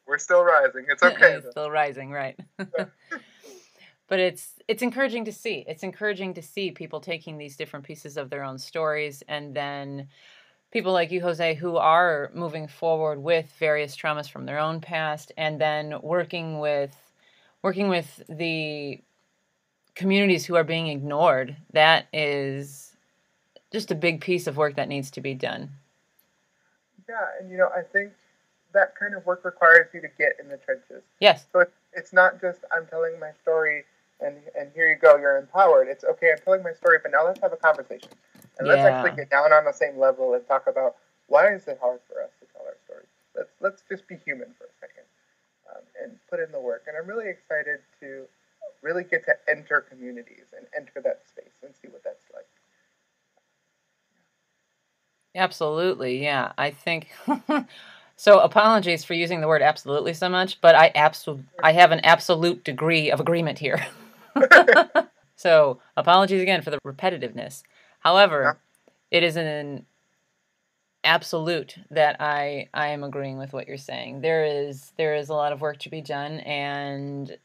We're 0.08 0.18
still 0.18 0.44
rising. 0.44 0.86
It's 0.90 1.04
okay. 1.04 1.34
it's 1.36 1.50
still 1.52 1.72
rising, 1.72 2.12
right? 2.12 2.40
but 2.58 4.20
it's 4.20 4.54
it's 4.68 4.82
encouraging 4.82 5.26
to 5.26 5.32
see. 5.32 5.64
It's 5.68 5.84
encouraging 5.84 6.34
to 6.36 6.42
see 6.42 6.72
people 6.72 7.00
taking 7.00 7.38
these 7.38 7.56
different 7.56 7.86
pieces 7.86 8.18
of 8.18 8.30
their 8.30 8.44
own 8.44 8.58
stories 8.58 9.24
and 9.28 9.56
then 9.56 10.08
people 10.72 10.94
like 10.94 11.12
you, 11.12 11.22
Jose, 11.22 11.56
who 11.56 11.78
are 11.78 12.32
moving 12.34 12.68
forward 12.68 13.22
with 13.22 13.52
various 13.60 13.96
traumas 13.96 14.30
from 14.30 14.46
their 14.46 14.60
own 14.60 14.82
past 14.82 15.32
and 15.38 15.60
then 15.60 15.96
working 16.02 16.60
with 16.60 16.96
working 17.62 17.90
with 17.90 18.24
the 18.28 19.00
communities 19.96 20.46
who 20.46 20.56
are 20.56 20.64
being 20.64 20.88
ignored. 20.88 21.56
That 21.74 22.08
is 22.12 22.96
just 23.72 23.92
a 23.92 23.96
big 23.96 24.22
piece 24.22 24.48
of 24.48 24.58
work 24.58 24.76
that 24.76 24.90
needs 24.90 25.12
to 25.12 25.22
be 25.22 25.34
done. 25.34 25.70
Yeah, 27.08 27.16
and 27.40 27.52
you 27.52 27.58
know, 27.58 27.70
I 27.76 27.82
think 27.82 28.14
that 28.74 28.96
kind 28.96 29.16
of 29.16 29.26
work 29.26 29.44
requires 29.44 29.88
you 29.94 30.02
to 30.02 30.08
get 30.18 30.34
in 30.40 30.50
the 30.50 30.58
trenches. 30.58 31.04
Yes. 31.20 31.46
So 31.52 31.60
it's, 31.60 31.76
it's 31.94 32.14
not 32.14 32.42
just 32.42 32.60
I'm 32.76 32.86
telling 32.88 33.20
my 33.20 33.32
story 33.42 33.84
and 34.20 34.36
and 34.58 34.72
here 34.74 34.90
you 34.90 34.96
go, 34.96 35.18
you're 35.18 35.38
empowered. 35.38 35.88
It's 35.88 36.04
okay, 36.04 36.32
I'm 36.32 36.44
telling 36.44 36.64
my 36.64 36.74
story, 36.74 37.00
but 37.02 37.12
now 37.12 37.26
let's 37.26 37.42
have 37.42 37.54
a 37.54 37.58
conversation. 37.58 38.10
And 38.60 38.68
yeah. 38.68 38.74
let's 38.74 38.86
actually 38.86 39.16
get 39.16 39.30
down 39.30 39.52
on 39.52 39.66
the 39.66 39.74
same 39.74 39.98
level 39.98 40.34
and 40.34 40.48
talk 40.48 40.68
about 40.68 40.96
why 41.28 41.54
is 41.54 41.68
it 41.68 41.80
hard 41.82 42.00
for 42.08 42.22
us 42.22 42.30
to 42.40 42.46
tell 42.54 42.66
our 42.66 42.78
stories. 42.86 43.08
Let's 43.36 43.52
let's 43.60 43.84
just 43.90 44.08
be 44.08 44.18
human 44.24 44.54
for 44.58 44.66
a 44.66 44.76
second 44.80 45.06
um, 45.70 45.84
and 46.02 46.20
put 46.30 46.40
in 46.40 46.52
the 46.52 46.60
work. 46.60 46.86
And 46.88 46.96
I'm 46.98 47.08
really 47.08 47.30
excited 47.30 47.80
to 48.00 48.26
really 48.82 49.04
get 49.04 49.26
to 49.26 49.34
enter 49.50 49.82
communities 49.82 50.54
and 50.56 50.66
enter 50.76 51.02
that 51.02 51.22
space 51.28 51.54
and 51.64 51.74
see 51.82 51.88
what 51.88 52.04
that's 52.04 52.26
like. 52.34 52.46
Absolutely, 55.34 56.22
yeah. 56.22 56.52
I 56.58 56.72
think 56.72 57.10
So 58.22 58.38
apologies 58.38 59.04
for 59.04 59.16
using 59.16 59.42
the 59.42 59.48
word 59.48 59.64
absolutely 59.64 60.14
so 60.14 60.30
much, 60.30 60.62
but 60.62 60.76
I 60.76 60.92
absolute 60.94 61.44
I 61.64 61.72
have 61.72 61.92
an 61.92 62.02
absolute 62.02 62.64
degree 62.64 63.10
of 63.10 63.20
agreement 63.20 63.58
here. 63.58 63.84
so 65.36 65.80
apologies 65.98 66.40
again 66.40 66.62
for 66.62 66.70
the 66.70 66.78
repetitiveness. 66.86 67.64
However, 68.02 68.60
yeah. 68.84 69.18
it 69.18 69.24
is 69.24 69.38
an 69.38 69.88
absolute 71.04 71.78
that 71.90 72.18
I 72.22 72.70
I 72.76 72.90
am 72.90 73.04
agreeing 73.04 73.40
with 73.40 73.54
what 73.54 73.68
you're 73.68 73.78
saying. 73.78 74.22
There 74.22 74.46
is 74.46 74.94
there 74.98 75.16
is 75.16 75.30
a 75.30 75.34
lot 75.34 75.52
of 75.52 75.60
work 75.60 75.80
to 75.80 75.90
be 75.90 76.02
done 76.02 76.42
and 76.42 77.36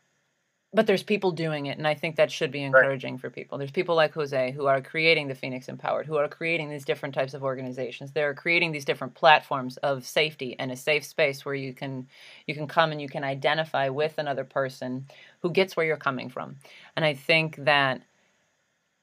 but 0.77 0.87
there's 0.87 1.03
people 1.03 1.33
doing 1.33 1.67
it 1.67 1.79
and 1.79 1.89
i 1.89 1.95
think 1.95 2.17
that 2.17 2.31
should 2.31 2.53
be 2.53 2.63
encouraging 2.63 3.15
right. 3.15 3.21
for 3.21 3.31
people 3.31 3.57
there's 3.57 3.71
people 3.71 3.97
like 3.97 4.13
jose 4.13 4.53
who 4.53 4.67
are 4.67 4.81
creating 4.83 5.27
the 5.27 5.35
phoenix 5.35 5.69
empowered 5.69 6.07
who 6.07 6.17
are 6.17 6.29
creating 6.29 6.69
these 6.69 6.85
different 6.85 7.15
types 7.15 7.33
of 7.33 7.43
organizations 7.43 8.13
they're 8.13 8.35
creating 8.35 8.71
these 8.71 8.85
different 8.85 9.15
platforms 9.15 9.79
of 9.79 10.07
safety 10.07 10.55
and 10.59 10.71
a 10.71 10.77
safe 10.77 11.03
space 11.03 11.45
where 11.45 11.55
you 11.55 11.73
can 11.73 12.07
you 12.47 12.55
can 12.55 12.69
come 12.69 12.93
and 12.93 13.01
you 13.01 13.09
can 13.09 13.25
identify 13.25 13.89
with 13.89 14.19
another 14.19 14.45
person 14.45 15.07
who 15.41 15.51
gets 15.51 15.77
where 15.77 15.87
you're 15.87 15.97
coming 15.97 16.29
from 16.29 16.57
and 16.95 17.05
i 17.05 17.15
think 17.15 17.57
that 17.57 18.03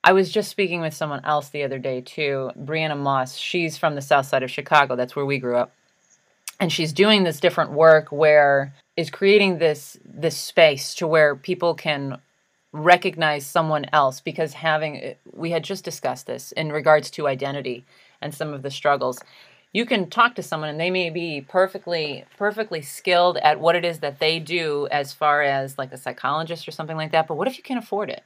I 0.06 0.12
was 0.12 0.30
just 0.30 0.52
speaking 0.52 0.82
with 0.82 0.94
someone 0.94 1.24
else 1.24 1.48
the 1.48 1.64
other 1.64 1.80
day 1.80 2.02
too, 2.02 2.52
Brianna 2.60 2.98
Moss. 2.98 3.38
She's 3.38 3.78
from 3.78 3.96
the 3.96 4.02
south 4.02 4.26
side 4.26 4.44
of 4.44 4.52
Chicago. 4.52 4.98
That's 4.98 5.16
where 5.16 5.26
we 5.26 5.38
grew 5.38 5.56
up. 5.56 5.72
And 6.60 6.74
she's 6.74 6.92
doing 6.92 7.24
this 7.24 7.40
different 7.40 7.72
work 7.72 8.12
where 8.12 8.74
is 8.96 9.10
creating 9.10 9.58
this 9.58 9.98
this 10.06 10.38
space 10.38 10.94
to 10.96 11.08
where 11.08 11.36
people 11.36 11.74
can 11.74 12.20
recognize 12.72 13.46
someone 13.46 13.86
else 13.94 14.20
because 14.20 14.54
having 14.54 15.16
we 15.32 15.52
had 15.52 15.64
just 15.64 15.84
discussed 15.86 16.28
this 16.28 16.52
in 16.54 16.72
regards 16.72 17.12
to 17.12 17.28
identity 17.28 17.86
and 18.22 18.34
some 18.34 18.54
of 18.54 18.62
the 18.62 18.72
struggles. 18.72 19.20
You 19.72 19.86
can 19.86 20.10
talk 20.10 20.36
to 20.36 20.44
someone 20.44 20.70
and 20.70 20.80
they 20.80 20.92
may 20.92 21.10
be 21.10 21.42
perfectly 21.42 22.26
perfectly 22.38 22.82
skilled 22.82 23.38
at 23.38 23.60
what 23.60 23.76
it 23.76 23.86
is 23.86 24.00
that 24.00 24.20
they 24.20 24.40
do 24.40 24.88
as 24.92 25.14
far 25.14 25.42
as 25.42 25.78
like 25.78 25.92
a 25.92 25.98
psychologist 25.98 26.68
or 26.68 26.72
something 26.72 26.98
like 26.98 27.12
that 27.12 27.28
but 27.28 27.36
what 27.36 27.48
if 27.48 27.58
you 27.58 27.64
can't 27.64 27.84
afford 27.84 28.10
it? 28.10 28.24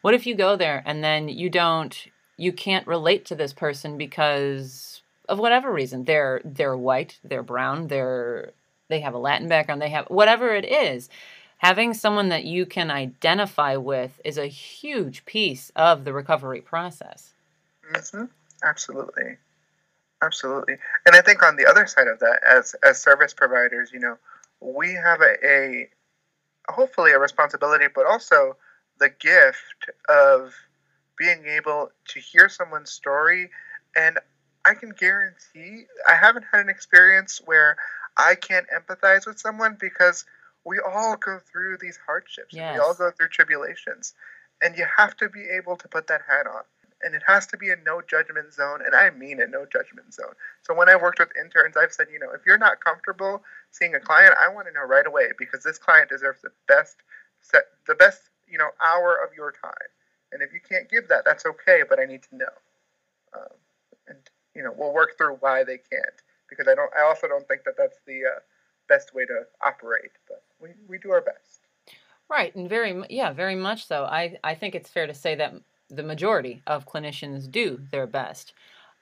What 0.00 0.14
if 0.14 0.26
you 0.26 0.34
go 0.34 0.56
there 0.56 0.82
and 0.84 1.02
then 1.02 1.28
you 1.28 1.48
don't 1.48 1.96
you 2.36 2.52
can't 2.52 2.86
relate 2.88 3.24
to 3.26 3.36
this 3.36 3.52
person 3.52 3.96
because 3.96 5.02
of 5.28 5.38
whatever 5.38 5.72
reason? 5.72 6.04
They're 6.04 6.40
they're 6.44 6.76
white 6.76 7.18
they're 7.22 7.44
brown 7.44 7.86
they're 7.86 8.52
they 8.92 9.00
have 9.00 9.14
a 9.14 9.18
Latin 9.18 9.48
background, 9.48 9.80
they 9.80 9.88
have 9.88 10.06
whatever 10.06 10.54
it 10.54 10.64
is. 10.64 11.08
Having 11.56 11.94
someone 11.94 12.28
that 12.28 12.44
you 12.44 12.66
can 12.66 12.90
identify 12.90 13.76
with 13.76 14.20
is 14.24 14.36
a 14.36 14.46
huge 14.46 15.24
piece 15.24 15.70
of 15.76 16.04
the 16.04 16.12
recovery 16.12 16.60
process. 16.60 17.32
Mm-hmm. 17.92 18.24
Absolutely. 18.64 19.38
Absolutely. 20.22 20.74
And 21.06 21.16
I 21.16 21.20
think 21.20 21.42
on 21.42 21.56
the 21.56 21.66
other 21.66 21.86
side 21.86 22.06
of 22.06 22.18
that, 22.20 22.40
as, 22.46 22.74
as 22.84 23.00
service 23.00 23.32
providers, 23.32 23.90
you 23.92 24.00
know, 24.00 24.16
we 24.60 24.92
have 24.92 25.20
a, 25.20 25.34
a 25.44 25.88
hopefully 26.68 27.12
a 27.12 27.18
responsibility, 27.18 27.86
but 27.92 28.06
also 28.06 28.56
the 29.00 29.08
gift 29.08 29.90
of 30.08 30.52
being 31.18 31.46
able 31.46 31.90
to 32.08 32.20
hear 32.20 32.48
someone's 32.48 32.90
story. 32.90 33.50
And 33.96 34.18
I 34.64 34.74
can 34.74 34.90
guarantee 34.90 35.86
I 36.08 36.14
haven't 36.14 36.44
had 36.52 36.60
an 36.60 36.68
experience 36.68 37.40
where 37.44 37.76
I 38.16 38.34
can't 38.34 38.66
empathize 38.68 39.26
with 39.26 39.38
someone 39.38 39.76
because 39.80 40.24
we 40.64 40.78
all 40.80 41.16
go 41.16 41.38
through 41.50 41.78
these 41.80 41.98
hardships. 42.06 42.54
Yes. 42.54 42.74
We 42.74 42.80
all 42.80 42.94
go 42.94 43.10
through 43.10 43.28
tribulations. 43.28 44.14
And 44.62 44.76
you 44.76 44.86
have 44.96 45.16
to 45.16 45.28
be 45.28 45.42
able 45.56 45.76
to 45.76 45.88
put 45.88 46.06
that 46.06 46.22
hat 46.28 46.46
on. 46.46 46.62
And 47.04 47.16
it 47.16 47.22
has 47.26 47.48
to 47.48 47.56
be 47.56 47.70
a 47.70 47.76
no 47.84 48.00
judgment 48.00 48.52
zone. 48.52 48.80
And 48.84 48.94
I 48.94 49.10
mean 49.10 49.40
a 49.40 49.46
no 49.46 49.66
judgment 49.66 50.14
zone. 50.14 50.34
So 50.62 50.72
when 50.72 50.88
I 50.88 50.94
worked 50.94 51.18
with 51.18 51.30
interns, 51.36 51.76
I've 51.76 51.92
said, 51.92 52.06
you 52.12 52.20
know, 52.20 52.30
if 52.30 52.42
you're 52.46 52.58
not 52.58 52.80
comfortable 52.80 53.42
seeing 53.72 53.94
a 53.96 54.00
client, 54.00 54.34
I 54.40 54.48
want 54.48 54.68
to 54.68 54.72
know 54.72 54.84
right 54.84 55.06
away 55.06 55.30
because 55.36 55.64
this 55.64 55.78
client 55.78 56.10
deserves 56.10 56.42
the 56.42 56.52
best 56.68 56.98
set, 57.40 57.64
the 57.88 57.96
best, 57.96 58.20
you 58.48 58.56
know, 58.56 58.70
hour 58.84 59.16
of 59.16 59.34
your 59.36 59.50
time. 59.50 59.72
And 60.30 60.42
if 60.42 60.52
you 60.52 60.60
can't 60.66 60.88
give 60.88 61.08
that, 61.08 61.24
that's 61.24 61.44
okay, 61.44 61.82
but 61.88 61.98
I 61.98 62.04
need 62.04 62.22
to 62.30 62.36
know. 62.36 62.54
Um, 63.34 63.56
and, 64.06 64.18
you 64.54 64.62
know, 64.62 64.72
we'll 64.76 64.94
work 64.94 65.18
through 65.18 65.38
why 65.40 65.64
they 65.64 65.78
can't 65.78 66.22
because 66.52 66.70
I 66.70 66.74
don't. 66.74 66.90
I 66.98 67.02
also 67.02 67.28
don't 67.28 67.46
think 67.48 67.64
that 67.64 67.74
that's 67.76 67.98
the 68.06 68.20
uh, 68.24 68.40
best 68.88 69.14
way 69.14 69.24
to 69.26 69.42
operate. 69.64 70.12
But 70.28 70.42
we, 70.60 70.68
we 70.88 70.98
do 70.98 71.10
our 71.10 71.20
best. 71.20 71.60
Right, 72.28 72.54
and 72.54 72.68
very 72.68 73.02
yeah, 73.10 73.32
very 73.32 73.56
much 73.56 73.86
so. 73.86 74.04
I 74.04 74.38
I 74.44 74.54
think 74.54 74.74
it's 74.74 74.90
fair 74.90 75.06
to 75.06 75.14
say 75.14 75.34
that 75.36 75.54
the 75.88 76.02
majority 76.02 76.62
of 76.66 76.86
clinicians 76.86 77.50
do 77.50 77.80
their 77.90 78.06
best. 78.06 78.54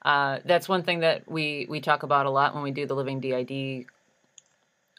Uh, 0.03 0.39
that's 0.45 0.67
one 0.67 0.83
thing 0.83 1.01
that 1.01 1.29
we 1.29 1.67
we 1.69 1.79
talk 1.79 2.03
about 2.03 2.25
a 2.25 2.29
lot 2.31 2.53
when 2.53 2.63
we 2.63 2.71
do 2.71 2.85
the 2.85 2.95
living 2.95 3.19
DID 3.19 3.85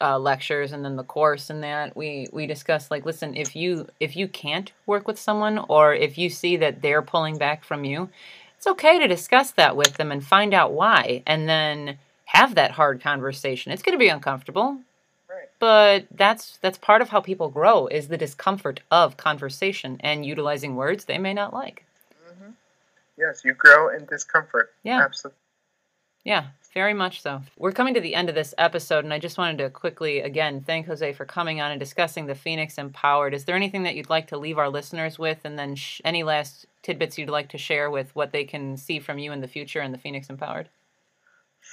uh, 0.01 0.17
lectures 0.17 0.71
and 0.71 0.83
then 0.83 0.95
the 0.95 1.03
course 1.03 1.49
and 1.49 1.63
that 1.63 1.95
we 1.95 2.27
we 2.33 2.47
discuss 2.47 2.89
like 2.89 3.05
listen 3.05 3.35
if 3.35 3.55
you 3.55 3.87
if 3.99 4.15
you 4.15 4.27
can't 4.27 4.71
work 4.85 5.07
with 5.07 5.19
someone 5.19 5.63
or 5.69 5.93
if 5.93 6.17
you 6.17 6.29
see 6.29 6.57
that 6.57 6.81
they're 6.81 7.01
pulling 7.01 7.37
back 7.37 7.63
from 7.63 7.85
you 7.85 8.09
it's 8.57 8.67
okay 8.67 8.97
to 8.99 9.07
discuss 9.07 9.51
that 9.51 9.77
with 9.77 9.95
them 9.95 10.11
and 10.11 10.25
find 10.25 10.53
out 10.53 10.73
why 10.73 11.21
and 11.25 11.47
then 11.47 11.97
have 12.33 12.55
that 12.55 12.71
hard 12.71 13.01
conversation 13.01 13.71
it's 13.71 13.83
going 13.83 13.93
to 13.97 13.99
be 13.99 14.09
uncomfortable 14.09 14.77
Right. 15.29 15.49
but 15.59 16.05
that's 16.11 16.57
that's 16.61 16.77
part 16.77 17.01
of 17.01 17.09
how 17.09 17.21
people 17.21 17.49
grow 17.49 17.87
is 17.87 18.07
the 18.07 18.17
discomfort 18.17 18.81
of 18.91 19.17
conversation 19.17 19.97
and 20.01 20.25
utilizing 20.25 20.75
words 20.75 21.05
they 21.05 21.17
may 21.17 21.33
not 21.33 21.53
like 21.53 21.85
hmm 22.39 22.51
Yes, 23.17 23.41
you 23.45 23.53
grow 23.53 23.95
in 23.95 24.05
discomfort. 24.05 24.71
Yeah. 24.83 25.01
Absolutely. 25.03 25.37
Yeah, 26.23 26.47
very 26.73 26.93
much 26.95 27.21
so. 27.21 27.43
We're 27.59 27.71
coming 27.73 27.93
to 27.93 28.01
the 28.01 28.15
end 28.15 28.27
of 28.29 28.33
this 28.33 28.55
episode, 28.57 29.03
and 29.03 29.13
I 29.13 29.19
just 29.19 29.37
wanted 29.37 29.59
to 29.59 29.69
quickly, 29.69 30.21
again, 30.21 30.61
thank 30.65 30.87
Jose 30.87 31.13
for 31.13 31.25
coming 31.25 31.61
on 31.61 31.69
and 31.71 31.79
discussing 31.79 32.25
the 32.25 32.33
Phoenix 32.33 32.77
Empowered. 32.79 33.33
Is 33.35 33.45
there 33.45 33.55
anything 33.55 33.83
that 33.83 33.95
you'd 33.95 34.09
like 34.09 34.27
to 34.29 34.37
leave 34.37 34.57
our 34.57 34.69
listeners 34.69 35.19
with, 35.19 35.39
and 35.43 35.59
then 35.59 35.75
sh- 35.75 36.01
any 36.03 36.23
last 36.23 36.65
tidbits 36.81 37.17
you'd 37.19 37.29
like 37.29 37.49
to 37.49 37.57
share 37.59 37.91
with 37.91 38.15
what 38.15 38.31
they 38.31 38.45
can 38.45 38.77
see 38.77 38.99
from 38.99 39.19
you 39.19 39.31
in 39.31 39.41
the 39.41 39.47
future 39.47 39.81
in 39.81 39.91
the 39.91 39.97
Phoenix 39.99 40.29
Empowered? 40.29 40.69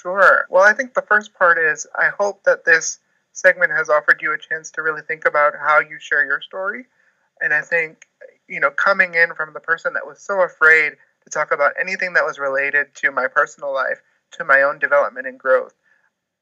Sure. 0.00 0.46
Well, 0.48 0.62
I 0.64 0.72
think 0.72 0.94
the 0.94 1.02
first 1.02 1.34
part 1.34 1.58
is 1.58 1.86
I 1.98 2.08
hope 2.08 2.44
that 2.44 2.64
this 2.64 2.98
segment 3.32 3.72
has 3.72 3.90
offered 3.90 4.20
you 4.22 4.32
a 4.32 4.38
chance 4.38 4.70
to 4.72 4.82
really 4.82 5.02
think 5.02 5.26
about 5.26 5.54
how 5.58 5.80
you 5.80 5.98
share 6.00 6.24
your 6.24 6.40
story. 6.40 6.86
And 7.40 7.52
I 7.52 7.60
think, 7.60 8.06
you 8.48 8.60
know, 8.60 8.70
coming 8.70 9.14
in 9.14 9.34
from 9.34 9.52
the 9.52 9.60
person 9.60 9.92
that 9.94 10.06
was 10.06 10.20
so 10.20 10.40
afraid 10.40 10.92
to 11.24 11.30
talk 11.30 11.52
about 11.52 11.74
anything 11.78 12.14
that 12.14 12.24
was 12.24 12.38
related 12.38 12.94
to 12.96 13.10
my 13.10 13.26
personal 13.26 13.74
life, 13.74 14.00
to 14.32 14.44
my 14.44 14.62
own 14.62 14.78
development 14.78 15.26
and 15.26 15.38
growth, 15.38 15.74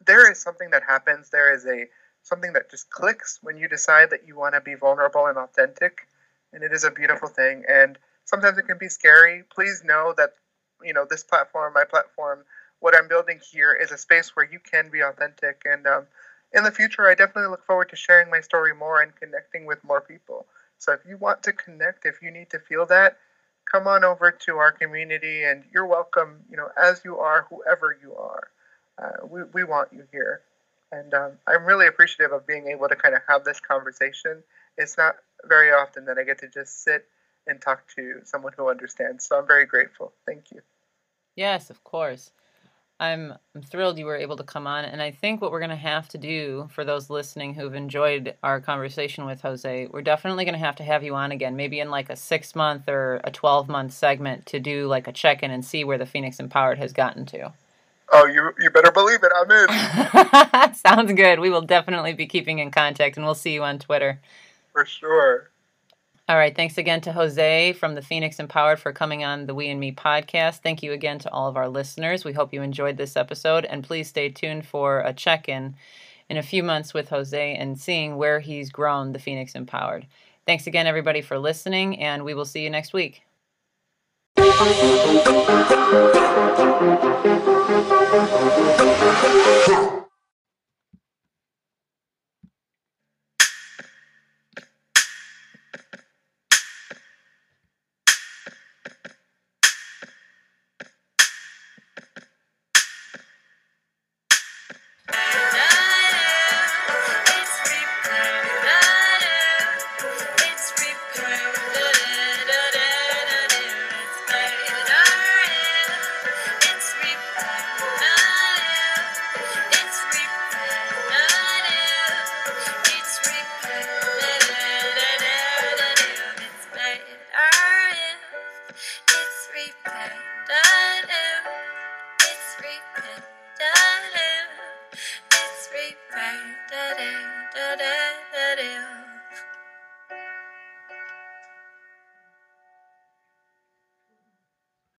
there 0.07 0.31
is 0.31 0.41
something 0.41 0.71
that 0.71 0.83
happens. 0.85 1.31
There 1.31 1.53
is 1.53 1.67
a 1.67 1.87
something 2.23 2.53
that 2.53 2.71
just 2.71 2.91
clicks 2.91 3.39
when 3.43 3.57
you 3.57 3.69
decide 3.69 4.11
that 4.11 4.27
you 4.27 4.37
want 4.37 4.55
to 4.55 4.61
be 4.61 4.75
vulnerable 4.75 5.27
and 5.27 5.39
authentic. 5.39 6.07
And 6.53 6.63
it 6.63 6.73
is 6.73 6.85
a 6.85 6.91
beautiful 6.91 7.29
thing. 7.29 7.65
And 7.69 7.99
sometimes 8.25 8.59
it 8.59 8.67
can 8.69 8.79
be 8.79 8.89
scary. 8.89 9.43
Please 9.53 9.83
know 9.85 10.15
that, 10.17 10.35
you 10.83 10.93
know, 10.93 11.07
this 11.09 11.25
platform, 11.25 11.73
my 11.75 11.85
platform, 11.85 12.45
what 12.81 12.95
I'm 12.97 13.09
building 13.09 13.41
here 13.51 13.75
is 13.75 13.91
a 13.91 13.99
space 13.99 14.35
where 14.35 14.49
you 14.51 14.61
can 14.61 14.91
be 14.91 15.01
authentic. 15.01 15.63
And 15.65 15.87
um, 15.87 16.07
in 16.53 16.65
the 16.65 16.71
future, 16.71 17.09
I 17.09 17.15
definitely 17.15 17.51
look 17.51 17.65
forward 17.65 17.89
to 17.91 17.97
sharing 17.97 18.31
my 18.31 18.41
story 18.41 18.75
more 18.75 19.03
and 19.03 19.15
connecting 19.17 19.67
with 19.67 19.83
more 19.85 20.01
people. 20.01 20.47
So 20.79 20.93
if 20.93 21.01
you 21.09 21.17
want 21.17 21.43
to 21.45 21.53
connect, 21.53 22.07
if 22.07 22.23
you 22.23 22.31
need 22.31 22.51
to 22.51 22.59
feel 22.59 22.87
that, 22.87 23.19
come 23.71 23.87
on 23.87 24.05
over 24.05 24.31
to 24.31 24.57
our 24.57 24.73
community 24.73 25.45
and 25.45 25.65
you're 25.73 25.87
welcome, 25.87 26.41
you 26.51 26.57
know, 26.57 26.69
as 26.81 27.03
you 27.05 27.19
are, 27.19 27.47
whoever 27.51 27.97
you 28.01 28.15
are. 28.15 28.49
Uh, 29.01 29.27
we, 29.29 29.43
we 29.53 29.65
want 29.65 29.93
you 29.93 30.05
here. 30.11 30.41
And 30.91 31.13
um, 31.13 31.33
I'm 31.47 31.67
really 31.67 31.87
appreciative 31.87 32.33
of 32.33 32.47
being 32.47 32.69
able 32.69 32.89
to 32.89 32.97
kind 32.97 33.15
of 33.15 33.21
have 33.29 33.45
this 33.45 33.61
conversation. 33.61 34.43
It's 34.79 34.97
not 34.97 35.17
very 35.45 35.71
often 35.71 36.07
that 36.07 36.17
I 36.19 36.25
get 36.25 36.39
to 36.39 36.49
just 36.49 36.83
sit 36.83 37.05
and 37.47 37.61
talk 37.61 37.83
to 37.97 38.21
someone 38.25 38.53
who 38.57 38.71
understands. 38.71 39.27
So 39.27 39.39
I'm 39.39 39.47
very 39.47 39.67
grateful. 39.67 40.13
Thank 40.27 40.51
you. 40.53 40.61
Yes, 41.37 41.71
of 41.71 41.85
course. 41.85 42.33
I'm, 43.01 43.35
I'm 43.55 43.63
thrilled 43.63 43.99
you 43.99 44.07
were 44.07 44.17
able 44.17 44.37
to 44.37 44.43
come 44.43 44.67
on. 44.67 44.85
And 44.85 45.01
I 45.01 45.13
think 45.13 45.41
what 45.41 45.53
we're 45.53 45.61
going 45.61 45.71
to 45.71 45.77
have 45.77 46.09
to 46.09 46.19
do 46.19 46.69
for 46.73 46.85
those 46.85 47.11
listening 47.11 47.55
who've 47.55 47.75
enjoyed 47.75 48.35
our 48.43 48.61
conversation 48.61 49.25
with 49.25 49.41
Jose, 49.43 49.87
we're 49.87 50.03
definitely 50.03 50.45
going 50.45 50.55
to 50.55 50.65
have 50.65 50.77
to 50.77 50.85
have 50.85 51.05
you 51.05 51.15
on 51.15 51.31
again, 51.31 51.55
maybe 51.55 51.79
in 51.79 51.91
like 51.91 52.11
a 52.11 52.17
six 52.17 52.57
month 52.57 52.89
or 52.89 53.21
a 53.23 53.31
12 53.31 53.69
month 53.69 53.93
segment 53.93 54.47
to 54.47 54.59
do 54.59 54.87
like 54.87 55.07
a 55.07 55.13
check 55.13 55.43
in 55.43 55.51
and 55.51 55.65
see 55.65 55.85
where 55.85 55.99
the 55.99 56.07
Phoenix 56.07 56.41
Empowered 56.41 56.79
has 56.79 56.93
gotten 56.93 57.25
to. 57.27 57.53
Oh, 58.11 58.27
you, 58.27 58.51
you 58.59 58.71
better 58.71 58.91
believe 58.91 59.21
it. 59.23 59.33
I'm 59.37 59.51
in. 59.51 60.75
Sounds 60.75 61.13
good. 61.13 61.39
We 61.39 61.51
will 61.51 61.63
definitely 61.63 62.15
be 62.15 62.27
keeping 62.27 62.59
in 62.59 62.71
contact 62.71 63.17
and 63.17 63.25
we'll 63.25 63.35
see 63.35 63.53
you 63.53 63.63
on 63.63 63.79
Twitter. 63.79 64.19
For 64.73 64.85
sure. 64.85 65.51
All 66.29 66.37
right. 66.37 66.55
Thanks 66.55 66.77
again 66.77 67.01
to 67.03 67.13
Jose 67.13 67.73
from 67.73 67.95
the 67.95 68.03
Phoenix 68.03 68.39
Empowered 68.39 68.79
for 68.79 68.93
coming 68.93 69.25
on 69.25 69.47
the 69.47 69.55
We 69.55 69.69
in 69.69 69.81
Me 69.81 69.93
podcast. 69.93 70.59
Thank 70.59 70.83
you 70.83 70.93
again 70.93 71.19
to 71.21 71.31
all 71.31 71.49
of 71.49 71.57
our 71.57 71.71
listeners. 71.71 72.23
We 72.23 72.35
hope 72.35 72.53
you 72.53 72.61
enjoyed 72.61 72.99
this 72.99 73.17
episode 73.17 73.65
and 73.65 73.83
please 73.83 74.09
stay 74.09 74.29
tuned 74.29 74.67
for 74.67 75.01
a 75.01 75.15
check 75.15 75.49
in 75.49 75.75
in 76.29 76.37
a 76.37 76.43
few 76.43 76.63
months 76.63 76.93
with 76.93 77.09
Jose 77.09 77.55
and 77.55 77.81
seeing 77.81 78.19
where 78.19 78.41
he's 78.41 78.69
grown 78.69 79.13
the 79.13 79.19
Phoenix 79.19 79.55
Empowered. 79.55 80.07
Thanks 80.45 80.67
again, 80.67 80.87
everybody, 80.87 81.23
for 81.23 81.39
listening, 81.39 81.99
and 81.99 82.23
we 82.25 82.35
will 82.35 82.45
see 82.45 82.63
you 82.63 82.69
next 82.69 82.93
week. 82.93 83.23